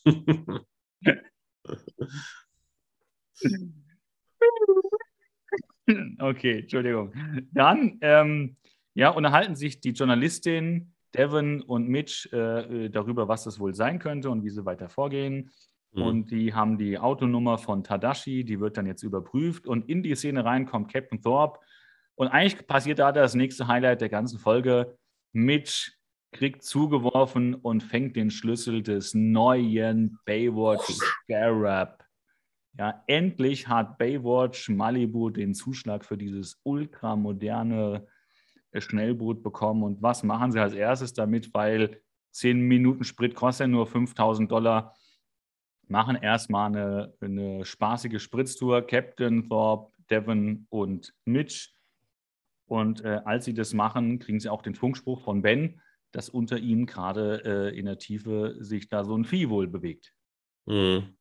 Okay, 6.20 6.61
Entschuldigung. 6.61 7.12
Dann 7.53 7.99
ähm, 8.01 8.57
ja, 8.95 9.11
unterhalten 9.11 9.57
sich 9.57 9.80
die 9.80 9.91
Journalistin 9.91 10.93
Devon 11.14 11.62
und 11.62 11.88
Mitch 11.88 12.28
äh, 12.32 12.84
äh, 12.84 12.88
darüber, 12.91 13.28
was 13.28 13.45
das 13.45 13.59
wohl 13.59 13.74
sein 13.74 13.99
könnte 13.99 14.30
und 14.30 14.45
wie 14.45 14.51
sie 14.51 14.64
weiter 14.64 14.88
vorgehen. 14.88 15.51
Mhm. 15.93 16.03
Und 16.03 16.30
die 16.30 16.55
haben 16.55 16.78
die 16.78 16.99
Autonummer 16.99 17.59
von 17.59 17.84
Tadashi, 17.84 18.45
die 18.45 18.61
wird 18.61 18.76
dann 18.76 18.86
jetzt 18.86 19.03
überprüft. 19.03 19.66
Und 19.66 19.88
in 19.88 20.03
die 20.03 20.14
Szene 20.14 20.45
rein 20.45 20.66
kommt 20.66 20.93
Captain 20.93 21.20
Thorpe. 21.20 21.61
Und 22.14 22.28
eigentlich 22.28 22.66
passiert 22.66 22.99
da 22.99 23.12
das 23.12 23.34
nächste 23.34 23.66
Highlight 23.66 24.01
der 24.01 24.09
ganzen 24.09 24.38
Folge. 24.38 24.97
Mitch 25.32 25.93
kriegt 26.32 26.62
zugeworfen 26.62 27.55
und 27.55 27.82
fängt 27.82 28.16
den 28.16 28.30
Schlüssel 28.30 28.82
des 28.82 29.14
neuen 29.14 30.18
Baywatch 30.24 30.84
Scarab 31.24 32.01
ja, 32.78 33.03
endlich 33.07 33.68
hat 33.68 33.99
Baywatch 33.99 34.68
Malibu 34.68 35.30
den 35.30 35.55
Zuschlag 35.55 36.05
für 36.05 36.16
dieses 36.16 36.61
ultramoderne 36.62 38.07
äh, 38.70 38.80
Schnellboot 38.80 39.43
bekommen. 39.43 39.82
Und 39.82 40.03
was 40.03 40.22
machen 40.22 40.53
sie 40.53 40.61
als 40.61 40.74
erstes 40.74 41.12
damit? 41.12 41.53
Weil 41.53 42.01
10 42.32 42.61
Minuten 42.61 43.05
Sprit 43.05 43.34
kostet 43.34 43.66
ja 43.66 43.68
nur 43.68 43.86
5000 43.86 44.51
Dollar. 44.51 44.95
Machen 45.91 46.14
erstmal 46.14 46.68
eine, 46.68 47.14
eine 47.20 47.64
spaßige 47.64 48.22
Spritztour. 48.22 48.86
Captain 48.86 49.49
Thorpe, 49.49 49.93
Devon 50.09 50.66
und 50.70 51.12
Mitch. 51.24 51.70
Und 52.66 53.05
äh, 53.05 53.20
als 53.24 53.45
sie 53.45 53.55
das 53.55 53.74
machen, 53.74 54.20
kriegen 54.20 54.38
sie 54.38 54.49
auch 54.49 54.62
den 54.62 54.76
Funkspruch 54.76 55.22
von 55.22 55.43
Ben, 55.43 55.80
dass 56.12 56.28
unter 56.28 56.59
ihnen 56.59 56.86
gerade 56.86 57.43
äh, 57.45 57.76
in 57.76 57.86
der 57.86 57.99
Tiefe 57.99 58.57
sich 58.61 58.88
da 58.88 59.05
so 59.05 59.16
ein 59.16 59.24
Vieh 59.24 59.49
wohl 59.49 59.66
bewegt. 59.66 60.14
Mhm. 60.66 61.16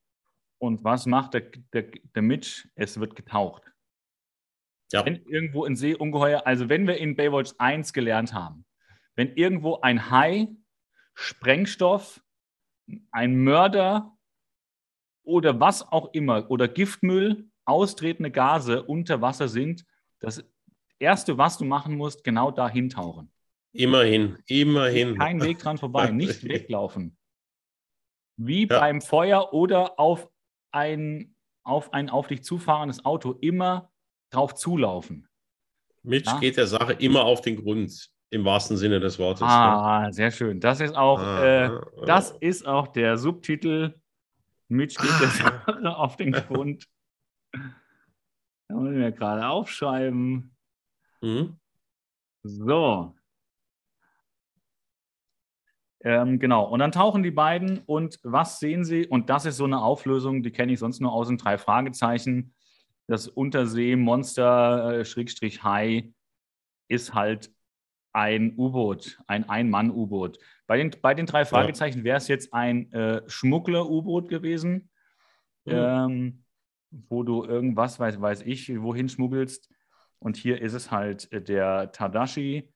Und 0.60 0.84
was 0.84 1.08
macht 1.08 1.34
der, 1.34 1.50
der, 1.74 1.90
der 2.14 2.22
Mitch? 2.22 2.70
Es 2.76 3.00
wird 3.00 3.16
getaucht. 3.16 3.64
Ja. 4.92 5.04
Wenn 5.04 5.26
irgendwo 5.26 5.66
ein 5.66 5.76
Seeungeheuer, 5.76 6.46
also 6.46 6.70
wenn 6.70 6.86
wir 6.86 6.98
in 6.98 7.16
Baywatch 7.16 7.54
1 7.58 7.92
gelernt 7.94 8.36
haben, 8.36 8.66
wenn 9.16 9.36
irgendwo 9.36 9.82
ein 9.82 10.12
Hai, 10.12 10.50
Sprengstoff, 11.16 12.24
ein 13.12 13.36
Mörder 13.38 14.16
oder 15.30 15.60
was 15.60 15.82
auch 15.92 16.14
immer 16.14 16.50
oder 16.50 16.68
Giftmüll, 16.68 17.48
austretende 17.66 18.32
Gase 18.32 18.84
unter 18.84 19.22
Wasser 19.22 19.48
sind, 19.48 19.86
das 20.20 20.44
Erste, 21.00 21.38
was 21.38 21.58
du 21.58 21.64
machen 21.64 21.96
musst, 21.96 22.24
genau 22.24 22.52
dahin 22.52 22.90
tauchen. 22.90 23.32
Immerhin, 23.72 24.38
immerhin. 24.48 25.18
Kein 25.18 25.42
Weg 25.42 25.60
dran 25.60 25.78
vorbei, 25.78 26.10
nicht 26.12 26.44
weglaufen. 26.44 27.16
Wie 28.36 28.68
ja. 28.68 28.80
beim 28.80 29.02
Feuer 29.02 29.54
oder 29.54 30.00
auf 30.00 30.30
ein 30.72 31.36
auf 31.64 31.94
ein 31.94 32.10
auf 32.10 32.28
dich 32.28 32.44
zufahrendes 32.44 33.06
Auto 33.06 33.34
immer 33.42 33.92
drauf 34.32 34.56
zulaufen. 34.56 35.28
Mitch 36.04 36.32
ja? 36.32 36.40
geht 36.40 36.58
der 36.58 36.68
Sache 36.68 36.94
immer 36.94 37.26
auf 37.26 37.42
den 37.42 37.58
Grund, 37.58 38.10
im 38.32 38.46
wahrsten 38.46 38.78
Sinne 38.78 39.00
des 39.00 39.20
Wortes. 39.20 39.44
Ah, 39.44 40.04
ne? 40.06 40.14
sehr 40.14 40.32
schön. 40.32 40.60
Das 40.60 40.80
ist 40.80 40.96
auch, 40.96 41.20
ah, 41.20 41.66
äh, 41.66 42.06
das 42.06 42.32
ist 42.40 42.66
auch 42.66 42.88
der 42.88 43.18
Subtitel. 43.18 44.00
Mitch 44.70 44.98
geht 45.02 45.12
ah. 45.12 45.20
der 45.20 45.30
Sache 45.30 45.98
auf 45.98 46.16
den 46.16 46.32
Grund. 46.48 46.88
Da 47.52 48.76
muss 48.76 48.92
ich 48.92 48.98
mir 48.98 49.12
gerade 49.12 49.48
aufschreiben. 49.48 50.56
Mhm. 51.22 51.60
So, 52.44 53.16
ähm, 56.02 56.40
genau, 56.40 56.64
und 56.66 56.80
dann 56.80 56.94
tauchen 56.94 57.24
die 57.24 57.32
beiden 57.32 57.80
und 57.80 58.20
was 58.24 58.60
sehen 58.60 58.86
sie? 58.86 59.06
Und 59.06 59.30
das 59.30 59.46
ist 59.46 59.58
so 59.58 59.66
eine 59.66 59.82
Auflösung, 59.82 60.44
die 60.44 60.52
kenne 60.52 60.72
ich 60.72 60.80
sonst 60.80 61.02
nur 61.02 61.12
aus 61.12 61.28
den 61.28 61.38
drei 61.38 61.58
Fragezeichen. 61.58 62.54
Das 63.08 63.28
Unterseemonster, 63.28 65.00
äh, 65.00 65.04
ist 66.88 67.14
halt 67.14 67.52
ein 68.14 68.54
U-Boot, 68.58 69.20
ein 69.28 69.48
Ein-Mann-U-Boot. 69.48 70.40
Bei 70.68 70.78
den, 70.78 70.92
bei 71.02 71.14
den 71.14 71.26
drei 71.26 71.46
Fragezeichen 71.46 72.04
wäre 72.04 72.18
es 72.18 72.28
jetzt 72.28 72.54
ein 72.54 72.92
äh, 72.92 73.22
Schmuggler-U-Boot 73.28 74.30
gewesen, 74.30 74.90
mhm. 75.66 75.74
ähm, 75.74 76.44
wo 76.92 77.24
du 77.24 77.44
irgendwas, 77.44 78.00
weiß, 78.00 78.20
weiß 78.20 78.42
ich, 78.44 78.82
wohin 78.82 79.10
schmuggelst. 79.10 79.70
Und 80.20 80.38
hier 80.38 80.62
ist 80.62 80.74
es 80.74 80.92
halt 80.92 81.32
äh, 81.32 81.42
der 81.42 81.92
Tadashi, 81.92 82.72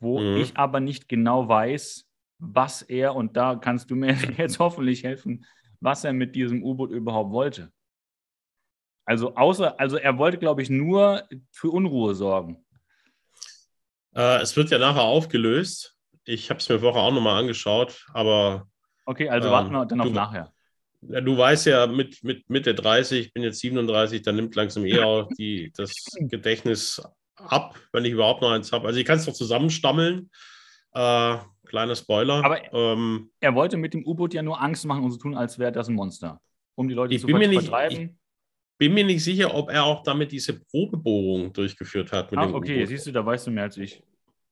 wo 0.00 0.20
mhm. 0.20 0.36
ich 0.36 0.56
aber 0.56 0.80
nicht 0.80 1.08
genau 1.08 1.48
weiß, 1.48 2.08
was 2.38 2.82
er, 2.82 3.14
und 3.14 3.36
da 3.36 3.56
kannst 3.56 3.90
du 3.90 3.96
mir 3.96 4.14
jetzt 4.36 4.58
hoffentlich 4.58 5.04
helfen, 5.04 5.44
was 5.80 6.04
er 6.04 6.12
mit 6.12 6.34
diesem 6.34 6.62
U-Boot 6.62 6.90
überhaupt 6.90 7.32
wollte. 7.32 7.72
Also 9.04 9.34
außer, 9.34 9.80
also 9.80 9.96
er 9.96 10.18
wollte, 10.18 10.38
glaube 10.38 10.60
ich, 10.60 10.68
nur 10.68 11.26
für 11.50 11.70
Unruhe 11.70 12.14
sorgen. 12.14 12.64
Äh, 14.18 14.42
es 14.42 14.56
wird 14.56 14.70
ja 14.70 14.78
nachher 14.78 15.02
aufgelöst. 15.02 15.94
Ich 16.24 16.50
habe 16.50 16.58
es 16.58 16.68
mir 16.68 16.80
vorher 16.80 17.02
auch 17.02 17.12
nochmal 17.12 17.40
angeschaut, 17.40 18.04
aber. 18.12 18.66
Okay, 19.06 19.28
also 19.28 19.48
ähm, 19.48 19.54
warten 19.54 19.72
wir 19.72 19.86
dann 19.86 20.00
auf 20.00 20.08
du, 20.08 20.12
nachher. 20.12 20.52
Ja, 21.02 21.20
du 21.20 21.38
weißt 21.38 21.66
ja, 21.66 21.86
mit, 21.86 22.24
mit 22.24 22.50
Mitte 22.50 22.74
30, 22.74 23.26
ich 23.26 23.32
bin 23.32 23.44
jetzt 23.44 23.60
37, 23.60 24.22
da 24.22 24.32
nimmt 24.32 24.56
langsam 24.56 24.84
eher 24.84 25.06
auch 25.06 25.28
die, 25.38 25.72
das 25.76 25.94
Gedächtnis 26.18 27.00
ab, 27.36 27.76
wenn 27.92 28.04
ich 28.04 28.12
überhaupt 28.12 28.42
noch 28.42 28.50
eins 28.50 28.72
habe. 28.72 28.88
Also 28.88 28.98
ich 28.98 29.06
kann 29.06 29.18
es 29.18 29.24
doch 29.24 29.32
zusammenstammeln. 29.32 30.30
Äh, 30.92 31.36
kleiner 31.66 31.94
Spoiler. 31.94 32.44
Aber 32.44 32.72
ähm, 32.74 33.30
er 33.38 33.54
wollte 33.54 33.76
mit 33.76 33.94
dem 33.94 34.04
U-Boot 34.04 34.34
ja 34.34 34.42
nur 34.42 34.60
Angst 34.60 34.84
machen 34.84 35.04
und 35.04 35.12
so 35.12 35.18
tun, 35.18 35.36
als 35.36 35.60
wäre 35.60 35.70
das 35.70 35.88
ein 35.88 35.94
Monster. 35.94 36.40
Um 36.74 36.88
die 36.88 36.94
Leute 36.94 37.14
ich 37.14 37.20
zu 37.20 37.28
bin 37.28 37.38
mir 37.38 37.48
nicht, 37.48 37.70
Ich 37.90 38.10
bin 38.78 38.94
mir 38.94 39.04
nicht 39.04 39.24
sicher, 39.24 39.54
ob 39.54 39.70
er 39.70 39.84
auch 39.84 40.02
damit 40.02 40.32
diese 40.32 40.58
Probebohrung 40.64 41.52
durchgeführt 41.52 42.12
hat. 42.12 42.32
Ach, 42.34 42.52
okay, 42.52 42.86
siehst 42.86 43.06
du, 43.06 43.12
da 43.12 43.26
weißt 43.26 43.48
du 43.48 43.50
mehr 43.50 43.64
als 43.64 43.76
ich. 43.76 44.02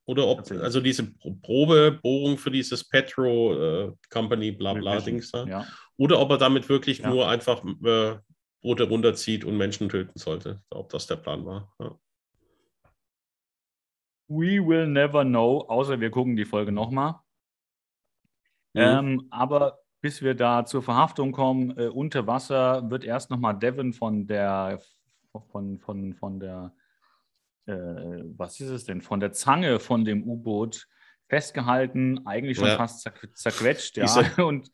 Oder 0.05 0.27
ob, 0.27 0.49
also 0.51 0.79
diese 0.79 1.11
Probebohrung 1.41 2.37
für 2.37 2.51
dieses 2.51 2.87
Petro 2.87 3.87
äh, 3.87 3.93
Company, 4.09 4.51
bla 4.51 4.73
bla 4.73 4.99
Dings 4.99 5.31
da. 5.31 5.45
Ja. 5.45 5.67
Oder 5.97 6.19
ob 6.19 6.29
er 6.29 6.37
damit 6.37 6.69
wirklich 6.69 6.99
ja. 6.99 7.09
nur 7.09 7.27
einfach 7.27 7.63
äh, 7.83 8.17
Boote 8.61 8.83
runterzieht 8.83 9.43
und 9.43 9.57
Menschen 9.57 9.89
töten 9.89 10.17
sollte. 10.17 10.61
Ob 10.69 10.89
das 10.89 11.07
der 11.07 11.17
Plan 11.17 11.45
war. 11.45 11.73
Ja. 11.79 11.97
We 14.29 14.65
will 14.65 14.87
never 14.87 15.23
know, 15.23 15.65
außer 15.67 15.99
wir 15.99 16.09
gucken 16.09 16.35
die 16.35 16.45
Folge 16.45 16.71
nochmal. 16.71 17.15
Mhm. 18.73 18.81
Ähm, 18.81 19.27
aber 19.29 19.79
bis 20.01 20.21
wir 20.21 20.35
da 20.35 20.65
zur 20.65 20.83
Verhaftung 20.83 21.31
kommen, 21.31 21.77
äh, 21.77 21.87
unter 21.87 22.27
Wasser 22.27 22.89
wird 22.89 23.03
erst 23.03 23.29
nochmal 23.29 23.57
Devon 23.57 23.93
von 23.93 24.27
der, 24.27 24.81
von, 25.51 25.79
von, 25.79 26.13
von 26.13 26.39
der, 26.39 26.73
äh, 27.65 27.73
was 28.37 28.59
ist 28.59 28.69
es 28.69 28.85
denn, 28.85 29.01
von 29.01 29.19
der 29.19 29.31
Zange 29.31 29.79
von 29.79 30.05
dem 30.05 30.23
U-Boot 30.23 30.87
festgehalten, 31.27 32.25
eigentlich 32.25 32.57
schon 32.57 32.67
ja. 32.67 32.77
fast 32.77 33.09
zerquetscht, 33.33 33.97
ja. 33.97 34.05
Und 34.43 34.71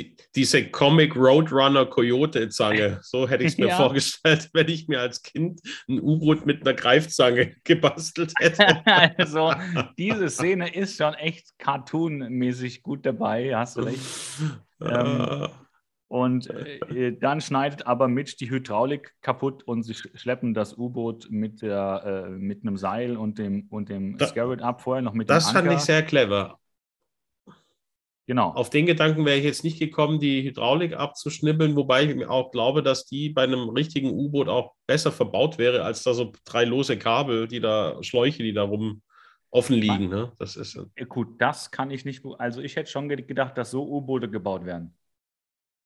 die, 0.00 0.16
diese 0.34 0.70
Comic 0.70 1.16
Roadrunner 1.16 1.86
Coyote-Zange. 1.86 3.00
So 3.02 3.28
hätte 3.28 3.44
ich 3.44 3.52
es 3.52 3.58
mir 3.58 3.68
ja. 3.68 3.76
vorgestellt, 3.76 4.50
wenn 4.52 4.68
ich 4.68 4.88
mir 4.88 5.00
als 5.00 5.22
Kind 5.22 5.60
ein 5.88 6.00
U-Boot 6.00 6.46
mit 6.46 6.62
einer 6.62 6.74
Greifzange 6.74 7.56
gebastelt 7.64 8.32
hätte. 8.38 8.84
also, 9.18 9.52
diese 9.98 10.30
Szene 10.30 10.74
ist 10.74 10.96
schon 10.96 11.14
echt 11.14 11.58
cartoonmäßig 11.58 12.82
gut 12.82 13.04
dabei, 13.04 13.54
hast 13.54 13.76
du 13.76 13.82
recht. 13.82 14.00
ähm, 14.80 15.48
und 16.08 16.50
äh, 16.50 17.16
dann 17.16 17.40
schneidet 17.40 17.86
aber 17.86 18.08
Mitch 18.08 18.36
die 18.36 18.50
Hydraulik 18.50 19.14
kaputt 19.22 19.62
und 19.62 19.84
sie 19.84 19.94
schleppen 19.94 20.54
das 20.54 20.76
U-Boot 20.76 21.28
mit, 21.30 21.62
äh, 21.62 22.28
mit 22.30 22.62
einem 22.64 22.76
Seil 22.76 23.16
und 23.16 23.38
dem, 23.38 23.68
und 23.70 23.88
dem 23.88 24.18
da, 24.18 24.26
ab, 24.26 24.80
vorher 24.80 25.02
noch 25.02 25.14
mit 25.14 25.30
das 25.30 25.44
dem 25.44 25.54
Das 25.54 25.62
fand 25.62 25.72
ich 25.72 25.80
sehr 25.80 26.02
clever. 26.02 26.59
Genau. 28.30 28.50
Auf 28.50 28.70
den 28.70 28.86
Gedanken 28.86 29.24
wäre 29.26 29.38
ich 29.38 29.44
jetzt 29.44 29.64
nicht 29.64 29.80
gekommen, 29.80 30.20
die 30.20 30.44
Hydraulik 30.44 30.92
abzuschnibbeln, 30.92 31.74
wobei 31.74 32.04
ich 32.04 32.14
mir 32.14 32.30
auch 32.30 32.52
glaube, 32.52 32.80
dass 32.80 33.04
die 33.04 33.30
bei 33.30 33.42
einem 33.42 33.70
richtigen 33.70 34.08
U-Boot 34.12 34.48
auch 34.48 34.74
besser 34.86 35.10
verbaut 35.10 35.58
wäre, 35.58 35.82
als 35.82 36.04
da 36.04 36.14
so 36.14 36.30
drei 36.44 36.62
lose 36.62 36.96
Kabel, 36.96 37.48
die 37.48 37.58
da, 37.58 38.00
Schläuche, 38.04 38.44
die 38.44 38.52
da 38.52 38.62
rum 38.62 39.02
offen 39.50 39.74
liegen. 39.74 40.08
Ne? 40.10 40.30
Das 40.38 40.54
ist, 40.54 40.78
Gut, 41.08 41.40
das 41.40 41.72
kann 41.72 41.90
ich 41.90 42.04
nicht. 42.04 42.24
Also 42.38 42.60
ich 42.60 42.76
hätte 42.76 42.88
schon 42.88 43.08
gedacht, 43.08 43.58
dass 43.58 43.72
so 43.72 43.82
U-Boote 43.84 44.30
gebaut 44.30 44.64
werden. 44.64 44.94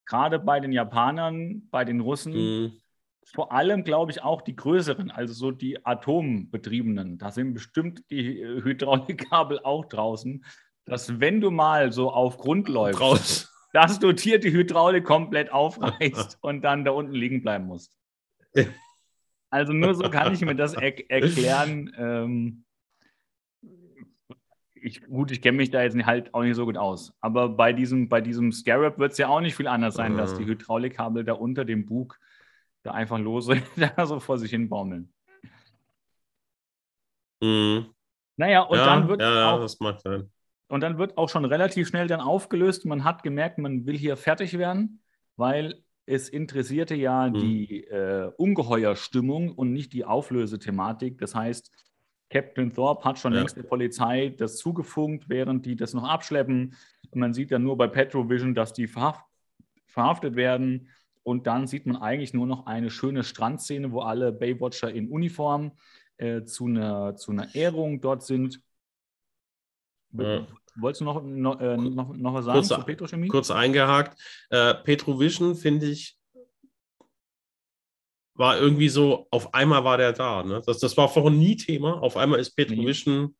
gerade 0.04 0.38
bei 0.38 0.60
den 0.60 0.72
Japanern, 0.72 1.66
bei 1.70 1.86
den 1.86 2.00
Russen, 2.00 2.34
mhm. 2.34 2.72
vor 3.24 3.52
allem, 3.52 3.84
glaube 3.84 4.12
ich, 4.12 4.22
auch 4.22 4.42
die 4.42 4.54
größeren, 4.54 5.10
also 5.10 5.32
so 5.32 5.50
die 5.50 5.86
atombetriebenen, 5.86 7.16
da 7.16 7.30
sind 7.30 7.54
bestimmt 7.54 8.02
die 8.10 8.42
äh, 8.42 8.62
Hydraulikkabel 8.62 9.60
auch 9.60 9.86
draußen, 9.86 10.44
dass 10.86 11.20
wenn 11.20 11.40
du 11.40 11.50
mal 11.50 11.92
so 11.92 12.10
auf 12.10 12.38
Grund 12.38 12.68
läufst, 12.68 13.00
Raus. 13.00 13.52
dass 13.72 13.98
du 13.98 14.12
hier 14.12 14.38
die 14.38 14.52
Hydraulik 14.52 15.04
komplett 15.04 15.52
aufreißt 15.52 16.38
und 16.42 16.62
dann 16.62 16.84
da 16.84 16.92
unten 16.92 17.14
liegen 17.14 17.42
bleiben 17.42 17.66
musst. 17.66 17.96
Also 19.50 19.72
nur 19.72 19.94
so 19.94 20.10
kann 20.10 20.34
ich 20.34 20.40
mir 20.40 20.56
das 20.56 20.74
er 20.74 21.08
erklären. 21.08 21.94
Ähm, 21.96 22.64
ich, 24.74 25.00
gut, 25.06 25.30
ich 25.30 25.40
kenne 25.40 25.58
mich 25.58 25.70
da 25.70 25.80
jetzt 25.80 25.96
halt 26.04 26.34
auch 26.34 26.42
nicht 26.42 26.56
so 26.56 26.64
gut 26.64 26.76
aus. 26.76 27.14
Aber 27.20 27.48
bei 27.50 27.72
diesem, 27.72 28.08
bei 28.08 28.20
diesem 28.20 28.50
Scarab 28.50 28.98
wird 28.98 29.12
es 29.12 29.18
ja 29.18 29.28
auch 29.28 29.40
nicht 29.40 29.54
viel 29.54 29.68
anders 29.68 29.94
sein, 29.94 30.14
mhm. 30.14 30.16
dass 30.16 30.36
die 30.36 30.44
Hydraulikkabel 30.44 31.22
da 31.22 31.34
unter 31.34 31.64
dem 31.64 31.86
Bug 31.86 32.18
da 32.82 32.90
einfach 32.90 33.18
lose 33.18 33.62
da 33.96 34.06
so 34.06 34.18
vor 34.18 34.38
sich 34.38 34.50
hin 34.50 34.68
baumeln. 34.68 35.12
Mhm. 37.40 37.86
Naja, 38.36 38.62
und 38.62 38.76
ja, 38.76 38.84
dann 38.86 39.08
wird 39.08 39.20
ja, 39.20 39.52
auch, 39.52 39.60
das 39.60 39.78
mag 39.78 40.00
sein. 40.00 40.30
Und 40.68 40.82
dann 40.82 40.98
wird 40.98 41.18
auch 41.18 41.28
schon 41.28 41.44
relativ 41.44 41.88
schnell 41.88 42.06
dann 42.06 42.20
aufgelöst. 42.20 42.86
Man 42.86 43.04
hat 43.04 43.22
gemerkt, 43.22 43.58
man 43.58 43.86
will 43.86 43.96
hier 43.96 44.16
fertig 44.16 44.58
werden, 44.58 45.00
weil 45.36 45.82
es 46.06 46.28
interessierte 46.28 46.94
ja 46.94 47.28
mhm. 47.28 47.34
die 47.34 47.84
äh, 47.84 48.30
Ungeheuerstimmung 48.36 49.52
und 49.52 49.72
nicht 49.72 49.92
die 49.92 50.04
Auflösethematik. 50.04 51.18
Das 51.18 51.34
heißt, 51.34 51.70
Captain 52.30 52.72
Thorpe 52.72 53.04
hat 53.04 53.18
schon 53.18 53.32
ja. 53.32 53.40
längst 53.40 53.56
der 53.56 53.62
Polizei 53.62 54.34
das 54.36 54.56
zugefunkt, 54.56 55.28
während 55.28 55.66
die 55.66 55.76
das 55.76 55.94
noch 55.94 56.04
abschleppen. 56.04 56.74
man 57.14 57.32
sieht 57.32 57.52
dann 57.52 57.62
nur 57.62 57.76
bei 57.76 57.86
Petrovision, 57.86 58.54
dass 58.54 58.72
die 58.72 58.86
verhaft, 58.86 59.24
verhaftet 59.86 60.34
werden. 60.34 60.88
Und 61.22 61.46
dann 61.46 61.66
sieht 61.66 61.86
man 61.86 61.96
eigentlich 61.96 62.34
nur 62.34 62.46
noch 62.46 62.66
eine 62.66 62.90
schöne 62.90 63.22
Strandszene, 63.22 63.92
wo 63.92 64.00
alle 64.00 64.32
Baywatcher 64.32 64.92
in 64.92 65.08
Uniform 65.08 65.72
äh, 66.16 66.42
zu, 66.42 66.66
einer, 66.66 67.16
zu 67.16 67.32
einer 67.32 67.54
Ehrung 67.54 68.00
dort 68.00 68.22
sind. 68.22 68.60
Ja. 70.18 70.46
Wolltest 70.76 71.02
du 71.02 71.04
noch, 71.04 71.22
noch, 71.22 71.60
äh, 71.60 71.76
noch, 71.76 72.16
noch 72.16 72.34
was 72.34 72.44
sagen 72.46 72.58
kurz, 72.58 72.68
zu 72.68 72.82
Petrochemie? 72.82 73.28
Kurz 73.28 73.50
eingehakt. 73.50 74.20
Äh, 74.50 74.74
Petrovision 74.74 75.54
finde 75.54 75.86
ich 75.86 76.16
war 78.36 78.58
irgendwie 78.58 78.88
so, 78.88 79.28
auf 79.30 79.54
einmal 79.54 79.84
war 79.84 79.96
der 79.96 80.12
da. 80.12 80.42
Ne? 80.42 80.60
Das, 80.66 80.80
das 80.80 80.96
war 80.96 81.08
vorhin 81.08 81.38
nie 81.38 81.56
Thema. 81.56 82.02
Auf 82.02 82.16
einmal 82.16 82.40
ist 82.40 82.56
Petrovision 82.56 83.34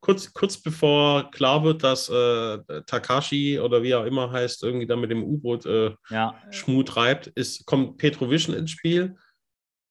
kurz, 0.00 0.32
kurz 0.32 0.56
bevor 0.56 1.30
klar 1.30 1.64
wird, 1.64 1.82
dass 1.82 2.08
äh, 2.08 2.58
Takashi 2.86 3.58
oder 3.58 3.82
wie 3.82 3.90
er 3.90 4.06
immer 4.06 4.30
heißt, 4.30 4.62
irgendwie 4.62 4.86
da 4.86 4.96
mit 4.96 5.10
dem 5.10 5.24
U-Boot 5.24 5.66
äh, 5.66 5.94
ja. 6.10 6.34
Schmuh 6.50 6.82
treibt, 6.82 7.26
ist, 7.28 7.66
kommt 7.66 7.98
Petrovision 7.98 8.54
ins 8.54 8.70
Spiel. 8.70 9.16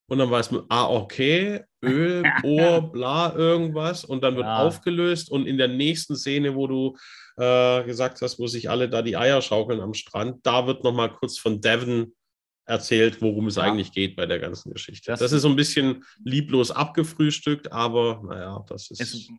Und 0.10 0.20
dann 0.20 0.32
weiß 0.32 0.52
man, 0.52 0.64
ah, 0.70 0.90
okay, 0.90 1.62
Öl, 1.84 2.24
Bohr, 2.42 2.92
bla, 2.92 3.34
irgendwas. 3.36 4.06
Und 4.06 4.24
dann 4.24 4.36
wird 4.36 4.46
ja. 4.46 4.60
aufgelöst. 4.60 5.30
Und 5.30 5.46
in 5.46 5.58
der 5.58 5.68
nächsten 5.68 6.16
Szene, 6.16 6.56
wo 6.56 6.68
du 6.68 6.98
äh, 7.38 7.84
gesagt 7.84 8.22
hast, 8.22 8.40
wo 8.40 8.48
sich 8.48 8.70
alle 8.70 8.90
da 8.90 9.02
die 9.02 9.18
Eier 9.18 9.42
schaukeln 9.42 9.82
am 9.82 9.94
Strand, 9.94 10.46
da 10.46 10.66
wird 10.66 10.84
nochmal 10.84 11.12
kurz 11.12 11.38
von 11.38 11.62
Devon 11.62 12.14
erzählt, 12.66 13.22
worum 13.22 13.48
es 13.48 13.56
ja. 13.56 13.64
eigentlich 13.64 13.92
geht 13.92 14.16
bei 14.16 14.26
der 14.26 14.40
ganzen 14.40 14.74
Geschichte. 14.74 15.12
Das, 15.12 15.20
das, 15.20 15.32
ist 15.32 15.42
so 15.42 15.50
ein 15.50 15.56
bisschen 15.56 16.04
lieblos 16.24 16.72
abgefrühstückt, 16.72 17.72
aber 17.72 18.22
naja, 18.26 18.66
das 18.68 18.92
ist. 18.92 19.02
Es 19.02 19.30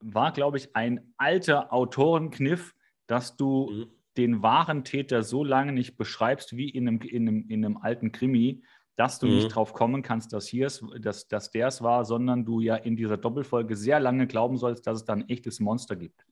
war, 0.00 0.32
glaube 0.32 0.56
ich, 0.56 0.74
ein 0.74 1.12
alter 1.18 1.72
Autorenkniff, 1.72 2.74
dass 3.06 3.36
du 3.36 3.70
mhm. 3.70 3.86
den 4.16 4.42
wahren 4.42 4.84
Täter 4.84 5.22
so 5.22 5.44
lange 5.44 5.72
nicht 5.72 5.96
beschreibst 5.98 6.56
wie 6.56 6.70
in 6.70 6.88
einem, 6.88 7.00
in 7.02 7.28
einem, 7.28 7.48
in 7.48 7.64
einem 7.64 7.76
alten 7.76 8.12
Krimi, 8.12 8.62
dass 9.00 9.18
du 9.18 9.26
mhm. 9.26 9.36
nicht 9.36 9.48
drauf 9.48 9.72
kommen 9.72 10.02
kannst, 10.02 10.34
dass 10.34 10.46
hier 10.46 10.66
es, 10.66 10.84
dass, 11.00 11.26
dass 11.26 11.50
der 11.50 11.68
es 11.68 11.80
war, 11.80 12.04
sondern 12.04 12.44
du 12.44 12.60
ja 12.60 12.76
in 12.76 12.96
dieser 12.96 13.16
Doppelfolge 13.16 13.74
sehr 13.74 13.98
lange 13.98 14.26
glauben 14.26 14.58
sollst, 14.58 14.86
dass 14.86 14.98
es 14.98 15.04
da 15.06 15.14
ein 15.14 15.26
echtes 15.30 15.58
Monster 15.58 15.96
gibt. 15.96 16.26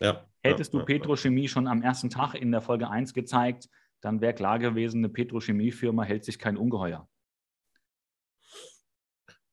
Ja, 0.00 0.24
Hättest 0.42 0.72
ja, 0.72 0.80
du 0.80 0.86
Petrochemie 0.86 1.48
schon 1.48 1.66
am 1.66 1.82
ersten 1.82 2.08
Tag 2.08 2.34
in 2.34 2.50
der 2.50 2.62
Folge 2.62 2.88
1 2.88 3.12
gezeigt, 3.12 3.68
dann 4.00 4.22
wäre 4.22 4.32
klar 4.32 4.58
gewesen, 4.58 5.04
eine 5.04 5.10
Petrochemiefirma 5.10 6.02
hält 6.02 6.24
sich 6.24 6.38
kein 6.38 6.56
Ungeheuer. 6.56 7.06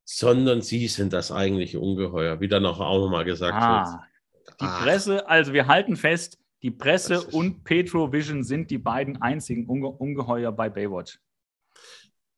Sondern 0.05 0.61
sie 0.61 0.87
sind 0.87 1.11
das 1.11 1.29
eigentliche 1.29 1.81
Ungeheuer, 1.81 2.39
wie 2.39 2.47
dann 2.47 2.65
auch, 2.65 2.79
auch 2.79 2.99
nochmal 2.99 3.25
gesagt 3.25 3.53
ah, 3.53 3.83
wird. 3.83 4.51
Die 4.61 4.65
Ach. 4.65 4.81
Presse, 4.81 5.27
also 5.27 5.51
wir 5.51 5.67
halten 5.67 5.97
fest, 5.97 6.39
die 6.61 6.71
Presse 6.71 7.21
und 7.21 7.65
Petrovision 7.65 8.45
sind 8.45 8.71
die 8.71 8.77
beiden 8.77 9.21
einzigen 9.21 9.65
Unge 9.67 9.89
Ungeheuer 9.89 10.53
bei 10.53 10.69
Baywatch. 10.69 11.19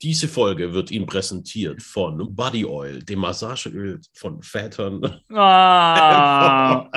Diese 0.03 0.27
Folge 0.27 0.73
wird 0.73 0.91
Ihnen 0.91 1.05
präsentiert 1.05 1.81
von 1.81 2.35
Body 2.35 2.65
Oil, 2.65 3.01
dem 3.03 3.19
Massageöl 3.19 4.01
von 4.13 4.43
Vätern. 4.43 5.21
Ah. 5.33 6.89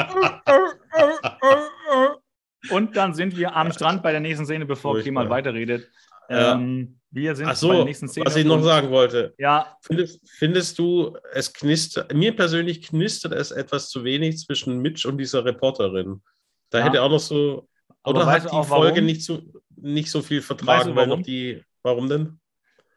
Und 2.70 2.96
dann 2.96 3.14
sind 3.14 3.36
wir 3.36 3.54
am 3.54 3.70
Strand 3.70 4.02
bei 4.02 4.11
der 4.11 4.20
nächsten 4.20 4.44
Szene, 4.44 4.66
bevor 4.66 5.00
mal 5.12 5.30
weiterredet. 5.30 5.88
Ähm, 6.28 6.98
wir 7.12 7.36
sind 7.36 7.57
so, 7.57 7.68
bei 7.68 7.76
der 7.76 7.84
nächsten 7.84 8.09
Szene. 8.09 8.26
Was 8.26 8.34
ich 8.34 8.44
noch 8.44 8.61
sagen 8.61 8.90
wollte. 8.90 9.34
Ja. 9.38 9.76
Findest, 9.82 10.20
findest, 10.28 10.76
du, 10.76 11.16
es 11.32 11.52
knistert, 11.52 12.12
mir 12.12 12.34
persönlich 12.34 12.82
knistert 12.82 13.32
es 13.34 13.52
etwas 13.52 13.88
zu 13.88 14.02
wenig 14.02 14.38
zwischen 14.38 14.80
Mitch 14.80 15.09
und 15.09 15.18
dieser 15.18 15.44
Reporterin. 15.44 16.22
Da 16.70 16.80
ja. 16.80 16.86
hätte 16.86 17.02
auch 17.02 17.11
noch 17.11 17.20
so. 17.20 17.68
Oder 18.04 18.22
Aber 18.22 18.32
hat 18.32 18.52
die 18.52 18.68
Folge 18.68 19.00
nicht 19.00 19.22
so, 19.22 19.42
nicht 19.76 20.11
so 20.11 20.22
viel 20.22 20.42
vertragen, 20.42 20.78
weißt 20.78 20.88
du, 20.88 20.96
weil 20.96 21.07
noch 21.07 21.22
die. 21.22 21.62
Warum 21.84 22.09
denn? 22.09 22.40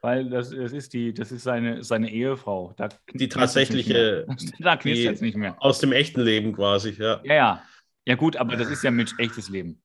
Weil 0.01 0.29
das, 0.29 0.51
das 0.51 0.71
ist 0.71 0.93
die, 0.93 1.13
das 1.13 1.31
ist 1.31 1.43
seine, 1.43 1.83
seine 1.83 2.09
Ehefrau. 2.09 2.73
Da 2.77 2.89
die 3.13 3.27
tatsächliche. 3.27 4.25
da 4.59 4.77
knistert 4.77 5.11
jetzt 5.11 5.21
nicht 5.21 5.35
mehr. 5.35 5.57
Aus 5.59 5.79
dem 5.79 5.91
echten 5.91 6.21
Leben 6.21 6.53
quasi, 6.53 6.91
ja. 6.91 7.19
Ja, 7.23 7.33
ja. 7.33 7.63
Ja, 8.05 8.15
gut, 8.15 8.37
aber 8.37 8.55
das 8.55 8.69
ist 8.69 8.83
ja 8.83 8.91
mit 8.91 9.13
echtes 9.19 9.49
Leben. 9.49 9.83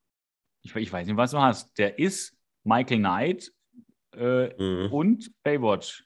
Ich, 0.62 0.74
ich 0.74 0.92
weiß 0.92 1.06
nicht, 1.06 1.16
was 1.16 1.32
du 1.32 1.38
hast. 1.38 1.76
Der 1.78 1.98
ist 1.98 2.34
Michael 2.62 2.98
Knight 2.98 3.52
äh, 4.16 4.54
mhm. 4.56 4.92
und 4.92 5.30
Baywatch 5.42 6.04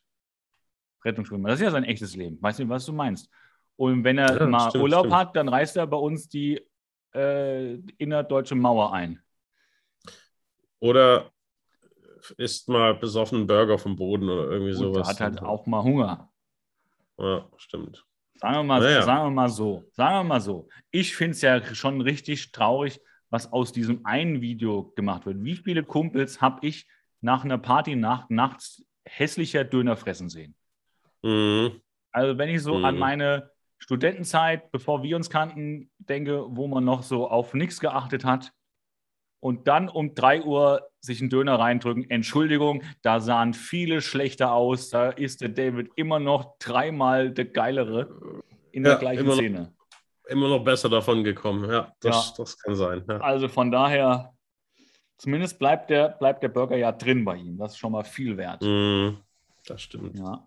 Rettungsschwimmer. 1.04 1.48
Das 1.50 1.60
ist 1.60 1.64
ja 1.64 1.70
sein 1.70 1.84
echtes 1.84 2.16
Leben. 2.16 2.38
Weißt 2.40 2.58
du, 2.58 2.68
was 2.68 2.86
du 2.86 2.92
meinst? 2.92 3.30
Und 3.76 4.02
wenn 4.04 4.18
er 4.18 4.36
ja, 4.36 4.46
mal 4.46 4.70
stimmt, 4.70 4.82
Urlaub 4.82 5.06
stimmt. 5.06 5.14
hat, 5.14 5.36
dann 5.36 5.48
reißt 5.48 5.76
er 5.76 5.86
bei 5.86 5.96
uns 5.96 6.28
die 6.28 6.60
äh, 7.14 7.74
innerdeutsche 7.98 8.54
Mauer 8.54 8.92
ein. 8.92 9.22
Oder 10.80 11.30
isst 12.36 12.68
mal 12.68 12.94
besoffenen 12.94 13.46
Burger 13.46 13.78
vom 13.78 13.96
Boden 13.96 14.28
oder 14.28 14.50
irgendwie 14.50 14.72
Gut, 14.72 14.94
sowas. 14.94 15.08
Er 15.08 15.12
hat 15.12 15.20
halt 15.20 15.42
auch 15.42 15.66
mal 15.66 15.82
Hunger. 15.82 16.30
Ja, 17.18 17.46
stimmt. 17.56 18.04
Sagen 18.36 18.54
wir 18.54 18.62
mal, 18.62 18.80
naja. 18.80 19.02
sagen 19.02 19.26
wir 19.26 19.30
mal 19.30 19.48
so. 19.48 19.84
Sagen 19.92 20.14
wir 20.16 20.24
mal 20.24 20.40
so. 20.40 20.68
Ich 20.90 21.16
finde 21.16 21.32
es 21.32 21.42
ja 21.42 21.62
schon 21.74 22.00
richtig 22.00 22.52
traurig, 22.52 23.00
was 23.30 23.52
aus 23.52 23.72
diesem 23.72 24.06
einen 24.06 24.40
Video 24.40 24.92
gemacht 24.94 25.26
wird. 25.26 25.42
Wie 25.42 25.56
viele 25.56 25.82
Kumpels 25.82 26.40
habe 26.40 26.66
ich 26.66 26.86
nach 27.20 27.44
einer 27.44 27.58
Party 27.58 27.96
nach, 27.96 28.28
nachts 28.30 28.84
hässlicher 29.04 29.64
Döner 29.64 29.96
fressen 29.96 30.28
sehen? 30.28 30.54
Mhm. 31.22 31.80
Also 32.12 32.38
wenn 32.38 32.48
ich 32.48 32.62
so 32.62 32.78
mhm. 32.78 32.84
an 32.84 32.98
meine 32.98 33.50
Studentenzeit, 33.78 34.70
bevor 34.70 35.02
wir 35.02 35.16
uns 35.16 35.30
kannten, 35.30 35.90
denke, 35.98 36.44
wo 36.48 36.68
man 36.68 36.84
noch 36.84 37.02
so 37.02 37.28
auf 37.28 37.54
nichts 37.54 37.80
geachtet 37.80 38.24
hat, 38.24 38.52
und 39.40 39.68
dann 39.68 39.88
um 39.88 40.14
3 40.14 40.42
Uhr 40.42 40.88
sich 41.00 41.20
einen 41.20 41.30
Döner 41.30 41.58
reindrücken. 41.58 42.08
Entschuldigung, 42.10 42.82
da 43.02 43.20
sahen 43.20 43.54
viele 43.54 44.00
schlechter 44.00 44.52
aus. 44.52 44.90
Da 44.90 45.10
ist 45.10 45.40
der 45.40 45.50
David 45.50 45.90
immer 45.96 46.18
noch 46.18 46.58
dreimal 46.58 47.30
der 47.30 47.46
geilere 47.46 48.42
in 48.72 48.82
der 48.82 48.94
ja, 48.94 48.98
gleichen 48.98 49.24
immer 49.24 49.34
Szene. 49.34 49.60
Noch, 49.60 50.30
immer 50.30 50.48
noch 50.48 50.64
besser 50.64 50.88
davon 50.88 51.22
gekommen. 51.24 51.70
Ja, 51.70 51.92
das, 52.00 52.30
ja. 52.30 52.34
das 52.38 52.58
kann 52.58 52.74
sein. 52.74 53.04
Ja. 53.08 53.18
Also 53.18 53.48
von 53.48 53.70
daher, 53.70 54.32
zumindest 55.16 55.58
bleibt 55.58 55.90
der, 55.90 56.08
bleibt 56.10 56.42
der 56.42 56.48
Burger 56.48 56.76
ja 56.76 56.92
drin 56.92 57.24
bei 57.24 57.36
ihm. 57.36 57.58
Das 57.58 57.72
ist 57.72 57.78
schon 57.78 57.92
mal 57.92 58.04
viel 58.04 58.36
wert. 58.36 58.62
Mm, 58.62 59.18
das 59.66 59.82
stimmt. 59.82 60.18
Ja. 60.18 60.44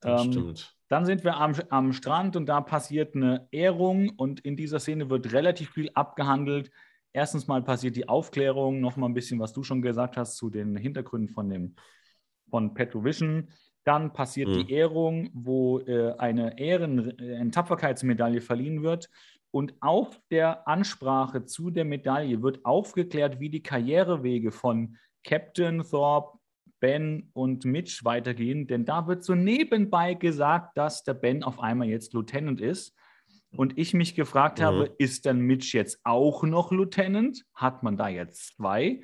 Das 0.00 0.24
ähm, 0.24 0.32
stimmt. 0.32 0.74
Dann 0.88 1.04
sind 1.04 1.24
wir 1.24 1.36
am, 1.36 1.54
am 1.68 1.92
Strand 1.92 2.36
und 2.36 2.46
da 2.46 2.60
passiert 2.60 3.14
eine 3.14 3.46
Ehrung 3.50 4.10
und 4.16 4.40
in 4.40 4.56
dieser 4.56 4.78
Szene 4.78 5.10
wird 5.10 5.32
relativ 5.32 5.70
viel 5.70 5.90
abgehandelt 5.94 6.70
erstens 7.18 7.48
mal 7.48 7.62
passiert 7.62 7.96
die 7.96 8.08
Aufklärung, 8.08 8.80
noch 8.80 8.96
mal 8.96 9.06
ein 9.06 9.14
bisschen, 9.14 9.40
was 9.40 9.52
du 9.52 9.64
schon 9.64 9.82
gesagt 9.82 10.16
hast, 10.16 10.36
zu 10.36 10.50
den 10.50 10.76
Hintergründen 10.76 11.28
von, 11.28 11.50
dem, 11.50 11.74
von 12.48 12.74
Petrovision. 12.74 13.48
Dann 13.84 14.12
passiert 14.12 14.48
mhm. 14.48 14.66
die 14.66 14.72
Ehrung, 14.72 15.30
wo 15.32 15.80
äh, 15.80 16.14
eine 16.18 16.58
Ehren-, 16.58 17.18
äh, 17.18 17.36
eine 17.36 17.50
Tapferkeitsmedaille 17.50 18.40
verliehen 18.40 18.82
wird. 18.82 19.10
Und 19.50 19.74
auf 19.80 20.20
der 20.30 20.68
Ansprache 20.68 21.44
zu 21.44 21.70
der 21.70 21.84
Medaille 21.84 22.42
wird 22.42 22.64
aufgeklärt, 22.64 23.40
wie 23.40 23.50
die 23.50 23.62
Karrierewege 23.62 24.52
von 24.52 24.96
Captain 25.24 25.82
Thorpe, 25.82 26.38
Ben 26.80 27.30
und 27.32 27.64
Mitch 27.64 28.04
weitergehen. 28.04 28.68
Denn 28.68 28.84
da 28.84 29.08
wird 29.08 29.24
so 29.24 29.34
nebenbei 29.34 30.14
gesagt, 30.14 30.78
dass 30.78 31.02
der 31.02 31.14
Ben 31.14 31.42
auf 31.42 31.58
einmal 31.58 31.88
jetzt 31.88 32.12
Lieutenant 32.12 32.60
ist. 32.60 32.94
Und 33.56 33.78
ich 33.78 33.94
mich 33.94 34.14
gefragt 34.14 34.58
mhm. 34.58 34.64
habe, 34.64 34.94
ist 34.98 35.26
dann 35.26 35.40
Mitch 35.40 35.76
jetzt 35.76 36.00
auch 36.04 36.42
noch 36.42 36.70
Lieutenant? 36.70 37.44
Hat 37.54 37.82
man 37.82 37.96
da 37.96 38.08
jetzt 38.08 38.56
zwei? 38.56 39.02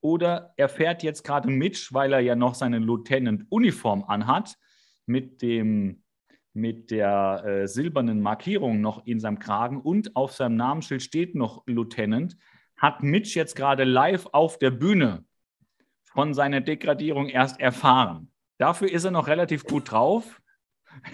Oder 0.00 0.54
er 0.56 0.68
fährt 0.68 1.02
jetzt 1.02 1.24
gerade 1.24 1.48
Mitch, 1.48 1.88
weil 1.92 2.12
er 2.12 2.20
ja 2.20 2.36
noch 2.36 2.54
seine 2.54 2.78
Lieutenant-Uniform 2.78 4.04
anhat, 4.04 4.56
mit, 5.04 5.42
dem, 5.42 6.02
mit 6.52 6.90
der 6.90 7.42
äh, 7.44 7.68
silbernen 7.68 8.20
Markierung 8.20 8.80
noch 8.80 9.06
in 9.06 9.20
seinem 9.20 9.38
Kragen 9.38 9.80
und 9.80 10.16
auf 10.16 10.32
seinem 10.32 10.56
Namensschild 10.56 11.02
steht 11.02 11.34
noch 11.34 11.62
Lieutenant, 11.66 12.36
hat 12.76 13.02
Mitch 13.02 13.38
jetzt 13.38 13.56
gerade 13.56 13.84
live 13.84 14.26
auf 14.32 14.58
der 14.58 14.70
Bühne 14.70 15.24
von 16.04 16.34
seiner 16.34 16.60
Degradierung 16.60 17.28
erst 17.28 17.60
erfahren. 17.60 18.30
Dafür 18.58 18.90
ist 18.90 19.04
er 19.04 19.10
noch 19.10 19.28
relativ 19.28 19.64
gut 19.64 19.90
drauf. 19.90 20.40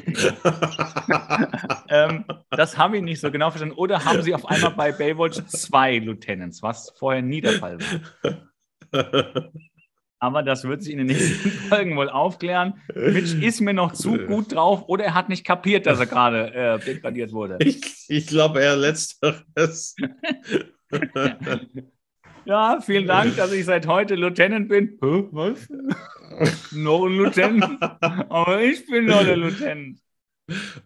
ähm, 1.89 2.24
das 2.51 2.76
habe 2.78 2.97
ich 2.97 3.03
nicht 3.03 3.20
so 3.20 3.30
genau 3.30 3.51
verstanden. 3.51 3.76
Oder 3.76 4.05
haben 4.05 4.22
sie 4.22 4.35
auf 4.35 4.47
einmal 4.47 4.72
bei 4.72 4.93
Baywatch 4.93 5.45
zwei 5.47 5.99
Lieutenants, 5.99 6.62
was 6.62 6.93
vorher 6.99 7.22
nie 7.22 7.41
der 7.41 7.53
Fall 7.53 7.78
war? 7.80 9.51
Aber 10.22 10.45
das 10.45 10.62
wird 10.62 10.85
sich 10.85 10.93
in 10.93 10.99
den 10.99 11.09
nächsten 11.09 11.51
Folgen 11.68 11.97
wohl 11.97 12.09
aufklären. 12.09 12.80
Mitch 12.95 13.35
ist 13.45 13.61
mir 13.61 13.74
noch 13.74 13.93
zu 13.93 14.18
gut 14.18 14.53
drauf 14.53 14.85
oder 14.87 15.05
er 15.05 15.14
hat 15.14 15.28
nicht 15.28 15.45
kapiert, 15.45 15.87
dass 15.87 15.99
er 15.99 16.07
gerade 16.07 16.55
äh, 16.55 16.78
degradiert 16.78 17.33
wurde. 17.33 17.59
Ich, 17.61 18.07
ich 18.09 18.28
glaube 18.28 18.61
eher 18.61 18.76
letzteres. 18.76 19.97
ja, 22.45 22.80
vielen 22.80 23.07
Dank, 23.07 23.36
dass 23.36 23.53
ich 23.53 23.64
seit 23.64 23.86
heute 23.86 24.14
Lieutenant 24.14 24.68
bin. 24.68 24.99
Hä, 25.03 25.24
was? 25.30 25.68
noch 26.72 27.07
ein 27.07 27.16
Lieutenant? 27.16 27.82
Aber 28.30 28.62
ich 28.62 28.86
bin 28.86 29.07
noch 29.07 29.24
der 29.24 29.36
Lieutenant 29.36 30.03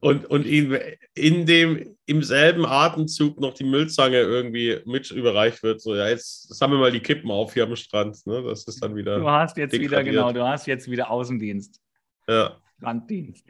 und, 0.00 0.26
und 0.26 0.46
ihm 0.46 0.76
in 1.14 1.46
dem, 1.46 1.96
im 2.06 2.22
selben 2.22 2.66
Atemzug 2.66 3.40
noch 3.40 3.54
die 3.54 3.64
Müllzange 3.64 4.18
irgendwie 4.18 4.78
mit 4.84 5.10
überreicht 5.10 5.62
wird. 5.62 5.80
So, 5.80 5.94
ja, 5.94 6.08
jetzt 6.08 6.54
sammeln 6.54 6.80
wir 6.80 6.86
mal 6.86 6.92
die 6.92 7.00
Kippen 7.00 7.30
auf 7.30 7.54
hier 7.54 7.64
am 7.64 7.76
Strand. 7.76 8.26
Ne? 8.26 8.42
Das 8.42 8.64
ist 8.64 8.82
dann 8.82 8.94
wieder. 8.94 9.18
Du 9.18 9.28
hast 9.28 9.56
jetzt 9.56 9.78
wieder, 9.78 10.04
genau, 10.04 10.32
du 10.32 10.46
hast 10.46 10.66
jetzt 10.66 10.90
wieder 10.90 11.10
Außendienst. 11.10 11.80
Ja. 12.28 12.56
Stranddienst. 12.78 13.46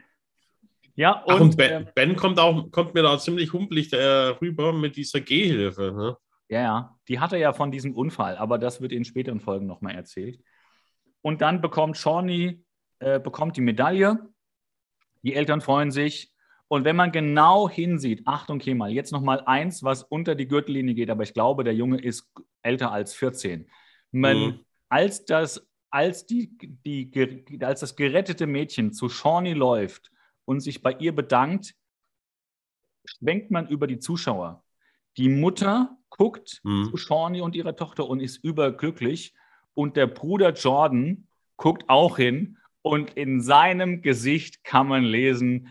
Ja, 0.95 1.21
und, 1.23 1.33
Ach, 1.33 1.39
und 1.41 1.57
ben, 1.57 1.83
äh, 1.83 1.91
ben, 1.93 2.15
kommt, 2.15 2.39
auch, 2.39 2.71
kommt 2.71 2.95
mir 2.95 3.03
da 3.03 3.19
ziemlich 3.19 3.53
humpelig 3.53 3.93
äh, 3.93 4.29
rüber 4.41 4.73
mit 4.73 4.95
dieser 4.95 5.21
Gehhilfe. 5.21 5.93
Ne? 5.95 6.17
Ja, 6.49 6.61
ja, 6.61 6.99
die 7.07 7.19
hatte 7.19 7.37
ja 7.37 7.53
von 7.53 7.71
diesem 7.71 7.93
Unfall, 7.93 8.37
aber 8.37 8.57
das 8.57 8.81
wird 8.81 8.91
in 8.91 9.05
späteren 9.05 9.39
Folgen 9.39 9.67
nochmal 9.67 9.95
erzählt. 9.95 10.41
Und 11.21 11.41
dann 11.41 11.61
bekommt 11.61 11.97
Shawnee 11.97 12.63
äh, 12.99 13.19
bekommt 13.19 13.57
die 13.57 13.61
Medaille 13.61 14.29
die 15.23 15.33
Eltern 15.33 15.61
freuen 15.61 15.91
sich. 15.91 16.31
Und 16.69 16.83
wenn 16.85 16.95
man 16.95 17.11
genau 17.11 17.69
hinsieht, 17.69 18.23
Achtung, 18.25 18.57
okay, 18.57 18.73
mal, 18.73 18.91
jetzt 18.91 19.11
nochmal 19.11 19.41
eins, 19.45 19.83
was 19.83 20.03
unter 20.03 20.35
die 20.35 20.47
Gürtellinie 20.47 20.95
geht, 20.95 21.09
aber 21.09 21.23
ich 21.23 21.33
glaube, 21.33 21.63
der 21.63 21.73
Junge 21.73 21.99
ist 21.99 22.31
älter 22.61 22.91
als 22.91 23.13
14. 23.13 23.69
Man, 24.11 24.37
mhm. 24.37 24.59
als, 24.89 25.25
das, 25.25 25.67
als, 25.89 26.25
die, 26.25 26.57
die, 26.57 27.11
als 27.61 27.81
das 27.81 27.95
gerettete 27.95 28.47
Mädchen 28.47 28.91
zu 28.91 29.09
Shawnee 29.09 29.53
läuft 29.53 30.11
und 30.45 30.59
sich 30.59 30.81
bei 30.81 30.93
ihr 30.93 31.15
bedankt, 31.15 31.73
schwenkt 33.05 33.51
man 33.51 33.67
über 33.67 33.87
die 33.87 33.99
Zuschauer. 33.99 34.63
Die 35.15 35.29
Mutter 35.29 35.96
guckt 36.09 36.61
mhm. 36.63 36.89
zu 36.89 36.97
Shawnee 36.97 37.41
und 37.41 37.55
ihrer 37.55 37.75
Tochter 37.75 38.07
und 38.07 38.19
ist 38.19 38.43
überglücklich. 38.43 39.33
Und 39.73 39.95
der 39.95 40.07
Bruder 40.07 40.53
Jordan 40.53 41.27
guckt 41.55 41.89
auch 41.89 42.17
hin 42.17 42.57
und 42.81 43.13
in 43.13 43.41
seinem 43.41 44.01
Gesicht 44.01 44.63
kann 44.63 44.87
man 44.87 45.03
lesen, 45.03 45.67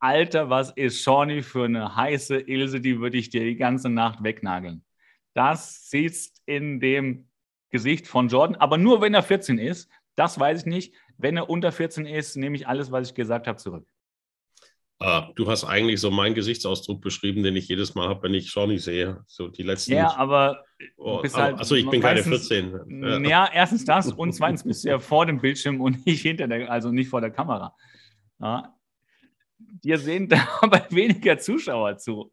Alter, 0.00 0.50
was 0.50 0.70
ist 0.72 1.00
Shawnee 1.02 1.42
für 1.42 1.64
eine 1.64 1.94
heiße 1.94 2.40
Ilse, 2.40 2.80
die 2.80 3.00
würde 3.00 3.18
ich 3.18 3.30
dir 3.30 3.44
die 3.44 3.56
ganze 3.56 3.88
Nacht 3.88 4.22
wegnageln. 4.22 4.84
Das 5.32 5.88
sitzt 5.88 6.42
in 6.44 6.80
dem 6.80 7.28
Gesicht 7.70 8.06
von 8.06 8.28
Jordan, 8.28 8.56
aber 8.56 8.78
nur 8.78 9.00
wenn 9.00 9.14
er 9.14 9.22
14 9.22 9.58
ist. 9.58 9.88
Das 10.14 10.38
weiß 10.38 10.60
ich 10.60 10.66
nicht. 10.66 10.94
Wenn 11.16 11.36
er 11.36 11.48
unter 11.48 11.72
14 11.72 12.04
ist, 12.04 12.36
nehme 12.36 12.56
ich 12.56 12.68
alles, 12.68 12.92
was 12.92 13.08
ich 13.08 13.14
gesagt 13.14 13.46
habe, 13.46 13.58
zurück. 13.58 13.88
Ah, 14.98 15.32
du 15.34 15.50
hast 15.50 15.64
eigentlich 15.64 16.00
so 16.00 16.12
meinen 16.12 16.34
Gesichtsausdruck 16.34 17.00
beschrieben, 17.00 17.42
den 17.42 17.56
ich 17.56 17.66
jedes 17.66 17.96
Mal 17.96 18.08
habe, 18.08 18.22
wenn 18.22 18.34
ich 18.34 18.50
Shawnee 18.50 18.78
sehe. 18.78 19.24
So 19.26 19.48
die 19.48 19.64
letzten. 19.64 19.94
Ja, 19.94 20.14
aber. 20.16 20.64
Oh, 20.96 21.22
halt, 21.24 21.58
also 21.58 21.74
ich 21.74 21.88
bin 21.88 22.00
keine 22.00 22.22
14. 22.22 23.02
Ja. 23.02 23.18
ja, 23.18 23.50
erstens 23.52 23.84
das 23.84 24.12
und 24.12 24.32
zweitens 24.32 24.62
bist 24.62 24.84
du 24.84 24.90
ja 24.90 24.98
vor 25.00 25.26
dem 25.26 25.40
Bildschirm 25.40 25.80
und 25.80 26.06
nicht 26.06 26.22
hinter 26.22 26.46
der, 26.46 26.70
also 26.70 26.92
nicht 26.92 27.08
vor 27.08 27.20
der 27.20 27.30
Kamera. 27.30 27.74
Ja. 28.40 28.74
Dir 29.58 29.98
sehen 29.98 30.28
dabei 30.60 30.86
weniger 30.90 31.36
Zuschauer 31.38 31.98
zu. 31.98 32.32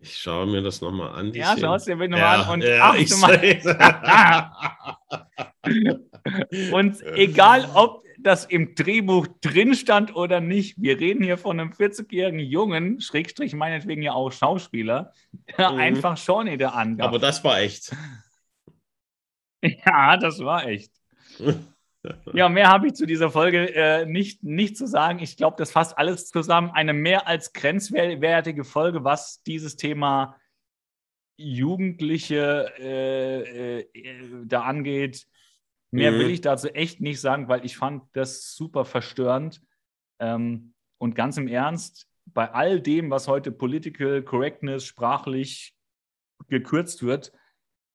Ich 0.00 0.16
schaue 0.16 0.46
mir 0.46 0.62
das 0.62 0.80
nochmal 0.80 1.10
an. 1.18 1.32
Ja, 1.32 1.56
schau 1.58 1.74
es 1.74 1.84
dir 1.84 1.96
bitte 1.96 2.10
nochmal 2.10 2.38
ja, 2.38 2.44
an 2.44 2.52
und 2.52 2.62
ja, 2.62 2.90
achte 2.90 3.16
mal. 3.16 3.38
und 6.72 7.02
egal, 7.16 7.68
ob 7.74 8.04
das 8.28 8.44
im 8.44 8.74
Drehbuch 8.74 9.26
drin 9.40 9.74
stand 9.74 10.14
oder 10.14 10.40
nicht. 10.40 10.80
Wir 10.80 11.00
reden 11.00 11.24
hier 11.24 11.38
von 11.38 11.58
einem 11.58 11.70
40-jährigen 11.70 12.40
Jungen, 12.40 13.00
Schrägstrich 13.00 13.54
meinetwegen 13.54 14.02
ja 14.02 14.12
auch 14.12 14.30
Schauspieler, 14.30 15.12
der 15.56 15.72
mhm. 15.72 15.78
einfach 15.78 16.16
Shawnee 16.18 16.58
der 16.58 16.74
angab. 16.74 17.08
Aber 17.08 17.18
das 17.18 17.42
war 17.42 17.58
echt. 17.60 17.96
Ja, 19.60 20.16
das 20.16 20.38
war 20.38 20.66
echt. 20.66 20.92
Ja, 22.32 22.48
mehr 22.48 22.68
habe 22.68 22.86
ich 22.86 22.94
zu 22.94 23.06
dieser 23.06 23.30
Folge 23.30 23.74
äh, 23.74 24.06
nicht, 24.06 24.44
nicht 24.44 24.76
zu 24.76 24.86
sagen. 24.86 25.18
Ich 25.18 25.36
glaube, 25.36 25.56
das 25.58 25.72
fasst 25.72 25.98
alles 25.98 26.28
zusammen. 26.28 26.70
Eine 26.70 26.92
mehr 26.92 27.26
als 27.26 27.52
grenzwertige 27.52 28.62
Folge, 28.62 29.02
was 29.02 29.42
dieses 29.42 29.74
Thema 29.74 30.36
Jugendliche 31.36 32.72
äh, 32.78 33.80
äh, 33.80 34.44
da 34.44 34.62
angeht. 34.62 35.26
Mehr 35.90 36.12
mhm. 36.12 36.18
will 36.18 36.30
ich 36.30 36.40
dazu 36.40 36.68
echt 36.68 37.00
nicht 37.00 37.20
sagen, 37.20 37.48
weil 37.48 37.64
ich 37.64 37.76
fand 37.76 38.04
das 38.12 38.54
super 38.54 38.84
verstörend. 38.84 39.62
Ähm, 40.18 40.74
und 40.98 41.14
ganz 41.14 41.36
im 41.36 41.48
Ernst, 41.48 42.08
bei 42.26 42.50
all 42.50 42.80
dem, 42.80 43.10
was 43.10 43.28
heute 43.28 43.52
Political 43.52 44.22
Correctness 44.22 44.84
sprachlich 44.84 45.74
gekürzt 46.48 47.02
wird, 47.02 47.32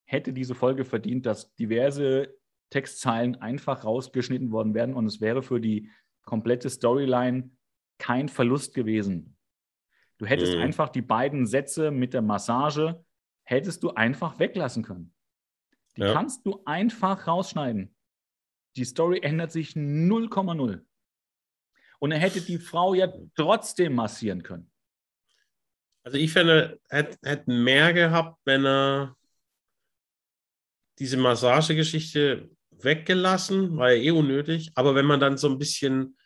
hätte 0.05 0.33
diese 0.33 0.55
Folge 0.55 0.85
verdient, 0.85 1.25
dass 1.25 1.53
diverse 1.55 2.35
Textzeilen 2.69 3.35
einfach 3.35 3.83
rausgeschnitten 3.83 4.51
worden 4.51 4.73
wären 4.73 4.95
und 4.95 5.05
es 5.05 5.21
wäre 5.21 5.43
für 5.43 5.59
die 5.59 5.89
komplette 6.25 6.69
Storyline 6.69 7.51
kein 7.99 8.29
Verlust 8.29 8.73
gewesen. 8.73 9.37
Du 10.17 10.25
hättest 10.25 10.55
mhm. 10.55 10.61
einfach 10.61 10.89
die 10.89 11.01
beiden 11.01 11.45
Sätze 11.45 11.91
mit 11.91 12.13
der 12.13 12.21
Massage, 12.21 13.03
hättest 13.43 13.83
du 13.83 13.91
einfach 13.91 14.39
weglassen 14.39 14.83
können. 14.83 15.13
Die 15.97 16.01
ja. 16.01 16.13
kannst 16.13 16.45
du 16.45 16.61
einfach 16.65 17.27
rausschneiden. 17.27 17.95
Die 18.75 18.85
Story 18.85 19.19
ändert 19.21 19.51
sich 19.51 19.71
0,0. 19.71 20.83
Und 21.99 22.11
er 22.11 22.19
hätte 22.19 22.41
die 22.41 22.57
Frau 22.57 22.93
ja 22.93 23.11
trotzdem 23.35 23.95
massieren 23.95 24.43
können. 24.43 24.71
Also 26.03 26.17
ich 26.17 26.33
finde, 26.33 26.79
hätte, 26.89 27.17
hätte 27.23 27.51
mehr 27.51 27.93
gehabt, 27.93 28.39
wenn 28.45 28.65
er 28.65 29.15
diese 30.99 31.17
Massagegeschichte 31.17 32.49
weggelassen, 32.71 33.77
war 33.77 33.91
ja 33.91 34.01
eh 34.01 34.11
unnötig. 34.11 34.71
Aber 34.75 34.95
wenn 34.95 35.05
man 35.05 35.19
dann 35.19 35.37
so 35.37 35.47
ein 35.49 35.57
bisschen 35.57 36.17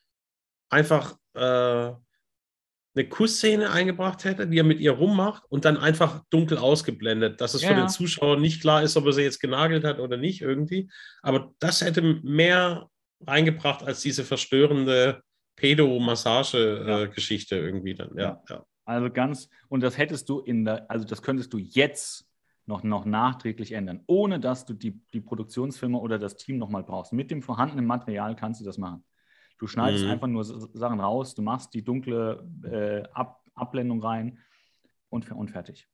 einfach 0.70 1.18
äh, 1.34 1.94
eine 2.98 3.08
Kussszene 3.08 3.70
eingebracht 3.70 4.24
hätte, 4.24 4.50
wie 4.50 4.60
er 4.60 4.64
mit 4.64 4.80
ihr 4.80 4.92
rummacht 4.92 5.44
und 5.50 5.66
dann 5.66 5.78
einfach 5.78 6.24
dunkel 6.30 6.58
ausgeblendet, 6.58 7.40
dass 7.42 7.54
es 7.54 7.62
ja. 7.62 7.70
für 7.70 7.76
den 7.76 7.90
Zuschauer 7.90 8.38
nicht 8.40 8.62
klar 8.62 8.82
ist, 8.82 8.98
ob 8.98 9.06
er 9.06 9.14
sie 9.14 9.22
jetzt 9.22 9.40
genagelt 9.40 9.84
hat 9.84 10.00
oder 10.00 10.18
nicht 10.18 10.42
irgendwie. 10.42 10.90
Aber 11.22 11.54
das 11.60 11.82
hätte 11.82 12.02
mehr 12.02 12.90
reingebracht 13.26 13.84
als 13.84 14.02
diese 14.02 14.24
verstörende 14.24 15.22
Pedo-Massage-Geschichte 15.58 17.56
ja. 17.56 17.62
irgendwie 17.62 17.94
dann. 17.94 18.18
Ja, 18.18 18.42
ja. 18.50 18.66
Also 18.86 19.12
ganz, 19.12 19.50
und 19.68 19.82
das 19.82 19.98
hättest 19.98 20.30
du 20.30 20.40
in 20.40 20.66
der, 20.66 20.90
also 20.90 21.06
das 21.06 21.22
könntest 21.22 21.54
du 21.54 21.58
jetzt 21.58 22.26
noch, 22.66 22.84
noch 22.84 23.06
nachträglich 23.06 23.74
ändern, 23.74 24.04
ohne 24.08 24.40
dass 24.40 24.66
du 24.66 24.74
die, 24.74 25.02
die 25.14 25.22
Produktionsfirma 25.22 25.98
oder 26.00 26.18
das 26.18 26.36
Team 26.36 26.58
nochmal 26.58 26.84
brauchst. 26.84 27.14
Mit 27.14 27.30
dem 27.32 27.42
vorhandenen 27.42 27.86
Material 27.86 28.36
kannst 28.36 28.62
du 28.62 28.66
das 28.66 28.78
machen. 28.78 29.04
Du 29.58 29.68
schneidest 29.68 30.06
mhm. 30.06 30.12
einfach 30.12 30.28
nur 30.28 30.44
Sachen 30.44 31.00
raus, 31.00 31.34
du 31.36 31.42
machst 31.42 31.74
die 31.74 31.84
dunkle 31.84 32.48
äh, 32.64 33.04
Ab 33.14 33.44
Abblendung 33.58 34.04
rein 34.04 34.38
und, 35.10 35.32
und 35.32 35.50
fertig. 35.50 35.88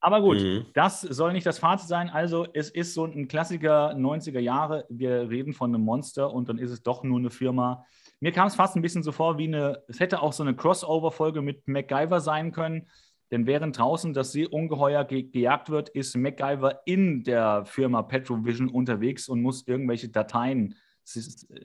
Aber 0.00 0.20
gut, 0.20 0.38
mhm. 0.38 0.66
das 0.74 1.00
soll 1.00 1.32
nicht 1.32 1.46
das 1.46 1.58
Fazit 1.58 1.88
sein. 1.88 2.10
Also, 2.10 2.46
es 2.52 2.68
ist 2.68 2.92
so 2.92 3.06
ein 3.06 3.26
Klassiker 3.26 3.94
90er 3.94 4.38
Jahre. 4.38 4.84
Wir 4.90 5.30
reden 5.30 5.54
von 5.54 5.74
einem 5.74 5.82
Monster 5.82 6.30
und 6.30 6.50
dann 6.50 6.58
ist 6.58 6.72
es 6.72 6.82
doch 6.82 7.04
nur 7.04 7.18
eine 7.18 7.30
Firma. 7.30 7.86
Mir 8.20 8.30
kam 8.30 8.46
es 8.46 8.54
fast 8.54 8.76
ein 8.76 8.82
bisschen 8.82 9.02
so 9.02 9.12
vor 9.12 9.38
wie 9.38 9.46
eine, 9.46 9.82
es 9.88 10.00
hätte 10.00 10.20
auch 10.20 10.34
so 10.34 10.42
eine 10.42 10.54
Crossover-Folge 10.54 11.40
mit 11.40 11.66
MacGyver 11.66 12.20
sein 12.20 12.52
können. 12.52 12.86
Denn 13.30 13.46
während 13.46 13.78
draußen 13.78 14.12
das 14.12 14.32
Seeungeheuer 14.32 15.04
ge 15.04 15.22
gejagt 15.22 15.70
wird, 15.70 15.88
ist 15.88 16.14
MacGyver 16.14 16.82
in 16.84 17.24
der 17.24 17.64
Firma 17.64 18.02
Petrovision 18.02 18.68
unterwegs 18.68 19.26
und 19.26 19.40
muss 19.40 19.66
irgendwelche 19.66 20.10
Dateien 20.10 20.74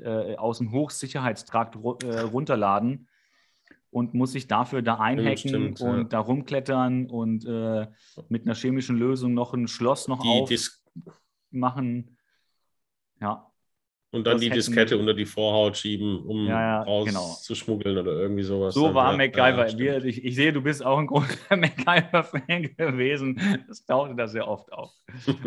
äh, 0.01 0.35
aus 0.35 0.57
dem 0.59 0.71
Hochsicherheitstrakt 0.71 1.75
äh, 2.03 2.19
runterladen. 2.21 3.07
und 3.91 4.13
muss 4.13 4.33
sich 4.33 4.47
dafür 4.47 4.81
da 4.81 4.95
einhacken 4.95 5.37
stimmt, 5.37 5.81
und 5.81 5.97
ja. 5.97 6.03
da 6.03 6.19
rumklettern 6.19 7.07
und 7.07 7.45
äh, 7.45 7.87
mit 8.27 8.45
einer 8.45 8.55
chemischen 8.55 8.97
Lösung 8.97 9.33
noch 9.33 9.53
ein 9.53 9.67
Schloss 9.67 10.07
noch 10.07 10.23
aufmachen. 10.23 12.17
Ja. 13.21 13.49
Und 14.11 14.25
dann 14.25 14.33
das 14.33 14.41
die 14.41 14.49
Diskette 14.49 14.97
unter 14.97 15.13
die 15.13 15.25
Vorhaut 15.25 15.77
schieben, 15.77 16.25
um 16.25 16.47
ja, 16.47 16.59
ja, 16.59 16.81
rauszuschmuggeln 16.81 17.95
genau. 17.95 18.09
oder 18.09 18.19
irgendwie 18.19 18.41
sowas. 18.41 18.73
So 18.73 18.87
dann, 18.87 18.95
war 18.95 19.11
ja, 19.11 19.17
MacGyver. 19.17 19.77
Wir, 19.77 20.03
ich, 20.03 20.25
ich, 20.25 20.35
sehe, 20.35 20.51
du 20.51 20.61
bist 20.61 20.83
auch 20.83 20.97
ein 20.97 21.05
großer 21.05 21.37
MacGyver-Fan 21.55 22.75
gewesen. 22.75 23.39
Das 23.67 23.85
tauchte 23.85 24.15
da 24.15 24.27
sehr 24.27 24.47
oft 24.47 24.73
auf. 24.73 24.91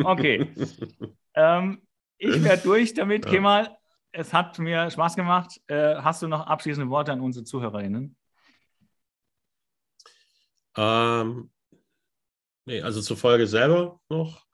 Okay. 0.04 0.46
ähm, 1.34 1.82
ich 2.18 2.44
werde 2.44 2.62
durch 2.62 2.94
damit, 2.94 3.26
Kemal. 3.26 3.76
Es 4.12 4.32
hat 4.32 4.58
mir 4.58 4.90
Spaß 4.90 5.16
gemacht. 5.16 5.60
Äh, 5.66 5.96
hast 5.96 6.22
du 6.22 6.28
noch 6.28 6.46
abschließende 6.46 6.90
Worte 6.90 7.12
an 7.12 7.20
unsere 7.20 7.44
ZuhörerInnen? 7.44 8.14
Ähm, 10.76 11.50
nee, 12.66 12.82
also 12.82 13.00
zur 13.00 13.16
Folge 13.16 13.46
selber 13.46 14.00
noch. 14.08 14.44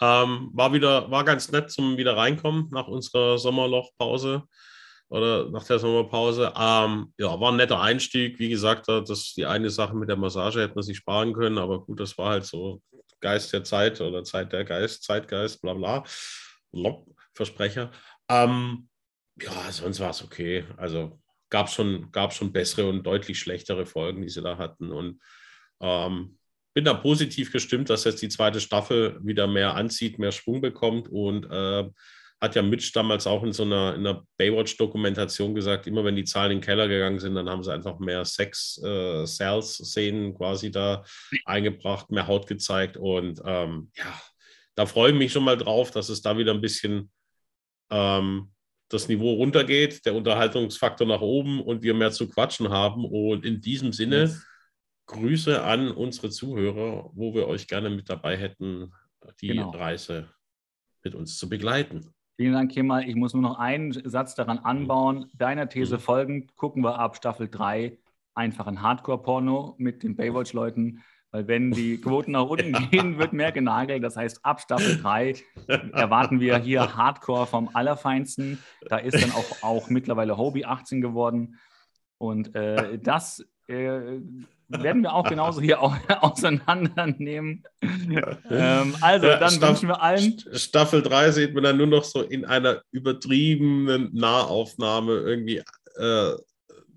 Ähm, 0.00 0.50
war 0.52 0.72
wieder, 0.72 1.10
war 1.10 1.24
ganz 1.24 1.50
nett 1.50 1.70
zum 1.70 1.96
wieder 1.96 2.16
reinkommen 2.16 2.68
nach 2.70 2.86
unserer 2.86 3.38
Sommerlochpause 3.38 4.44
oder 5.08 5.50
nach 5.50 5.64
der 5.64 5.80
Sommerpause. 5.80 6.52
Ähm, 6.56 7.12
ja, 7.18 7.40
war 7.40 7.50
ein 7.50 7.56
netter 7.56 7.80
Einstieg. 7.80 8.38
Wie 8.38 8.48
gesagt, 8.48 8.86
das 8.86 9.34
die 9.34 9.46
eine 9.46 9.70
Sache 9.70 9.96
mit 9.96 10.08
der 10.08 10.16
Massage 10.16 10.60
hätte 10.62 10.76
man 10.76 10.84
sich 10.84 10.98
sparen 10.98 11.32
können, 11.32 11.58
aber 11.58 11.84
gut, 11.84 11.98
das 11.98 12.16
war 12.18 12.30
halt 12.30 12.44
so 12.44 12.80
Geist 13.20 13.52
der 13.52 13.64
Zeit 13.64 14.00
oder 14.00 14.22
Zeit 14.22 14.52
der 14.52 14.64
Geist, 14.64 15.02
Zeitgeist, 15.02 15.60
bla 15.60 15.74
bla. 15.74 16.04
Lob, 16.70 17.08
Versprecher. 17.34 17.90
Ähm, 18.28 18.88
ja, 19.42 19.72
sonst 19.72 20.00
war 20.00 20.10
es 20.10 20.22
okay. 20.22 20.64
Also 20.76 21.18
gab 21.50 21.68
es 21.68 21.74
schon, 21.74 22.10
gab 22.12 22.32
schon 22.32 22.52
bessere 22.52 22.88
und 22.88 23.04
deutlich 23.04 23.38
schlechtere 23.38 23.86
Folgen, 23.86 24.22
die 24.22 24.28
sie 24.28 24.42
da 24.42 24.58
hatten. 24.58 24.90
Und 24.90 25.20
ähm, 25.80 26.38
bin 26.74 26.84
da 26.84 26.94
positiv 26.94 27.52
gestimmt, 27.52 27.90
dass 27.90 28.04
jetzt 28.04 28.22
die 28.22 28.28
zweite 28.28 28.60
Staffel 28.60 29.18
wieder 29.22 29.46
mehr 29.46 29.74
anzieht, 29.74 30.18
mehr 30.18 30.32
Schwung 30.32 30.60
bekommt 30.60 31.08
und 31.08 31.44
äh, 31.50 31.88
hat 32.40 32.54
ja 32.54 32.62
Mitch 32.62 32.92
damals 32.94 33.26
auch 33.26 33.42
in 33.42 33.52
so 33.52 33.64
einer, 33.64 33.96
in 33.96 34.06
einer 34.06 34.24
Baywatch-Dokumentation 34.36 35.56
gesagt, 35.56 35.88
immer 35.88 36.04
wenn 36.04 36.14
die 36.14 36.24
Zahlen 36.24 36.52
in 36.52 36.58
den 36.58 36.64
Keller 36.64 36.86
gegangen 36.86 37.18
sind, 37.18 37.34
dann 37.34 37.50
haben 37.50 37.64
sie 37.64 37.72
einfach 37.72 37.98
mehr 37.98 38.24
Sex-Sales-Szenen 38.24 40.30
äh, 40.30 40.34
quasi 40.34 40.70
da 40.70 41.02
eingebracht, 41.44 42.10
mehr 42.10 42.28
Haut 42.28 42.46
gezeigt 42.46 42.96
und 42.96 43.42
ähm, 43.44 43.90
ja, 43.96 44.20
da 44.76 44.86
freue 44.86 45.10
ich 45.10 45.18
mich 45.18 45.32
schon 45.32 45.42
mal 45.42 45.56
drauf, 45.56 45.90
dass 45.90 46.08
es 46.08 46.22
da 46.22 46.38
wieder 46.38 46.54
ein 46.54 46.60
bisschen 46.60 47.10
ähm, 47.90 48.52
das 48.88 49.08
Niveau 49.08 49.34
runtergeht, 49.34 50.06
der 50.06 50.14
Unterhaltungsfaktor 50.14 51.06
nach 51.06 51.20
oben 51.20 51.60
und 51.60 51.82
wir 51.82 51.94
mehr 51.94 52.10
zu 52.10 52.28
quatschen 52.28 52.70
haben 52.70 53.04
und 53.04 53.44
in 53.44 53.60
diesem 53.60 53.92
Sinne 53.92 54.22
yes 54.22 54.46
Grüße 55.08 55.64
an 55.64 55.90
unsere 55.90 56.30
Zuhörer, 56.30 57.10
wo 57.14 57.34
wir 57.34 57.48
euch 57.48 57.66
gerne 57.66 57.90
mit 57.90 58.08
dabei 58.08 58.36
hätten, 58.36 58.92
die 59.40 59.48
genau. 59.48 59.70
Reise 59.70 60.28
mit 61.02 61.14
uns 61.14 61.38
zu 61.38 61.48
begleiten. 61.48 62.12
Vielen 62.36 62.52
Dank, 62.52 62.70
Kemal. 62.70 63.08
Ich 63.08 63.16
muss 63.16 63.32
nur 63.32 63.42
noch 63.42 63.58
einen 63.58 63.92
Satz 64.08 64.34
daran 64.34 64.58
anbauen. 64.58 65.28
Deiner 65.34 65.68
These 65.68 65.96
mhm. 65.96 66.00
folgend 66.00 66.56
gucken 66.56 66.84
wir 66.84 66.98
ab 66.98 67.16
Staffel 67.16 67.48
3 67.48 67.98
einfach 68.34 68.66
ein 68.66 68.82
Hardcore-Porno 68.82 69.74
mit 69.78 70.02
den 70.02 70.14
Baywatch-Leuten. 70.14 71.02
Weil 71.30 71.46
wenn 71.46 71.70
die 71.70 72.00
Quoten 72.00 72.32
nach 72.32 72.46
unten 72.46 72.72
gehen, 72.90 73.18
wird 73.18 73.32
mehr 73.32 73.52
genagelt. 73.52 74.02
Das 74.02 74.16
heißt, 74.16 74.44
ab 74.44 74.60
Staffel 74.60 75.00
3 75.00 75.34
erwarten 75.92 76.40
wir 76.40 76.58
hier 76.58 76.96
Hardcore 76.96 77.46
vom 77.46 77.70
Allerfeinsten. 77.74 78.58
Da 78.88 78.98
ist 78.98 79.20
dann 79.22 79.32
auch, 79.32 79.62
auch 79.62 79.90
mittlerweile 79.90 80.36
Hobie 80.36 80.64
18 80.64 81.00
geworden. 81.00 81.58
Und 82.18 82.54
äh, 82.54 82.98
das 82.98 83.44
äh, 83.68 84.20
werden 84.68 85.02
wir 85.02 85.14
auch 85.14 85.28
genauso 85.28 85.60
hier 85.60 85.80
auseinandernehmen. 86.22 87.64
ähm, 88.50 88.96
also, 89.00 89.26
dann 89.26 89.50
Staff 89.50 89.68
wünschen 89.68 89.88
wir 89.88 90.02
allen. 90.02 90.38
Staffel 90.52 91.02
3 91.02 91.30
sieht 91.30 91.54
man 91.54 91.64
dann 91.64 91.76
nur 91.76 91.86
noch 91.86 92.04
so 92.04 92.22
in 92.22 92.44
einer 92.44 92.82
übertriebenen 92.90 94.10
Nahaufnahme 94.14 95.12
irgendwie 95.12 95.62
äh, 95.96 96.32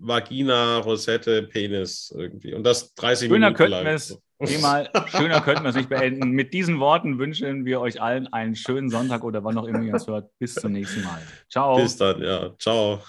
Vagina, 0.02 0.78
Rosette, 0.78 1.44
Penis 1.44 2.12
irgendwie. 2.16 2.54
Und 2.54 2.64
das 2.64 2.94
30 2.94 3.28
schöner 3.28 3.46
Minuten 3.46 3.56
könnten 3.56 3.72
lang. 3.72 3.86
Es, 3.86 4.18
mal, 4.60 4.90
schöner 5.06 5.40
könnten 5.40 5.62
wir 5.62 5.70
es 5.70 5.76
nicht 5.76 5.88
beenden. 5.88 6.30
Mit 6.30 6.52
diesen 6.52 6.80
Worten 6.80 7.18
wünschen 7.18 7.64
wir 7.64 7.80
euch 7.80 8.02
allen 8.02 8.26
einen 8.32 8.56
schönen 8.56 8.90
Sonntag 8.90 9.22
oder 9.22 9.44
wann 9.44 9.56
auch 9.56 9.66
immer 9.66 9.82
ihr 9.82 9.94
es 9.94 10.06
hört. 10.06 10.30
Bis 10.38 10.54
zum 10.54 10.72
nächsten 10.72 11.02
Mal. 11.04 11.22
Ciao. 11.50 11.76
Bis 11.76 11.96
dann, 11.96 12.20
ja. 12.22 12.54
Ciao. 12.58 13.00